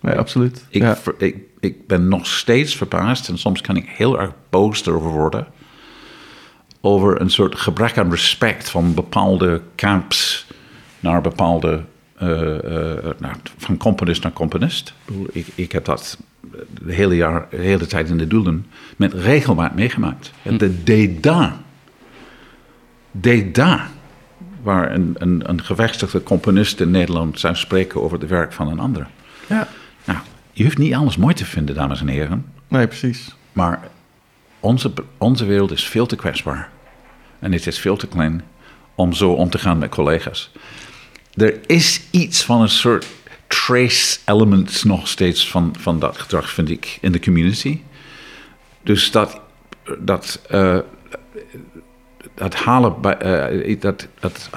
Nee, 0.00 0.14
absoluut. 0.14 0.64
ik, 0.68 0.82
ja. 0.82 0.98
ik, 1.18 1.36
ik 1.60 1.86
ben 1.86 2.08
nog 2.08 2.26
steeds 2.26 2.76
verbaasd 2.76 3.28
en 3.28 3.38
soms 3.38 3.60
kan 3.60 3.76
ik 3.76 3.88
heel 3.88 4.20
erg 4.20 4.32
boos 4.50 4.86
erover 4.86 5.10
worden. 5.10 5.46
Over 6.86 7.20
een 7.20 7.30
soort 7.30 7.58
gebrek 7.58 7.98
aan 7.98 8.10
respect 8.10 8.70
van 8.70 8.94
bepaalde 8.94 9.60
camps 9.76 10.46
naar 11.00 11.20
bepaalde. 11.20 11.84
eh, 12.16 13.04
eh, 13.04 13.30
van 13.56 13.76
componist 13.76 14.22
naar 14.22 14.32
componist. 14.32 14.94
Ik, 15.32 15.46
ik, 15.54 15.72
heb 15.72 15.84
dat 15.84 16.18
de 16.82 16.92
hele, 16.92 17.16
jaar, 17.16 17.46
de 17.50 17.56
hele 17.56 17.86
tijd 17.86 18.08
in 18.08 18.18
de 18.18 18.26
doelen 18.26 18.66
met 18.96 19.12
regelmaat 19.12 19.74
meegemaakt. 19.74 20.32
En 20.42 20.58
de 20.58 20.82
dédain. 20.82 21.52
Dédain. 23.10 23.80
Waar 24.62 24.92
een, 24.92 25.14
een, 25.18 25.48
een 25.48 25.62
gevestigde 25.62 26.22
componist 26.22 26.80
in 26.80 26.90
Nederland 26.90 27.40
zou 27.40 27.54
spreken 27.54 28.02
over 28.02 28.18
het 28.18 28.28
werk 28.28 28.52
van 28.52 28.68
een 28.68 28.80
ander. 28.80 29.06
ja, 29.48 29.68
Nou, 30.04 30.18
je 30.52 30.64
hoeft 30.64 30.78
niet 30.78 30.94
alles 30.94 31.16
mooi 31.16 31.34
te 31.34 31.44
vinden, 31.44 31.74
dames 31.74 32.00
en 32.00 32.08
heren. 32.08 32.46
nee, 32.68 32.86
precies. 32.86 33.34
Maar 33.52 33.80
onze, 34.60 34.92
onze 35.18 35.44
wereld 35.44 35.70
is 35.70 35.88
veel 35.88 36.06
te 36.06 36.16
kwetsbaar. 36.16 36.74
En 37.46 37.52
het 37.52 37.66
is 37.66 37.78
veel 37.78 37.96
te 37.96 38.06
klein 38.06 38.44
om 38.94 39.12
zo 39.12 39.30
om 39.32 39.50
te 39.50 39.58
gaan 39.58 39.78
met 39.78 39.90
collega's. 39.90 40.50
Er 41.34 41.60
is 41.66 42.00
iets 42.10 42.44
van 42.44 42.60
een 42.60 42.68
soort 42.68 43.06
trace 43.46 44.18
elements 44.24 44.82
nog 44.82 45.08
steeds 45.08 45.50
van, 45.50 45.74
van 45.78 45.98
dat 45.98 46.18
gedrag, 46.18 46.50
vind 46.50 46.70
ik, 46.70 46.98
in 47.00 47.12
de 47.12 47.20
community. 47.20 47.80
Dus 48.82 49.10
dat, 49.10 49.40
dat 49.98 50.40
eh, 50.48 50.78
dat 52.34 52.54
halen, 52.54 53.00
bij, 53.00 53.18
eh, 53.18 53.80
dat, 53.80 54.08
dat 54.20 54.50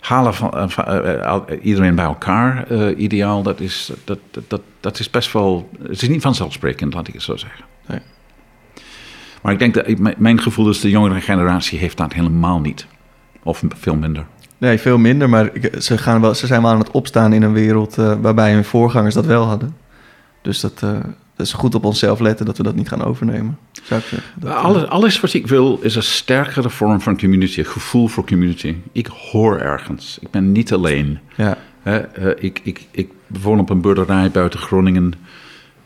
halen 0.00 0.34
van, 0.34 0.70
eh, 0.70 1.40
iedereen 1.62 1.94
bij 1.94 2.04
elkaar, 2.04 2.92
ideaal, 2.94 3.42
dat 3.42 3.60
is, 3.60 3.90
dat, 4.04 4.18
dat, 4.48 4.62
dat, 4.80 4.98
is 4.98 5.10
best 5.10 5.32
wel. 5.32 5.70
Het 5.82 6.02
is 6.02 6.08
niet 6.08 6.22
vanzelfsprekend, 6.22 6.94
laat 6.94 7.08
ik 7.08 7.14
het 7.14 7.22
zo 7.22 7.36
zeggen. 7.36 7.64
Maar 9.44 9.52
ik 9.52 9.58
denk 9.58 9.74
dat 9.74 10.16
mijn- 10.18 10.40
gevoel 10.40 10.68
is, 10.68 10.80
de 10.80 10.90
jongere 10.90 11.20
generatie 11.20 11.78
heeft 11.78 11.96
dat 11.96 12.12
helemaal 12.12 12.60
niet. 12.60 12.86
Of 13.42 13.62
veel 13.68 13.96
minder. 13.96 14.24
Nee, 14.58 14.78
veel 14.78 14.98
minder, 14.98 15.28
maar 15.28 15.50
ze, 15.78 15.98
gaan 15.98 16.20
wel, 16.20 16.34
ze 16.34 16.46
zijn 16.46 16.62
wel 16.62 16.70
aan 16.70 16.78
het 16.78 16.90
opstaan 16.90 17.32
in 17.32 17.42
een 17.42 17.52
wereld 17.52 17.98
eh, 17.98 18.14
waarbij 18.20 18.52
hun 18.52 18.64
voorgangers 18.64 19.14
dat 19.14 19.26
wel 19.26 19.44
hadden. 19.44 19.76
Dus 20.42 20.60
dat, 20.60 20.82
eh, 20.82 20.90
dat 21.36 21.46
is 21.46 21.52
goed 21.52 21.74
op 21.74 21.84
onszelf 21.84 22.20
letten 22.20 22.46
dat 22.46 22.56
we 22.56 22.62
dat 22.62 22.74
niet 22.74 22.88
gaan 22.88 23.02
overnemen, 23.04 23.58
zou 23.82 24.00
ik 24.00 24.06
zeggen. 24.06 24.30
Dat, 24.40 24.50
eh, 24.50 24.64
alles, 24.64 24.86
alles 24.86 25.20
wat 25.20 25.32
ik 25.32 25.46
wil 25.46 25.78
is 25.82 25.94
een 25.96 26.02
sterkere 26.02 26.70
vorm 26.70 27.00
van 27.00 27.18
community, 27.18 27.58
een 27.58 27.64
gevoel 27.66 28.08
voor 28.08 28.26
community. 28.26 28.74
Ik 28.92 29.06
hoor 29.06 29.58
ergens. 29.58 30.18
Ik 30.20 30.30
ben 30.30 30.52
niet 30.52 30.72
alleen. 30.72 31.18
Ja, 31.36 31.56
Hè, 31.82 31.96
eh, 31.98 32.44
ik, 32.44 32.60
ik, 32.62 32.86
ik 32.90 33.08
woon 33.42 33.58
op 33.58 33.70
een 33.70 33.80
boerderij 33.80 34.30
buiten 34.30 34.60
Groningen. 34.60 35.12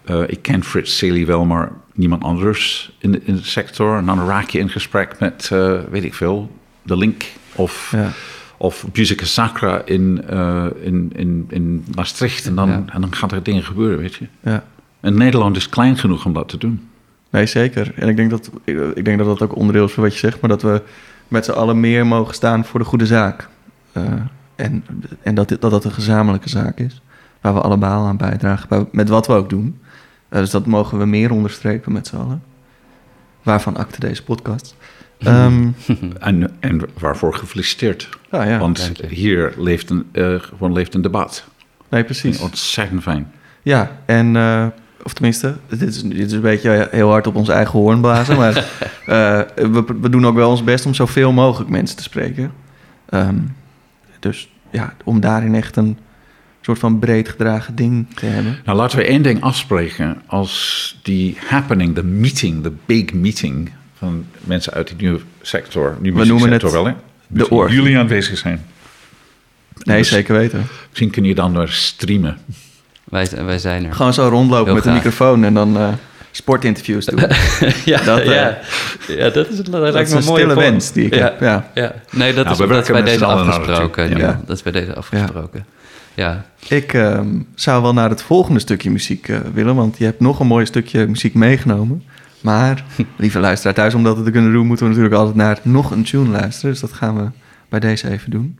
Eh, 0.08 0.22
ik 0.26 0.42
ken 0.42 0.64
Frits 0.64 0.96
Seely 0.96 1.26
wel, 1.26 1.44
maar 1.44 1.72
niemand 1.94 2.22
anders 2.22 2.92
in 2.98 3.12
de, 3.12 3.20
in 3.24 3.34
de 3.36 3.44
sector. 3.44 3.96
En 3.98 4.06
dan 4.06 4.26
raak 4.26 4.48
je 4.48 4.58
in 4.58 4.68
gesprek 4.68 5.18
met, 5.18 5.48
eh, 5.52 5.80
weet 5.90 6.04
ik 6.04 6.14
veel, 6.14 6.50
De 6.82 6.96
Link 6.96 7.24
of, 7.54 7.92
ja. 7.96 8.10
of 8.56 8.86
Musica 8.92 9.24
Sacra 9.24 9.82
in, 9.84 10.22
eh, 10.28 10.66
in, 10.80 11.12
in, 11.16 11.46
in 11.48 11.84
Maastricht. 11.94 12.46
En 12.46 12.54
dan, 12.54 12.68
Ja. 12.68 12.82
en 12.92 13.00
dan 13.00 13.14
gaan 13.14 13.30
er 13.30 13.42
dingen 13.42 13.62
gebeuren, 13.64 13.98
weet 13.98 14.14
je. 14.14 14.26
ja. 14.40 14.64
En 15.00 15.14
Nederland 15.16 15.56
is 15.56 15.68
klein 15.68 15.96
genoeg 15.98 16.24
om 16.24 16.32
dat 16.32 16.48
te 16.48 16.58
doen. 16.58 16.88
Nee, 17.30 17.46
zeker. 17.46 17.92
En 17.96 18.08
ik 18.08 18.16
denk, 18.16 18.30
dat, 18.30 18.50
ik, 18.94 19.04
denk 19.04 19.18
dat 19.18 19.26
dat 19.26 19.42
ook 19.42 19.56
onderdeel 19.56 19.84
is 19.84 19.92
van 19.92 20.02
wat 20.02 20.12
je 20.12 20.18
zegt, 20.18 20.40
maar 20.40 20.50
dat 20.50 20.62
we 20.62 20.82
met 21.28 21.44
z'n 21.44 21.50
allen 21.50 21.80
meer 21.80 22.06
mogen 22.06 22.34
staan 22.34 22.64
voor 22.64 22.80
de 22.80 22.86
goede 22.86 23.06
zaak. 23.06 23.48
En 24.56 24.84
en 25.22 25.34
dat, 25.34 25.48
dit- 25.48 25.60
dat 25.60 25.70
dat 25.70 25.84
een 25.84 25.92
gezamenlijke 25.92 26.48
zaak 26.48 26.78
is, 26.78 27.02
waar 27.40 27.54
we 27.54 27.60
allemaal 27.60 28.06
aan 28.06 28.16
bijdragen, 28.16 28.68
bij- 28.68 28.86
met 28.92 29.08
wat 29.08 29.26
we 29.26 29.32
ook 29.32 29.50
doen. 29.50 29.78
Eh, 30.28 30.38
dus 30.38 30.50
dat 30.50 30.66
mogen 30.66 30.98
we 30.98 31.04
meer 31.06 31.30
onderstrepen 31.32 31.92
met 31.92 32.06
z'n 32.06 32.16
allen. 32.16 32.42
Waarvan 33.42 33.76
acte 33.76 34.00
deze 34.00 34.22
podcast. 34.24 34.74
Ehm, 35.18 35.68
En, 36.18 36.50
en 36.60 36.80
waarvoor 36.98 37.34
gefeliciteerd. 37.34 38.08
ja, 38.30 38.58
Want 38.58 38.90
hier 39.08 39.52
leeft 39.56 39.90
een, 39.90 40.06
eh, 40.12 40.34
gewoon 40.40 40.72
leeft 40.72 40.94
een 40.94 41.02
debat. 41.02 41.44
nee, 41.88 42.04
precies. 42.04 42.38
Ontzettend 42.40 43.02
fijn. 43.02 43.32
Ja, 43.62 43.90
en, 44.06 44.36
eh, 44.36 44.66
of 45.02 45.12
tenminste, 45.12 45.56
dit 45.68 45.82
is, 45.82 46.02
dit 46.02 46.18
is 46.26 46.32
een 46.32 46.40
beetje 46.40 46.88
heel 46.90 47.10
hard 47.10 47.26
op 47.26 47.34
ons 47.34 47.48
eigen 47.48 47.78
hoorn 47.78 48.00
blazen, 48.00 48.36
maar 48.36 48.56
eh, 49.06 49.40
we, 49.54 49.84
we 50.00 50.08
doen 50.10 50.26
ook 50.26 50.34
wel 50.34 50.50
ons 50.50 50.64
best 50.64 50.86
om 50.86 50.94
zoveel 50.94 51.32
mogelijk 51.32 51.70
mensen 51.70 51.96
te 51.96 52.02
spreken. 52.02 52.52
Ehm, 53.08 53.38
dus 54.20 54.48
ja, 54.70 54.94
om 55.04 55.20
daarin 55.20 55.54
echt 55.54 55.76
een 55.76 55.98
soort 56.68 56.78
van 56.78 56.98
breed 56.98 57.28
gedragen 57.28 57.74
ding 57.74 58.06
te 58.14 58.26
hebben. 58.26 58.58
Nou, 58.64 58.78
laten 58.78 58.98
we 58.98 59.04
één 59.04 59.22
ding 59.22 59.40
afspreken. 59.42 60.22
Als 60.26 60.98
die 61.02 61.36
happening, 61.46 61.94
de 61.94 62.02
meeting, 62.02 62.62
de 62.62 62.72
big 62.86 63.12
meeting 63.12 63.70
van 63.98 64.24
mensen 64.40 64.72
uit 64.72 64.88
die 64.88 64.96
nieuwe 64.96 65.20
sector, 65.42 65.96
nu 66.00 66.12
We 66.12 66.24
noemen 66.24 66.52
het 66.52 66.62
wel, 66.62 66.86
hè? 66.86 66.92
de 67.26 67.50
org. 67.50 67.72
Jullie 67.72 67.98
aanwezig 67.98 68.38
zijn. 68.38 68.64
Nee, 69.82 69.98
Dus 69.98 70.08
zeker 70.08 70.34
weten. 70.34 70.66
Misschien 70.88 71.10
kun 71.10 71.24
je 71.24 71.34
dan 71.34 71.56
weer 71.56 71.68
streamen. 71.68 72.38
Wij, 73.04 73.28
wij 73.44 73.58
zijn 73.58 73.84
er. 73.84 73.94
Gewoon 73.94 74.14
zo 74.14 74.28
rondlopen 74.28 74.64
Heel 74.64 74.74
met 74.74 74.86
een 74.86 74.92
microfoon 74.92 75.44
en 75.44 75.54
dan 75.54 75.76
eh, 75.76 75.88
sportinterviews 76.30 77.04
doen. 77.04 77.20
ja, 77.84 78.02
dat, 78.10 78.18
eh, 78.18 78.24
ja. 78.24 78.58
ja, 79.08 79.30
dat 79.30 79.48
is, 79.48 79.56
dat 79.56 79.66
dat 79.66 79.92
lijkt 79.92 80.08
is 80.08 80.10
me 80.10 80.16
een 80.16 80.22
stille 80.22 80.54
wens 80.54 80.92
die 80.92 81.06
ik 81.06 81.14
ja. 81.14 81.20
heb. 81.22 81.40
Ja. 81.40 81.70
Ja, 81.74 81.94
nee, 82.10 82.34
dat 82.34 82.44
Nou, 82.44 82.78
is, 82.78 82.86
bij 82.88 83.02
deze 83.02 83.24
afgesproken. 83.24 84.18
Ja. 84.18 84.40
Dat 84.46 84.56
is 84.56 84.62
bij 84.62 84.72
deze 84.72 84.94
afgesproken. 84.94 85.66
Ja. 86.18 86.44
Ik 86.68 86.92
ehm, 86.92 87.28
zou 87.54 87.82
wel 87.82 87.92
naar 87.92 88.10
het 88.10 88.22
volgende 88.22 88.60
stukje 88.60 88.90
muziek 88.90 89.28
eh, 89.28 89.38
willen, 89.54 89.74
want 89.74 89.98
je 89.98 90.04
hebt 90.04 90.20
nog 90.20 90.40
een 90.40 90.46
mooi 90.46 90.66
stukje 90.66 91.06
muziek 91.06 91.34
meegenomen. 91.34 92.02
Maar, 92.40 92.84
lieve 93.16 93.38
luisteraar 93.38 93.74
thuis, 93.74 93.94
om 93.94 94.02
dat 94.02 94.24
te 94.24 94.30
kunnen 94.30 94.52
doen, 94.52 94.66
moeten 94.66 94.84
we 94.84 94.90
natuurlijk 94.90 95.20
altijd 95.20 95.36
naar 95.36 95.58
nog 95.62 95.90
een 95.90 96.04
tune 96.04 96.30
luisteren. 96.30 96.70
Dus 96.70 96.80
dat 96.80 96.92
gaan 96.92 97.16
we 97.16 97.30
bij 97.68 97.80
deze 97.80 98.10
even 98.10 98.30
doen. 98.30 98.58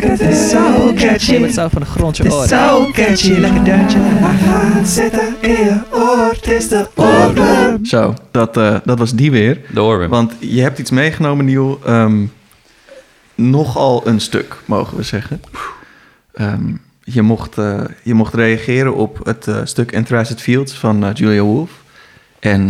Het 0.00 0.20
is 0.20 0.50
zo 0.50 0.92
catchy. 0.94 1.38
Met 1.38 1.54
zo 1.54 1.68
van 1.68 1.80
de 1.80 1.86
grond 1.86 2.16
je 2.16 2.22
Het 2.22 2.48
zo 2.48 2.90
catchy. 2.92 3.32
Lekker 3.32 3.64
duintje. 3.64 3.98
We 3.98 4.34
gaan 4.44 4.86
zitten 4.86 5.34
in 5.40 5.50
je 5.50 5.80
oor. 5.92 6.30
Het 6.32 6.50
is 6.50 6.68
de 6.68 6.88
oorworm. 6.94 7.84
Zo, 7.84 8.14
dat, 8.30 8.56
eh, 8.56 8.76
dat 8.84 8.98
was 8.98 9.14
die 9.14 9.30
weer. 9.30 9.60
De 9.72 9.82
oorworm. 9.82 10.10
Want 10.10 10.32
je 10.38 10.60
hebt 10.60 10.78
iets 10.78 10.90
meegenomen, 10.90 11.44
Niel. 11.44 11.80
ehm, 11.84 12.24
nogal 13.34 14.06
een 14.06 14.20
stuk, 14.20 14.56
mogen 14.64 14.96
we 14.96 15.02
zeggen. 15.02 15.40
Ehm, 16.32 16.74
je, 17.00 17.22
mocht, 17.22 17.58
eh, 17.58 17.84
je 18.02 18.14
mocht 18.14 18.34
reageren 18.34 18.94
op 18.94 19.24
het 19.24 19.46
eh, 19.46 19.60
stuk 19.64 19.92
Entriced 19.92 20.40
Fields 20.40 20.72
van 20.78 21.04
eh, 21.04 21.14
Julia 21.14 21.42
Wolf. 21.42 21.82
En 22.38 22.66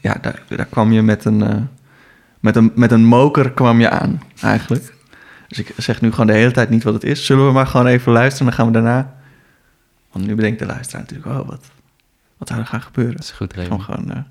ja, 0.00 0.16
daar, 0.20 0.42
daar 0.48 0.66
kwam 0.66 0.92
je 0.92 1.02
met 1.02 1.24
een, 1.24 1.68
met, 2.40 2.56
een, 2.56 2.72
met 2.74 2.90
een 2.90 3.04
moker 3.04 3.50
kwam 3.50 3.80
je 3.80 3.90
aan, 3.90 4.22
eigenlijk. 4.40 4.94
Dus 5.48 5.58
ik 5.58 5.72
zeg 5.76 6.00
nu 6.00 6.10
gewoon 6.10 6.26
de 6.26 6.32
hele 6.32 6.50
tijd 6.52 6.70
niet 6.70 6.82
wat 6.82 6.94
het 6.94 7.04
is. 7.04 7.26
Zullen 7.26 7.46
we 7.46 7.52
maar 7.52 7.66
gewoon 7.66 7.86
even 7.86 8.12
luisteren 8.12 8.38
en 8.38 8.56
dan 8.56 8.64
gaan 8.64 8.66
we 8.66 8.72
daarna... 8.72 9.14
Want 10.12 10.26
nu 10.26 10.34
bedenkt 10.34 10.58
de 10.58 10.66
luisteraar 10.66 11.00
natuurlijk, 11.00 11.40
oh, 11.40 11.48
wat, 11.48 11.70
wat 12.38 12.48
zou 12.48 12.60
er 12.60 12.66
gaan 12.66 12.82
gebeuren? 12.82 13.14
Dat 13.14 13.24
is 13.24 13.30
goed, 13.30 13.52
Gewoon, 13.52 13.68
Raymond. 13.68 13.82
gewoon 13.82 14.10
eh, 14.10 14.22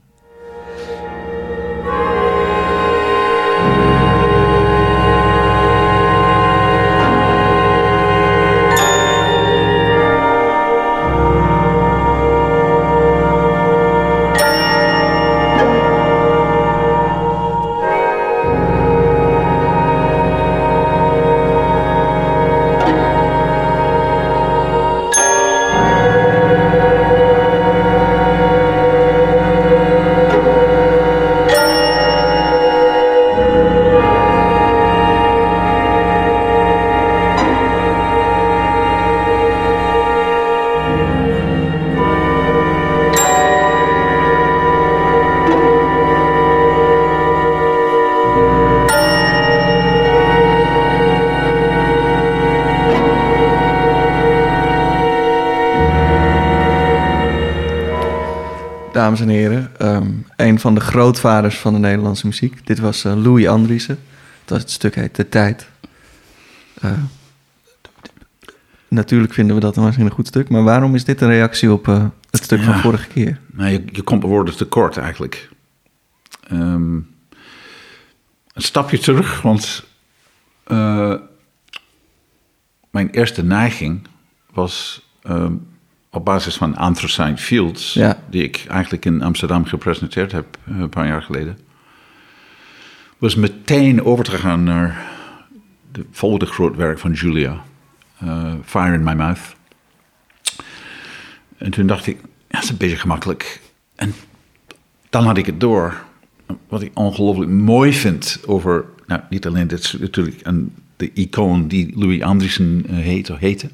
een 60.52 60.60
van 60.60 60.74
de 60.76 60.82
grootvaders 60.82 61.58
van 61.58 61.74
de 61.74 61.80
Nederlandse 61.80 62.28
muziek. 62.28 62.68
Dit 62.68 62.80
was 62.80 63.04
eh, 63.04 63.16
Louis 63.16 63.48
Andriessen. 63.48 64.00
Dat 64.46 64.60
het 64.60 64.72
stuk 64.72 64.96
heet 64.96 65.16
De 65.16 65.30
Tijd. 65.30 65.70
Eh, 66.82 66.92
natuurlijk 68.88 69.34
vinden 69.34 69.56
we 69.56 69.62
dat 69.62 69.76
een 69.76 69.84
waanzinnig 69.84 70.14
goed 70.14 70.28
stuk, 70.28 70.50
maar 70.50 70.64
waarom 70.64 70.96
is 70.96 71.04
dit 71.04 71.22
een 71.22 71.30
reactie 71.30 71.72
op 71.72 71.88
eh, 71.88 72.06
het 72.30 72.44
stuk 72.44 72.62
van 72.62 72.80
vorige 72.80 73.08
keer? 73.08 73.40
Nou, 73.52 73.70
je, 73.70 73.84
je 73.86 74.02
komt 74.02 74.24
woorden 74.24 74.58
tekort 74.58 74.98
eigenlijk. 74.98 75.50
Ehm, 76.48 76.96
een 78.54 78.62
stapje 78.62 78.98
terug, 78.98 79.42
want 79.42 79.84
mijn 82.92 83.10
eerste 83.12 83.44
neiging 83.44 84.08
was 84.54 85.08
ehm, 85.22 85.54
op 86.12 86.26
basis 86.26 86.56
van 86.56 86.76
Anthracite 86.76 87.38
Fields, 87.42 87.94
Ja. 87.94 88.24
die 88.30 88.44
ik 88.44 88.66
eigenlijk 88.68 89.06
in 89.06 89.22
Amsterdam 89.22 89.66
gepresenteerd 89.66 90.32
heb 90.32 90.58
eh, 90.68 90.80
een 90.80 90.90
paar 90.90 91.08
jaar 91.08 91.22
geleden, 91.22 91.58
was 93.18 93.36
meteen 93.36 94.04
over 94.04 94.24
te 94.24 94.38
gaan 94.38 94.64
naar 94.64 95.06
de 95.92 96.06
volgende 96.12 96.46
groot 96.46 96.76
werk 96.76 97.00
van 97.00 97.12
Julia, 97.12 97.64
eh, 98.18 98.54
Fire 98.66 98.94
in 98.94 99.04
My 99.04 99.14
Mouth. 99.14 99.56
En 101.58 101.72
toen 101.72 101.88
dacht 101.88 102.08
ik, 102.08 102.18
dat 102.48 102.64
is 102.64 102.70
een 102.70 102.78
beetje 102.78 102.98
gemakkelijk. 102.98 103.62
En 103.96 104.14
dan 105.10 105.26
had 105.26 105.38
ik 105.38 105.46
het 105.46 105.60
door. 105.60 106.04
Wat 106.68 106.82
ik 106.82 106.92
ongelooflijk 106.94 107.52
mooi 107.52 107.94
vind 107.94 108.40
over, 108.46 108.86
nou 109.08 109.22
niet 109.30 109.46
alleen 109.48 109.68
dit 109.68 109.80
is 109.80 109.96
natuurlijk 110.00 110.40
een, 110.44 110.76
de 110.98 111.12
icoon 111.14 111.68
die 111.68 112.00
Louis 112.00 112.22
Andriessen 112.22 112.84
eh, 112.88 112.96
heet, 112.96 113.30
of 113.30 113.38
heette, 113.38 113.70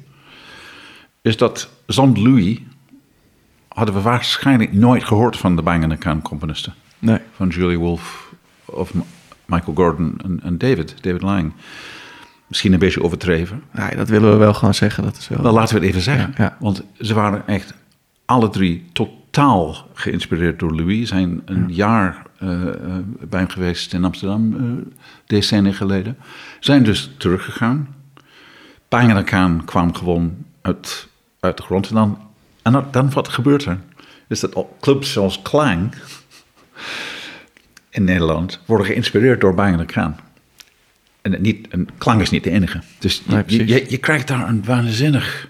is 1.22 1.36
dat 1.36 1.70
zonder 1.88 2.22
Louis 2.22 2.58
hadden 3.68 3.94
we 3.94 4.00
waarschijnlijk 4.00 4.72
nooit 4.72 5.04
gehoord 5.04 5.36
van 5.36 5.56
de 5.56 5.62
Bang 5.62 5.98
Can 5.98 6.22
componisten. 6.22 6.74
Nee. 6.98 7.18
Van 7.34 7.48
Julie 7.48 7.78
Wolf 7.78 8.34
of 8.64 8.92
Michael 9.46 9.76
Gordon 9.76 10.20
en, 10.24 10.40
en 10.42 10.58
David, 10.58 10.94
David 11.00 11.22
Lang. 11.22 11.52
Misschien 12.46 12.72
een 12.72 12.78
beetje 12.78 13.02
overdreven. 13.02 13.62
Nee, 13.72 13.96
dat 13.96 14.08
willen 14.08 14.30
we 14.30 14.36
wel 14.36 14.54
gewoon 14.54 14.74
zeggen. 14.74 15.02
Dat 15.04 15.16
is 15.16 15.28
wel... 15.28 15.42
Wel, 15.42 15.52
laten 15.52 15.74
we 15.74 15.80
het 15.80 15.88
even 15.88 16.02
zeggen. 16.02 16.34
Ja, 16.36 16.44
ja. 16.44 16.56
Want 16.60 16.82
ze 17.00 17.14
waren 17.14 17.46
echt 17.46 17.74
alle 18.24 18.48
drie 18.48 18.84
totaal 18.92 19.76
geïnspireerd 19.94 20.58
door 20.58 20.74
Louis. 20.74 21.08
Zijn 21.08 21.42
een 21.44 21.74
jaar 21.74 22.26
eh, 22.38 22.68
eh, 22.68 22.74
bij 23.28 23.40
hem 23.40 23.48
geweest 23.48 23.92
in 23.92 24.04
Amsterdam, 24.04 24.54
eh, 24.54 24.92
decennia 25.26 25.72
geleden. 25.72 26.16
Zijn 26.60 26.82
dus 26.82 27.10
teruggegaan. 27.16 27.88
Pangenakaan 28.88 29.64
kwam 29.64 29.94
gewoon 29.94 30.36
uit, 30.62 31.08
uit 31.40 31.56
de 31.56 31.62
grond. 31.62 31.88
En 31.88 31.94
dan, 31.94 32.18
en 32.62 32.86
dan, 32.90 33.12
wat 33.12 33.28
gebeurt 33.28 33.64
er? 33.64 33.80
Is 34.28 34.40
dat 34.40 34.66
clubs 34.80 35.12
zoals 35.12 35.42
Klang 35.42 35.94
in 37.90 38.04
Nederland 38.04 38.60
worden 38.66 38.86
geïnspireerd 38.86 39.40
door 39.40 39.54
Pangenakaan. 39.54 40.20
En, 41.22 41.32
het 41.32 41.40
niet, 41.40 41.68
en 41.68 41.88
Klang 41.98 42.20
is 42.20 42.30
niet 42.30 42.44
de 42.44 42.50
enige. 42.50 42.80
Dus 42.98 43.22
je, 43.26 43.44
Nee, 43.64 43.90
je, 43.90 43.98
krijgt 43.98 44.28
daar 44.28 44.48
een 44.48 44.64
waanzinnig 44.64 45.48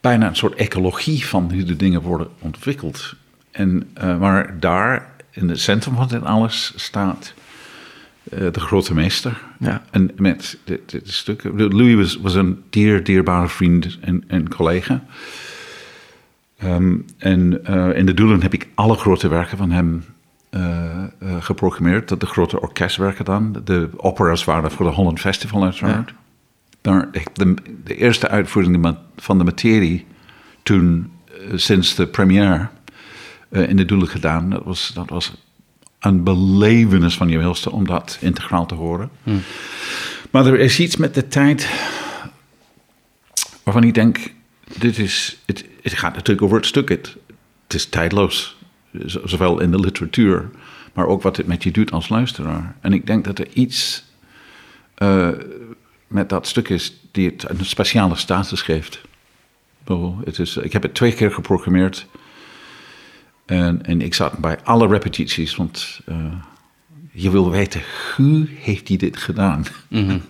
bijna 0.00 0.28
een 0.28 0.36
soort 0.36 0.54
ecologie 0.54 1.26
van 1.26 1.52
hoe 1.52 1.64
de 1.64 1.76
dingen 1.76 2.02
worden 2.02 2.28
ontwikkeld. 2.38 3.14
En 3.50 3.90
uh, 4.02 4.18
waar 4.18 4.60
daar 4.60 5.10
in 5.30 5.48
het 5.48 5.60
centrum 5.60 5.94
van 5.94 6.08
dit 6.08 6.24
alles 6.24 6.72
staat 6.76 7.34
uh, 8.32 8.52
de 8.52 8.60
grote 8.60 8.94
meester. 8.94 9.42
Ja. 9.58 9.82
En 9.90 10.10
met 10.16 10.58
de, 10.64 10.80
de, 10.86 11.02
de 11.04 11.12
stukken. 11.12 11.74
Louis 11.76 11.94
was, 11.94 12.16
was 12.16 12.34
een 12.34 12.62
dier, 12.70 13.04
dierbare 13.04 13.48
vriend 13.48 13.98
en, 14.00 14.24
en 14.26 14.48
collega. 14.48 15.04
Um, 16.64 17.04
en 17.18 17.60
uh, 17.70 17.96
in 17.96 18.06
de 18.06 18.14
doelen 18.14 18.42
heb 18.42 18.54
ik 18.54 18.68
alle 18.74 18.96
grote 18.96 19.28
werken 19.28 19.58
van 19.58 19.70
hem 19.70 20.04
geprogrammeerd. 21.38 22.20
De 22.20 22.26
grote 22.26 22.60
orkestwerken 22.60 23.24
dan. 23.24 23.60
De 23.64 23.88
operas 23.96 24.44
waren 24.44 24.70
voor 24.70 24.86
de 24.86 24.92
Holland 24.92 25.20
Festival 25.20 25.64
uiteraard. 25.64 26.10
Ja 26.10 26.16
de, 27.32 27.54
de, 27.84 27.96
eerste 27.96 28.28
uitvoering 28.28 28.96
van 29.16 29.38
de 29.38 29.44
materie 29.44 30.06
toen, 30.62 31.10
sinds 31.54 31.94
de 31.94 32.06
première 32.06 32.68
in 33.50 33.76
de 33.76 33.84
doelen 33.84 34.08
gedaan, 34.08 34.50
dat 34.50 34.64
was, 34.64 34.90
dat 34.94 35.08
was 35.08 35.47
een 35.98 36.24
belevenis 36.24 37.16
van 37.16 37.28
je 37.28 37.38
welste 37.38 37.72
om 37.72 37.86
dat 37.86 38.18
integraal 38.20 38.66
te 38.66 38.74
horen. 38.74 39.10
Hmm. 39.22 39.42
Maar 40.30 40.46
er 40.46 40.58
is 40.58 40.80
iets 40.80 40.96
met 40.96 41.14
de 41.14 41.28
tijd 41.28 41.68
waarvan 43.62 43.84
ik 43.84 43.94
denk, 43.94 44.32
dit 44.78 44.98
is, 44.98 45.38
het, 45.46 45.64
het 45.82 45.92
gaat 45.92 46.14
natuurlijk 46.14 46.42
over 46.42 46.56
het 46.56 46.66
stuk, 46.66 46.88
het, 46.88 47.16
het 47.64 47.74
is 47.74 47.86
tijdloos, 47.86 48.56
zowel 49.24 49.60
in 49.60 49.70
de 49.70 49.80
literatuur, 49.80 50.50
maar 50.92 51.06
ook 51.06 51.22
wat 51.22 51.36
het 51.36 51.46
met 51.46 51.62
je 51.62 51.70
doet 51.70 51.90
als 51.90 52.08
luisteraar. 52.08 52.76
En 52.80 52.92
ik 52.92 53.06
denk 53.06 53.24
dat 53.24 53.38
er 53.38 53.48
iets... 53.52 54.06
Uh, 54.98 55.28
met 56.08 56.28
dat 56.28 56.46
stuk 56.46 56.68
is 56.68 57.00
die 57.10 57.30
het 57.30 57.48
een 57.48 57.64
speciale 57.64 58.16
status 58.16 58.62
geeft. 58.62 59.00
Het 60.24 60.38
is, 60.38 60.56
ik 60.56 60.72
heb 60.72 60.82
het 60.82 60.94
twee 60.94 61.12
keer 61.12 61.30
geprogrammeerd. 61.30 62.06
En, 63.48 63.82
en 63.82 64.00
ik 64.00 64.14
zat 64.14 64.38
bij 64.38 64.58
alle 64.62 64.86
repetities, 64.86 65.56
want 65.56 66.00
uh, 66.08 66.16
je 67.12 67.30
wil 67.30 67.50
weten, 67.50 67.82
hoe 68.16 68.46
heeft 68.48 68.88
hij 68.88 68.96
dit 68.96 69.16
gedaan? 69.16 69.64
Mm 69.88 70.08
-hmm. 70.08 70.22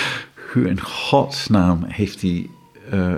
hoe 0.52 0.68
in 0.68 0.80
godsnaam 0.80 1.84
heeft 1.86 2.20
hij 2.20 2.46
uh, 2.92 3.14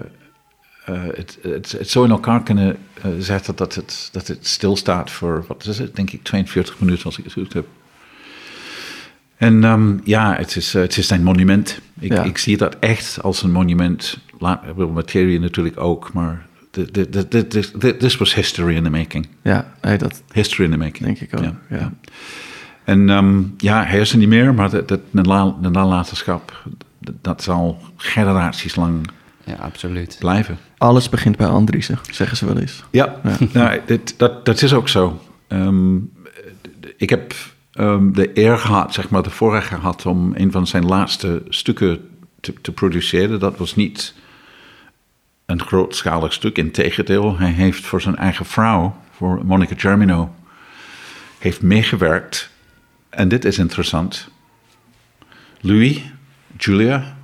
uh, 0.89 1.03
het, 1.15 1.39
het, 1.43 1.73
het, 1.73 1.91
zo 1.91 2.05
in 2.05 2.11
elkaar 2.11 2.43
kunnen 2.43 2.77
zetten 3.19 3.57
dat 3.57 3.75
het, 3.75 4.09
dat 4.13 4.27
het 4.27 4.47
stilstaat 4.47 5.11
voor, 5.11 5.45
wat 5.49 5.67
is 5.67 5.79
het, 5.79 5.97
denk 5.97 6.11
ik 6.11 6.23
42 6.23 6.81
minuten 6.81 7.05
als 7.05 7.19
ik 7.19 7.25
het 7.25 7.33
goed 7.33 7.53
heb. 7.53 7.67
En 9.37 9.65
um, 9.65 10.01
ja, 10.05 10.35
het 10.37 10.57
is, 10.57 10.73
het 10.73 10.97
is 10.97 11.11
een 11.11 11.23
monument. 11.23 11.81
Ik, 12.01 12.13
ja. 12.13 12.23
ik, 12.23 12.39
zie 12.39 12.57
dat 12.57 12.77
echt 12.79 13.23
als 13.23 13.43
een 13.43 13.53
monument. 13.53 14.19
Materie 14.93 15.41
natuurlijk 15.41 15.81
ook, 15.81 16.13
maar 16.13 16.47
this 17.99 18.17
was 18.17 18.35
history 18.35 18.77
in 18.77 18.83
the 18.83 18.91
making. 18.91 19.29
Ja, 19.43 19.73
nee, 19.81 19.99
dat 19.99 20.23
history 20.33 20.65
in 20.65 20.71
the 20.71 20.79
making. 20.79 21.05
denk 21.05 21.21
ik 21.21 21.39
ook. 21.39 21.45
Ja. 21.45 21.55
ja. 21.69 21.93
En 22.85 23.09
um, 23.09 23.55
ja, 23.59 23.85
hij 23.85 24.01
is 24.01 24.13
er 24.13 24.19
niet 24.19 24.29
meer, 24.29 24.55
maar 24.55 24.71
dat, 24.71 24.89
dat 24.89 25.01
de 25.11 25.71
nalatenschap, 25.71 26.63
dat, 26.99 27.15
dat 27.21 27.43
zal 27.43 27.79
generaties 27.97 28.75
lang 28.75 29.11
ja, 29.45 29.55
absoluut. 29.55 30.17
blijven. 30.19 30.59
Alles 30.79 31.09
begint 31.09 31.37
bij 31.37 31.47
Andriessen, 31.47 31.99
zeggen 32.11 32.37
ze 32.37 32.47
wel 32.47 32.59
eens. 32.59 32.85
Ja, 32.91 33.21
ja. 33.23 33.37
nou, 33.59 33.81
dit, 33.87 34.19
dat, 34.19 34.45
dat 34.45 34.63
is 34.63 34.73
ook 34.73 34.89
zo. 34.89 35.21
Um, 35.49 36.13
ik 36.97 37.11
heb 37.11 37.35
um, 37.75 38.13
de 38.13 38.31
eer 38.35 38.59
gehad, 38.59 38.95
zeg 38.95 39.09
maar, 39.09 39.23
de 39.23 39.31
voorrecht 39.31 39.69
gehad 39.69 40.07
om 40.07 40.33
een 40.35 40.51
van 40.51 40.67
zijn 40.67 40.87
laatste 40.87 41.43
stukken 41.49 42.01
te, 42.41 42.55
te 42.61 42.73
produceren. 42.73 43.41
Dat 43.41 43.57
was 43.57 43.77
niet 43.77 44.15
een 45.47 45.61
grootschalig 45.61 46.33
stuk, 46.33 46.59
integendeel. 46.59 47.39
Hij 47.39 47.51
heeft 47.51 47.85
voor 47.85 48.01
zijn 48.01 48.17
eigen 48.17 48.47
vrouw, 48.47 48.97
voor 49.11 49.45
Monica 49.45 49.75
Germino, 49.77 50.35
heeft 51.39 51.63
meegewerkt. 51.63 52.51
En 53.09 53.29
dit 53.29 53.45
is 53.45 53.59
interessant. 53.59 54.29
Louis, 55.61 56.03
Julia, 56.57 57.17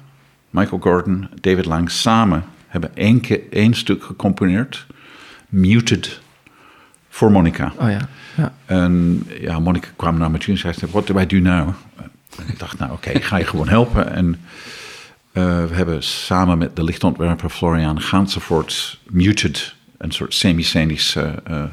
Michael 0.51 0.81
Gordon, 0.81 1.29
David 1.41 1.65
Lang 1.65 1.91
samen 1.91 2.45
hebben 2.67 2.97
één, 2.97 3.21
keer, 3.21 3.41
één 3.51 3.75
stuk 3.75 4.05
gecomponeerd. 4.05 4.87
Muted 5.49 6.21
voor 7.09 7.31
Monica. 7.31 7.73
Oh 7.77 7.91
ja. 7.91 8.09
ja. 8.37 8.53
En 8.65 9.27
ja, 9.41 9.59
Monica 9.59 9.89
kwam 9.97 10.19
naar 10.19 10.31
me 10.31 10.39
toe 10.39 10.55
en 10.55 10.59
zei: 10.59 10.75
What 10.91 11.07
do 11.07 11.19
I 11.19 11.27
do 11.27 11.39
now? 11.39 11.69
En 12.39 12.49
ik 12.49 12.59
dacht, 12.59 12.79
nou 12.79 12.93
oké, 12.93 13.09
okay, 13.09 13.15
ik 13.15 13.25
ga 13.25 13.37
je 13.37 13.45
gewoon 13.45 13.69
helpen. 13.69 14.13
En 14.13 14.41
uh, 15.33 15.65
we 15.65 15.75
hebben 15.75 16.03
samen 16.03 16.59
met 16.59 16.77
de 16.77 16.85
lichtontwerper 16.85 17.51
Florian 17.51 18.01
Gansevoort 18.01 18.99
Muted, 19.07 19.75
een 19.99 20.11
soort 20.11 20.35
semi-scenische 20.35 21.43
uh, 21.51 21.65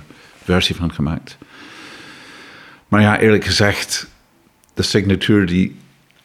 versie 0.44 0.76
van 0.76 0.94
gemaakt. 0.94 1.38
Maar 2.88 3.02
ja, 3.02 3.20
eerlijk 3.20 3.46
gezegd, 3.46 4.08
de 4.74 4.84
signatuur 4.84 5.46
die 5.46 5.76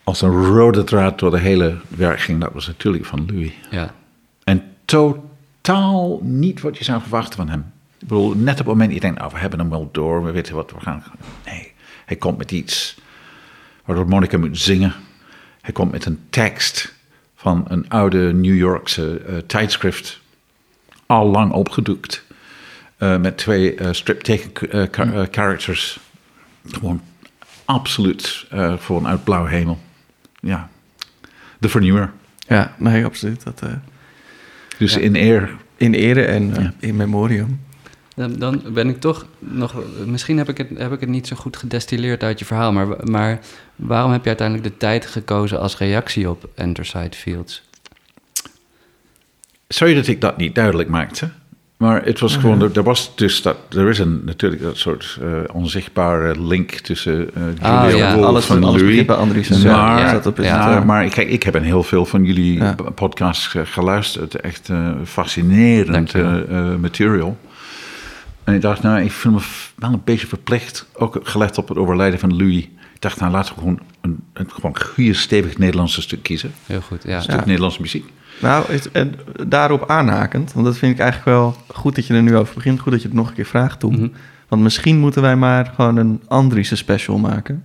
als 0.04 0.22
een 0.22 0.44
rode 0.44 0.84
draad 0.84 1.18
door 1.18 1.30
de 1.30 1.38
hele 1.38 1.78
werk 1.88 2.20
ging, 2.20 2.40
dat 2.40 2.52
was 2.52 2.66
natuurlijk 2.66 3.04
van 3.04 3.26
Louis. 3.26 3.52
Ja. 3.70 3.94
En 4.44 4.62
totaal 4.84 6.20
niet 6.22 6.60
wat 6.60 6.78
je 6.78 6.84
zou 6.84 7.00
verwachten 7.00 7.36
van 7.36 7.48
hem. 7.48 7.72
Ik 7.98 8.08
bedoel, 8.08 8.34
net 8.34 8.52
op 8.52 8.58
het 8.58 8.66
moment 8.66 8.86
dat 8.86 8.94
je 8.94 9.00
denkt, 9.00 9.18
nou, 9.18 9.32
we 9.32 9.38
hebben 9.38 9.58
hem 9.58 9.70
wel 9.70 9.88
door, 9.92 10.24
we 10.24 10.30
weten 10.30 10.54
wat 10.54 10.70
we 10.70 10.80
gaan. 10.80 11.02
Nee, 11.44 11.72
hij 12.04 12.16
komt 12.16 12.38
met 12.38 12.52
iets 12.52 12.98
waardoor 13.84 14.08
Monica 14.08 14.38
moet 14.38 14.58
zingen. 14.58 14.94
Hij 15.60 15.72
komt 15.72 15.92
met 15.92 16.04
een 16.04 16.20
tekst 16.30 16.94
van 17.42 17.64
een 17.68 17.88
oude 17.88 18.32
New 18.32 18.56
Yorkse 18.56 19.22
uh, 19.28 19.36
tijdschrift, 19.36 20.20
al 21.06 21.26
lang 21.26 21.52
opgedoekt, 21.52 22.24
uh, 22.98 23.16
met 23.16 23.38
twee 23.38 23.76
uh, 23.76 23.88
stripteken 23.90 24.76
uh, 24.76 25.22
characters. 25.30 25.98
Gewoon 26.66 27.02
absoluut 27.64 28.46
voor 28.76 29.06
uit 29.06 29.24
blauwe 29.24 29.48
hemel. 29.48 29.78
Ja, 30.40 30.68
de 31.58 31.68
vernieuwer. 31.68 32.12
Ja, 32.38 32.74
nee, 32.78 33.04
absoluut. 33.04 33.44
Dat, 33.44 33.62
dus 34.78 34.94
ja. 34.94 35.00
in 35.00 35.16
eer. 35.16 35.50
In 35.76 35.94
ere 35.94 36.24
en 36.24 36.54
ja. 36.54 36.72
in 36.80 36.96
memoriam. 36.96 37.60
Dan, 38.16 38.32
dan, 38.38 38.62
ben 38.72 38.88
ik 38.88 39.00
toch 39.00 39.26
nog. 39.38 39.74
Misschien 40.06 40.38
heb 40.38 40.48
ik, 40.48 40.58
het, 40.58 40.68
heb 40.76 40.92
ik 40.92 41.00
het 41.00 41.08
niet 41.08 41.26
zo 41.26 41.36
goed 41.36 41.56
gedestilleerd 41.56 42.22
uit 42.22 42.38
je 42.38 42.44
verhaal. 42.44 42.72
Maar, 42.72 42.86
maar 43.04 43.40
waarom 43.76 44.12
heb 44.12 44.22
je 44.22 44.28
uiteindelijk 44.28 44.68
de 44.68 44.76
tijd 44.76 45.06
gekozen 45.06 45.60
als 45.60 45.78
reactie 45.78 46.30
op 46.30 46.48
Enterside 46.54 47.16
Fields? 47.16 47.62
Sorry 49.68 49.94
dat 49.94 50.06
ik 50.06 50.20
dat 50.20 50.36
niet 50.36 50.54
duidelijk 50.54 50.88
maakte. 50.88 51.30
Maar 51.76 52.04
het 52.04 52.20
was 52.20 52.36
gewoon, 52.36 52.62
er, 52.62 52.70
er 52.76 52.82
was 52.82 53.16
dus 53.16 53.42
dat, 53.42 53.56
er 53.70 53.88
is 53.88 53.98
een, 53.98 54.22
natuurlijk 54.24 54.62
dat 54.62 54.76
soort 54.76 55.18
uh, 55.22 55.28
onzichtbare 55.52 56.40
link 56.40 56.70
tussen 56.70 57.30
uh, 57.38 57.42
Ah, 57.60 57.96
ja. 57.96 58.14
Wolf 58.14 58.26
Alles, 58.26 58.50
alles 58.50 58.80
Louis. 58.82 59.08
Andriessen. 59.08 59.62
Maar, 59.70 59.98
Ja, 60.00 60.10
zat 60.10 60.26
op 60.26 60.36
het, 60.36 60.46
ja, 60.46 60.76
eh, 60.76 60.84
maar 60.84 61.08
kijk, 61.08 61.28
ik 61.28 61.42
heb 61.42 61.54
een 61.54 61.62
heel 61.62 61.82
veel 61.82 62.06
van 62.06 62.24
jullie 62.24 62.54
Ja. 62.58 62.74
podcasts 62.94 63.54
eh, 63.54 63.62
geluisterd. 63.64 64.34
Echt 64.34 64.68
eh, 64.68 64.90
fascinerend 65.04 66.14
eh, 66.14 66.40
eh, 66.40 66.76
material. 66.78 67.38
En 68.44 68.54
ik 68.54 68.60
dacht, 68.60 68.82
nou, 68.82 69.00
ik 69.02 69.12
voel 69.12 69.32
me 69.32 69.40
wel 69.76 69.92
een 69.92 70.00
beetje 70.04 70.26
verplicht, 70.26 70.86
ook 70.94 71.18
gelet 71.22 71.58
op 71.58 71.68
het 71.68 71.78
overlijden 71.78 72.18
van 72.18 72.36
Louis. 72.36 72.56
Ik 72.94 73.00
dacht, 73.08 73.20
nou, 73.20 73.32
laten 73.32 73.54
we 73.54 73.60
gewoon 73.60 73.80
een, 74.00 74.24
een 74.32 74.50
gewoon 74.50 74.76
goede, 74.80 75.14
stevig 75.14 75.58
Nederlandse 75.58 76.02
stuk 76.02 76.22
kiezen. 76.22 76.52
Heel 76.66 76.80
goed, 76.80 77.02
ja. 77.02 77.16
Een 77.16 77.22
stuk 77.22 77.34
Ja. 77.40 77.44
Nederlandse 77.46 77.80
muziek. 77.80 78.10
Nou, 78.40 78.72
het- 78.72 78.90
en 78.90 79.14
daarop 79.46 79.88
aanhakend, 79.90 80.52
want 80.52 80.66
dat 80.66 80.78
vind 80.78 80.92
ik 80.92 80.98
eigenlijk 81.00 81.30
wel 81.30 81.56
goed 81.74 81.94
dat 81.94 82.06
je 82.06 82.14
er 82.14 82.22
nu 82.22 82.36
over 82.36 82.54
begint. 82.54 82.80
Goed 82.80 82.92
dat 82.92 83.02
je 83.02 83.08
het 83.08 83.16
nog 83.16 83.28
een 83.28 83.34
keer 83.34 83.44
vraagt, 83.46 83.80
Tom. 83.80 83.92
Mhm. 83.94 84.08
Want 84.48 84.62
misschien 84.62 84.98
moeten 84.98 85.22
wij 85.22 85.36
maar 85.36 85.72
gewoon 85.74 85.96
een 85.96 86.22
Andriessen 86.28 86.76
special 86.76 87.18
maken. 87.18 87.64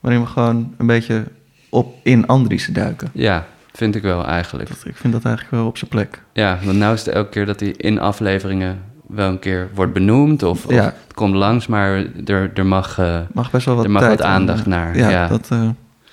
Waarin 0.00 0.20
we 0.20 0.26
gewoon 0.26 0.74
een 0.78 0.86
beetje 0.86 1.24
op 1.68 1.94
in 2.02 2.26
Andriessen 2.26 2.72
duiken. 2.72 3.10
Ja, 3.12 3.46
vind 3.72 3.94
ik 3.94 4.02
wel 4.02 4.24
eigenlijk. 4.26 4.68
Dat, 4.68 4.84
ik 4.84 4.96
vind 4.96 5.12
dat 5.12 5.24
eigenlijk 5.24 5.56
wel 5.56 5.66
op 5.66 5.78
zijn 5.78 5.90
plek. 5.90 6.22
Ja, 6.32 6.58
want 6.64 6.78
nou 6.78 6.94
is 6.94 7.04
het 7.04 7.14
elke 7.14 7.30
keer 7.30 7.46
dat 7.46 7.60
hij 7.60 7.68
in 7.68 7.98
afleveringen 8.00 8.78
wel 9.06 9.28
een 9.28 9.38
keer 9.38 9.68
wordt 9.74 9.92
benoemd 9.92 10.42
of, 10.42 10.66
of 10.66 10.72
Ja. 10.72 10.84
het 10.84 11.14
komt 11.14 11.34
langs, 11.34 11.66
maar 11.66 12.04
er, 12.26 12.50
er 12.54 12.66
mag, 12.66 12.98
eh, 12.98 13.20
Mag 13.32 13.50
best 13.50 13.66
wel 13.66 13.74
wat 13.76 13.84
er 13.84 13.90
mag 13.90 14.06
wat 14.06 14.22
aan, 14.22 14.32
aandacht 14.32 14.60
eh, 14.60 14.66
naar. 14.66 14.96
Ja, 14.96 15.08
Ja, 15.10 15.28
Dat, 15.28 15.48
eh, 15.50 15.68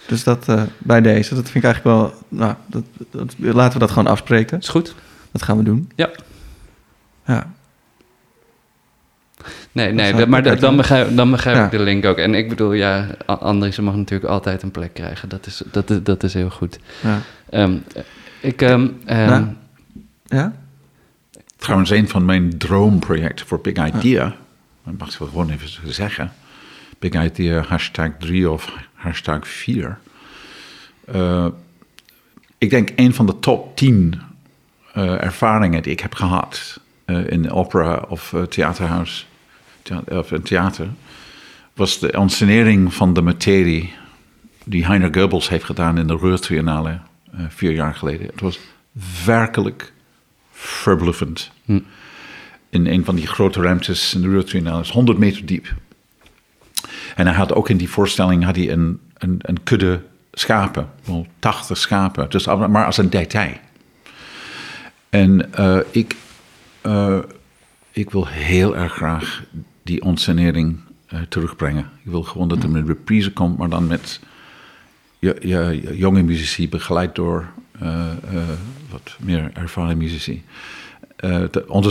dus 0.07 0.23
dat 0.23 0.45
bij 0.77 1.01
deze, 1.01 1.35
dat 1.35 1.49
vind 1.49 1.63
ik 1.65 1.71
eigenlijk 1.71 1.95
wel... 1.97 2.13
Nou, 2.27 2.53
dat, 2.67 2.83
dat, 3.11 3.35
laten 3.37 3.73
we 3.73 3.79
dat 3.79 3.91
gewoon 3.91 4.07
afspreken. 4.11 4.59
is 4.59 4.67
goed. 4.69 4.95
Dat 5.31 5.41
gaan 5.41 5.57
we 5.57 5.63
doen. 5.63 5.91
Ja. 5.95 6.09
Ja, 7.25 7.45
Nee, 9.71 9.87
Dat 9.87 9.95
nee 9.95 10.13
maar 10.25 10.41
dan 10.43 10.51
uitleggen. 10.51 10.77
begrijp, 10.77 11.15
dan 11.15 11.31
begrijp 11.31 11.55
Ja. 11.57 11.65
ik 11.65 11.71
de 11.71 11.79
link 11.79 12.05
ook. 12.05 12.17
En 12.17 12.33
ik 12.35 12.49
bedoel, 12.49 12.73
ja, 12.73 13.07
A- 13.29 13.33
Andriessen 13.33 13.83
mag 13.83 13.95
natuurlijk 13.95 14.29
altijd 14.29 14.63
een 14.63 14.71
plek 14.71 14.93
krijgen. 14.93 15.29
Dat 15.29 15.45
is, 15.45 15.61
dat 15.71 15.89
is, 15.89 16.03
dat 16.03 16.23
is 16.23 16.33
heel 16.33 16.49
goed. 16.49 16.79
ja. 17.01 17.17
Ehm, 17.49 17.75
ik, 18.41 18.61
ehm, 18.61 18.87
ehm, 19.05 19.29
Nou. 19.29 19.45
ja? 20.25 20.53
Trouwens, 21.63 21.89
een 21.89 22.09
van 22.09 22.25
mijn 22.25 22.57
droomprojecten 22.57 23.47
voor 23.47 23.59
Big 23.59 23.85
Idea, 23.85 24.35
dat 24.83 24.97
mag 24.97 25.13
ik 25.13 25.19
wel 25.19 25.27
gewoon 25.27 25.49
even 25.49 25.93
zeggen. 25.93 26.33
Big 26.99 27.13
Idea 27.13 27.61
hashtag 27.61 28.09
3 28.19 28.49
of 28.49 28.73
hashtag 28.93 29.47
4. 29.47 29.99
Eh, 31.05 31.47
ik 32.57 32.69
denk 32.69 32.89
een 32.95 33.13
van 33.13 33.25
de 33.25 33.39
top 33.39 33.77
10 33.77 34.21
eh, 34.93 35.23
ervaringen 35.23 35.83
die 35.83 35.91
ik 35.91 35.99
heb 35.99 36.15
gehad 36.15 36.79
eh, 37.05 37.27
in 37.31 37.51
opera 37.51 38.05
of 38.07 38.35
theaterhuis 38.49 39.27
thea- 39.81 40.03
of 40.07 40.31
een 40.31 40.43
theater, 40.43 40.87
was 41.73 41.99
de 41.99 42.17
onscenering 42.17 42.93
van 42.93 43.13
de 43.13 43.21
materie 43.21 43.93
die 44.63 44.85
Heiner 44.85 45.13
Goebbels 45.13 45.49
heeft 45.49 45.65
gedaan 45.65 45.97
in 45.97 46.07
de 46.07 46.17
Ruhrtriennale 46.17 46.99
eh 47.31 47.39
vier 47.49 47.71
jaar 47.71 47.95
geleden. 47.95 48.27
Het 48.27 48.41
was 48.41 48.59
werkelijk 49.25 49.93
verbluffend. 50.51 51.51
Hm. 51.65 51.79
In 52.69 52.87
een 52.87 53.05
van 53.05 53.15
die 53.15 53.27
grote 53.27 53.61
ruimtes 53.61 54.13
in 54.13 54.21
de 54.21 54.29
Ruhrtriennale, 54.29 54.81
is 54.81 54.89
100 54.89 55.17
meter 55.17 55.45
diep. 55.45 55.73
En 57.15 57.27
hij 57.27 57.35
had 57.35 57.53
ook 57.53 57.69
in 57.69 57.77
die 57.77 57.89
voorstelling 57.89 58.43
had 58.43 58.55
hij 58.55 58.71
een, 58.71 58.99
een, 59.17 59.39
een 59.41 59.63
kudde 59.63 60.01
schapen, 60.31 60.89
wel 61.03 61.27
80 61.39 61.77
schapen, 61.77 62.29
dus, 62.29 62.45
maar 62.45 62.85
als 62.85 62.97
een 62.97 63.09
detail. 63.09 63.53
En 65.09 65.53
eh, 65.53 65.77
ik, 65.91 66.15
eh, 66.81 67.17
ik 67.91 68.09
wil 68.09 68.27
heel 68.27 68.77
erg 68.77 68.93
graag 68.93 69.43
die 69.83 70.03
onscenering 70.03 70.79
eh, 71.07 71.19
terugbrengen. 71.29 71.89
Ik 72.03 72.11
wil 72.11 72.23
gewoon 72.23 72.47
dat 72.47 72.63
er 72.63 72.75
een 72.75 72.85
reprise 72.85 73.31
komt, 73.31 73.57
maar 73.57 73.69
dan 73.69 73.87
met 73.87 74.19
je, 75.19 75.37
je, 75.41 75.91
jonge 75.97 76.23
muzici 76.23 76.69
begeleid 76.69 77.15
door 77.15 77.47
wat 78.89 79.17
meer 79.19 79.51
ervaren 79.53 79.97
muzici. 79.97 80.43
Eh, 81.23 81.41
de, 81.51 81.67
onze 81.67 81.89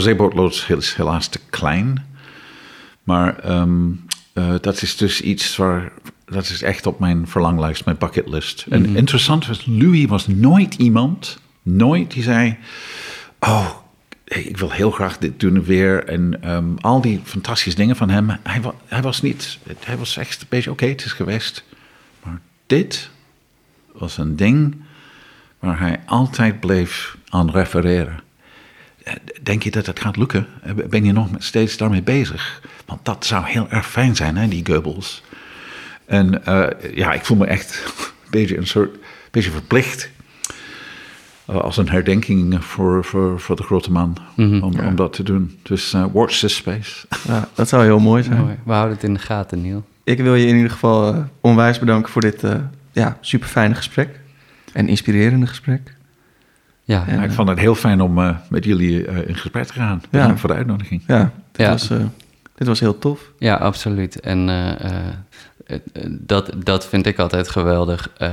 is 0.77 0.93
helaas 0.93 1.27
te 1.27 1.39
klein. 1.49 2.05
Maar 3.03 3.39
ehm, 3.39 3.89
eh, 4.33 4.53
dat 4.61 4.81
is 4.81 4.97
dus 4.97 5.21
iets 5.21 5.55
waar. 5.57 5.91
Dat 6.25 6.43
is 6.49 6.61
echt 6.61 6.85
op 6.85 6.99
mijn 6.99 7.27
verlanglijst, 7.27 7.85
mijn 7.85 7.97
bucketlist. 7.97 8.65
En 8.69 8.95
interessant 8.95 9.47
was, 9.47 9.65
Louis 9.65 10.05
was 10.05 10.27
nooit 10.27 10.73
iemand, 10.75 11.39
nooit 11.61 12.11
die 12.11 12.23
zei: 12.23 12.57
Oh, 13.39 13.69
ik 14.23 14.57
wil 14.57 14.71
heel 14.71 14.91
graag 14.91 15.17
dit 15.17 15.39
doen 15.39 15.63
weer. 15.63 16.03
En 16.05 16.41
ehm, 16.43 16.65
al 16.81 17.01
die 17.01 17.21
fantastische 17.23 17.79
dingen 17.79 17.95
van 17.95 18.09
hem. 18.09 18.29
Hij, 18.43 18.61
wa- 18.61 18.75
hij 18.85 19.01
was 19.01 19.21
niet. 19.21 19.57
Hij 19.79 19.97
was 19.97 20.17
echt 20.17 20.41
een 20.41 20.47
beetje: 20.49 20.71
Oké, 20.71 20.85
het 20.85 21.05
is 21.05 21.11
geweest. 21.13 21.63
Maar 22.23 22.39
dit 22.67 23.09
was 23.91 24.17
een 24.17 24.35
ding 24.35 24.75
waar 25.59 25.79
hij 25.79 25.99
altijd 26.05 26.59
bleef 26.59 27.17
aan 27.29 27.49
refereren. 27.51 28.21
Denk 29.41 29.63
je 29.63 29.71
dat 29.71 29.85
het 29.85 29.99
gaat 29.99 30.17
lukken? 30.17 30.47
Ben 30.89 31.05
je 31.05 31.11
nog 31.11 31.27
steeds 31.37 31.77
daarmee 31.77 32.01
bezig? 32.03 32.61
Want 32.85 33.05
dat 33.05 33.25
zou 33.25 33.45
heel 33.45 33.69
erg 33.69 33.87
fijn 33.89 34.15
zijn, 34.15 34.37
hè, 34.37 34.47
die 34.47 34.65
Goebbels. 34.65 35.23
En 36.05 36.45
eh, 36.45 36.95
ja, 36.95 37.13
ik 37.13 37.25
voel 37.25 37.37
me 37.37 37.45
echt 37.45 37.83
een 37.85 38.13
beetje 38.29 38.57
een 38.57 38.67
soort, 38.67 38.95
beetje 39.31 39.51
verplicht. 39.51 40.09
eh, 41.45 41.55
als 41.55 41.77
een 41.77 41.89
herdenking 41.89 42.63
voor, 42.63 43.03
voor, 43.05 43.39
voor 43.39 43.55
de 43.55 43.63
grote 43.63 43.91
man. 43.91 44.17
om, 44.37 44.63
om 44.63 44.95
dat 44.95 45.13
te 45.13 45.23
doen. 45.23 45.59
Dus 45.63 45.93
eh, 45.93 46.05
watch 46.13 46.39
this 46.39 46.55
space. 46.55 47.05
ja, 47.27 47.49
dat 47.53 47.69
zou 47.69 47.83
heel 47.83 47.99
mooi 47.99 48.23
zijn. 48.23 48.41
mooi. 48.41 48.55
We 48.65 48.71
houden 48.71 48.95
het 48.95 49.03
in 49.03 49.13
de 49.13 49.19
gaten, 49.19 49.61
Neil. 49.61 49.83
Ik 50.03 50.19
wil 50.19 50.35
je 50.35 50.47
in 50.47 50.55
ieder 50.55 50.71
geval 50.71 51.25
onwijs 51.41 51.79
bedanken 51.79 52.11
voor 52.11 52.21
dit 52.21 52.43
eh, 52.43 52.55
ja, 52.91 53.17
super 53.21 53.47
fijne 53.47 53.75
gesprek. 53.75 54.19
En 54.73 54.87
inspirerende 54.87 55.47
gesprek. 55.47 55.95
Ja. 56.83 57.03
Maar 57.15 57.23
ik 57.23 57.31
vond 57.31 57.49
het 57.49 57.59
heel 57.59 57.75
fijn 57.75 58.01
om 58.01 58.19
eh, 58.19 58.35
met 58.49 58.63
jullie 58.65 59.05
eh, 59.05 59.27
in 59.27 59.35
gesprek 59.35 59.65
te 59.65 59.73
gaan. 59.73 60.01
Ja. 60.01 60.07
Bedankt 60.19 60.39
voor 60.39 60.49
de 60.49 60.55
uitnodiging. 60.55 61.03
Ja, 61.07 61.31
dit, 61.51 61.65
Ja. 61.65 61.69
Was, 61.71 61.89
eh, 61.89 61.97
dit 62.55 62.67
was 62.67 62.79
heel 62.79 62.97
tof. 62.99 63.31
Ja, 63.37 63.55
absoluut. 63.55 64.19
En 64.19 64.49
eh, 64.49 64.69
eh, 64.85 64.95
eh, 65.65 65.77
dat, 66.09 66.51
dat 66.63 66.87
vind 66.87 67.05
ik 67.05 67.19
altijd 67.19 67.49
geweldig. 67.49 68.09
Eh, 68.17 68.31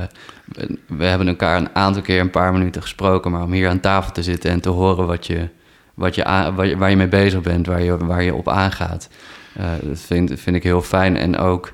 we- 0.87 1.05
hebben 1.05 1.27
elkaar 1.27 1.57
een 1.57 1.75
aantal 1.75 2.01
keer 2.01 2.19
een 2.19 2.29
paar 2.29 2.53
minuten 2.53 2.81
gesproken, 2.81 3.31
maar 3.31 3.43
om 3.43 3.51
hier 3.51 3.69
aan 3.69 3.79
tafel 3.79 4.11
te 4.11 4.23
zitten 4.23 4.51
en 4.51 4.61
te 4.61 4.69
horen 4.69 5.07
wat 5.07 5.27
je, 5.27 5.47
wat 5.93 6.15
je, 6.15 6.23
aan- 6.25 6.55
waar, 6.55 6.65
je, 6.67 6.77
waar 6.77 6.89
je 6.89 6.95
mee 6.95 7.07
bezig 7.07 7.41
bent, 7.41 7.65
waar 7.67 7.81
je, 7.81 7.97
waar 7.97 8.23
je 8.23 8.33
op 8.35 8.49
aangaat, 8.49 9.09
eh, 9.55 9.65
dat 9.83 9.99
vind, 9.99 10.39
vind 10.39 10.55
ik 10.55 10.63
heel 10.63 10.81
fijn. 10.81 11.17
En 11.17 11.37
ook 11.37 11.73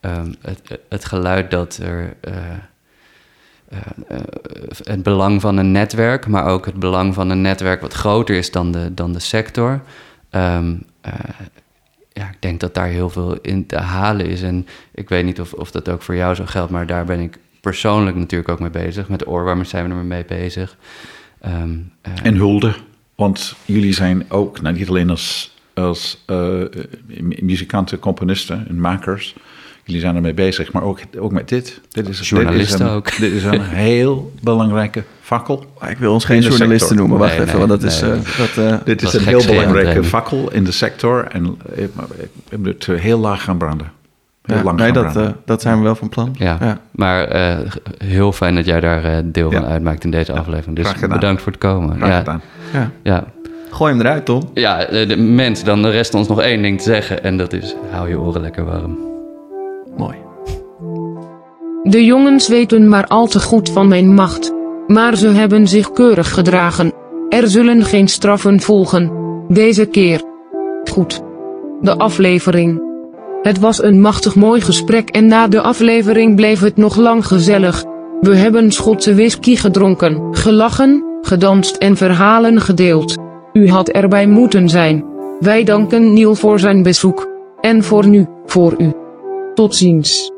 ehm, 0.00 0.32
het, 0.40 0.78
het 0.88 1.04
geluid 1.04 1.50
dat 1.50 1.76
er. 1.82 2.14
Eh, 4.08 4.16
eh, 4.18 4.22
het 4.84 5.02
belang 5.02 5.40
van 5.40 5.56
een 5.56 5.72
netwerk, 5.72 6.26
maar 6.26 6.46
ook 6.46 6.66
het 6.66 6.74
belang 6.74 7.14
van 7.14 7.30
een 7.30 7.40
netwerk 7.40 7.80
wat 7.80 7.92
groter 7.92 8.36
is 8.36 8.50
dan 8.50 8.72
de, 8.72 8.94
dan 8.94 9.12
de 9.12 9.18
sector. 9.20 9.80
Ehm, 10.30 10.74
eh, 11.00 11.12
ja, 12.12 12.28
ik 12.28 12.36
denk 12.38 12.60
dat 12.60 12.74
daar 12.74 12.86
heel 12.88 13.10
veel 13.10 13.38
in 13.40 13.66
te 13.66 13.76
halen 13.78 14.26
is. 14.26 14.42
En 14.42 14.66
ik 14.94 15.08
weet 15.08 15.24
niet 15.24 15.40
of, 15.40 15.52
of 15.52 15.70
dat 15.70 15.88
ook 15.88 16.02
voor 16.02 16.16
jou 16.16 16.34
zo 16.34 16.44
geldt, 16.46 16.70
maar 16.70 16.86
daar 16.86 17.04
ben 17.04 17.20
ik 17.20 17.38
persoonlijk 17.60 18.16
natuurlijk 18.16 18.50
ook 18.50 18.60
mee 18.60 18.70
bezig. 18.70 19.08
Met 19.08 19.26
oorwarmers 19.26 19.68
zijn 19.68 19.88
we 19.88 19.94
er 19.94 20.04
mee 20.04 20.24
bezig. 20.24 20.76
Ehm, 21.40 21.76
eh, 22.00 22.12
En 22.22 22.34
hulde, 22.34 22.74
want 23.14 23.54
jullie 23.64 23.92
zijn 23.94 24.30
ook, 24.30 24.60
nou, 24.60 24.74
niet 24.76 24.88
alleen 24.88 25.10
als, 25.10 25.54
als 25.74 26.24
mu- 27.06 27.38
muzikanten, 27.42 27.98
componisten 27.98 28.68
en 28.68 28.80
makers, 28.80 29.34
jullie 29.84 30.00
zijn 30.00 30.16
ermee 30.16 30.34
bezig, 30.34 30.72
maar 30.72 30.82
ook, 30.82 30.98
ook 31.18 31.32
met 31.32 31.48
dit. 31.48 31.80
Dit 31.90 32.08
is, 32.08 32.28
Journalisten 32.28 32.78
dit 32.78 32.86
is 32.86 32.92
een, 32.92 32.96
ook. 32.96 33.16
Dit 33.18 33.32
is 33.32 33.44
een 33.44 33.60
heel 33.62 34.32
belangrijke 34.42 35.02
fakkel. 35.20 35.64
Maar 35.80 35.90
ik 35.90 35.98
wil 35.98 36.12
ons 36.12 36.24
geen 36.24 36.40
de 36.40 36.46
journalisten 36.48 36.88
sector. 36.88 36.96
noemen. 36.96 37.18
Wacht 37.18 37.32
Nee, 37.38 37.46
even, 37.46 37.58
nee, 37.58 37.66
want 37.66 37.80
dat 37.80 37.90
is... 37.92 38.00
nee. 38.00 38.10
eh, 38.10 38.18
dat, 38.38 38.56
eh, 38.64 38.76
Dit 38.84 39.00
Dat 39.00 39.14
is 39.14 39.20
een 39.20 39.26
heel 39.26 39.44
belangrijke 39.46 40.04
fakkel 40.04 40.52
in 40.52 40.64
de 40.64 40.72
sector 40.72 41.26
en 41.30 41.56
eh, 41.76 41.84
maar 41.92 42.06
ik 42.18 42.28
ik 42.48 42.58
moet 42.58 42.86
het 42.86 43.00
heel 43.00 43.18
laag 43.18 43.42
gaan 43.42 43.58
branden. 43.58 43.92
Heel 44.42 44.56
ja, 44.56 44.62
lang 44.62 44.76
nee, 44.78 44.92
gaan 44.92 45.02
dat, 45.02 45.12
branden. 45.12 45.32
eh, 45.32 45.38
dat 45.44 45.62
zijn 45.62 45.76
we 45.78 45.82
wel 45.82 45.94
van 45.94 46.08
plan. 46.08 46.34
ja. 46.38 46.56
Ja. 46.60 46.80
maar 46.90 47.24
eh, 47.24 47.58
heel 47.98 48.32
fijn 48.32 48.54
dat 48.54 48.64
jij 48.64 48.80
daar 48.80 49.04
eh, 49.04 49.18
deel 49.24 49.50
van 49.50 49.60
Ja. 49.62 49.66
uitmaakt 49.68 50.04
in 50.04 50.10
deze 50.10 50.32
aflevering. 50.32 50.76
Dus 50.76 50.86
graag 50.86 50.98
gedaan. 50.98 51.18
bedankt 51.18 51.42
voor 51.42 51.52
het 51.52 51.60
komen. 51.60 51.96
Graag 51.96 52.08
ja, 52.08 52.18
gedaan. 52.18 52.42
Ja. 52.72 52.90
ja. 53.02 53.24
Gooi 53.70 53.92
hem 53.92 54.00
eruit, 54.00 54.24
Tom. 54.24 54.42
ja 54.54 54.84
eh, 54.86 55.08
de, 55.08 55.16
mensen, 55.16 55.64
dan 55.64 55.86
rest 55.86 56.14
ons 56.14 56.28
nog 56.28 56.40
één 56.40 56.62
ding 56.62 56.78
te 56.78 56.84
zeggen. 56.84 57.22
En 57.22 57.36
dat 57.36 57.52
is, 57.52 57.74
hou 57.90 58.08
je 58.08 58.18
oren 58.18 58.40
lekker 58.40 58.64
warm. 58.64 59.13
Mooi. 59.96 60.16
De 61.82 62.04
jongens 62.04 62.48
weten 62.48 62.88
maar 62.88 63.06
al 63.06 63.26
te 63.26 63.40
goed 63.40 63.70
van 63.70 63.88
mijn 63.88 64.14
macht. 64.14 64.52
Maar 64.86 65.16
ze 65.16 65.28
hebben 65.28 65.68
zich 65.68 65.92
keurig 65.92 66.34
gedragen. 66.34 66.92
Er 67.28 67.48
zullen 67.48 67.84
geen 67.84 68.08
straffen 68.08 68.60
volgen. 68.60 69.12
Deze 69.48 69.86
keer. 69.86 70.22
Goed. 70.92 71.22
De 71.80 71.98
aflevering. 71.98 72.82
Het 73.42 73.58
was 73.58 73.82
een 73.82 74.00
machtig 74.00 74.34
mooi 74.34 74.60
gesprek 74.60 75.10
en 75.10 75.26
na 75.26 75.48
de 75.48 75.60
aflevering 75.60 76.36
bleef 76.36 76.60
het 76.60 76.76
nog 76.76 76.96
lang 76.96 77.26
gezellig. 77.26 77.84
We 78.20 78.36
hebben 78.36 78.72
Schotse 78.72 79.14
whisky 79.14 79.56
gedronken, 79.56 80.36
gelachen, 80.36 81.04
gedanst 81.22 81.76
en 81.76 81.96
verhalen 81.96 82.60
gedeeld. 82.60 83.16
U 83.52 83.70
had 83.70 83.88
erbij 83.88 84.26
moeten 84.26 84.68
zijn. 84.68 85.04
Wij 85.40 85.64
danken 85.64 86.12
Neil 86.12 86.34
voor 86.34 86.58
zijn 86.58 86.82
bezoek. 86.82 87.28
En 87.60 87.82
voor 87.82 88.06
nu, 88.06 88.26
voor 88.46 88.74
u. 88.78 89.03
Tot 89.54 89.74
ziens. 89.74 90.30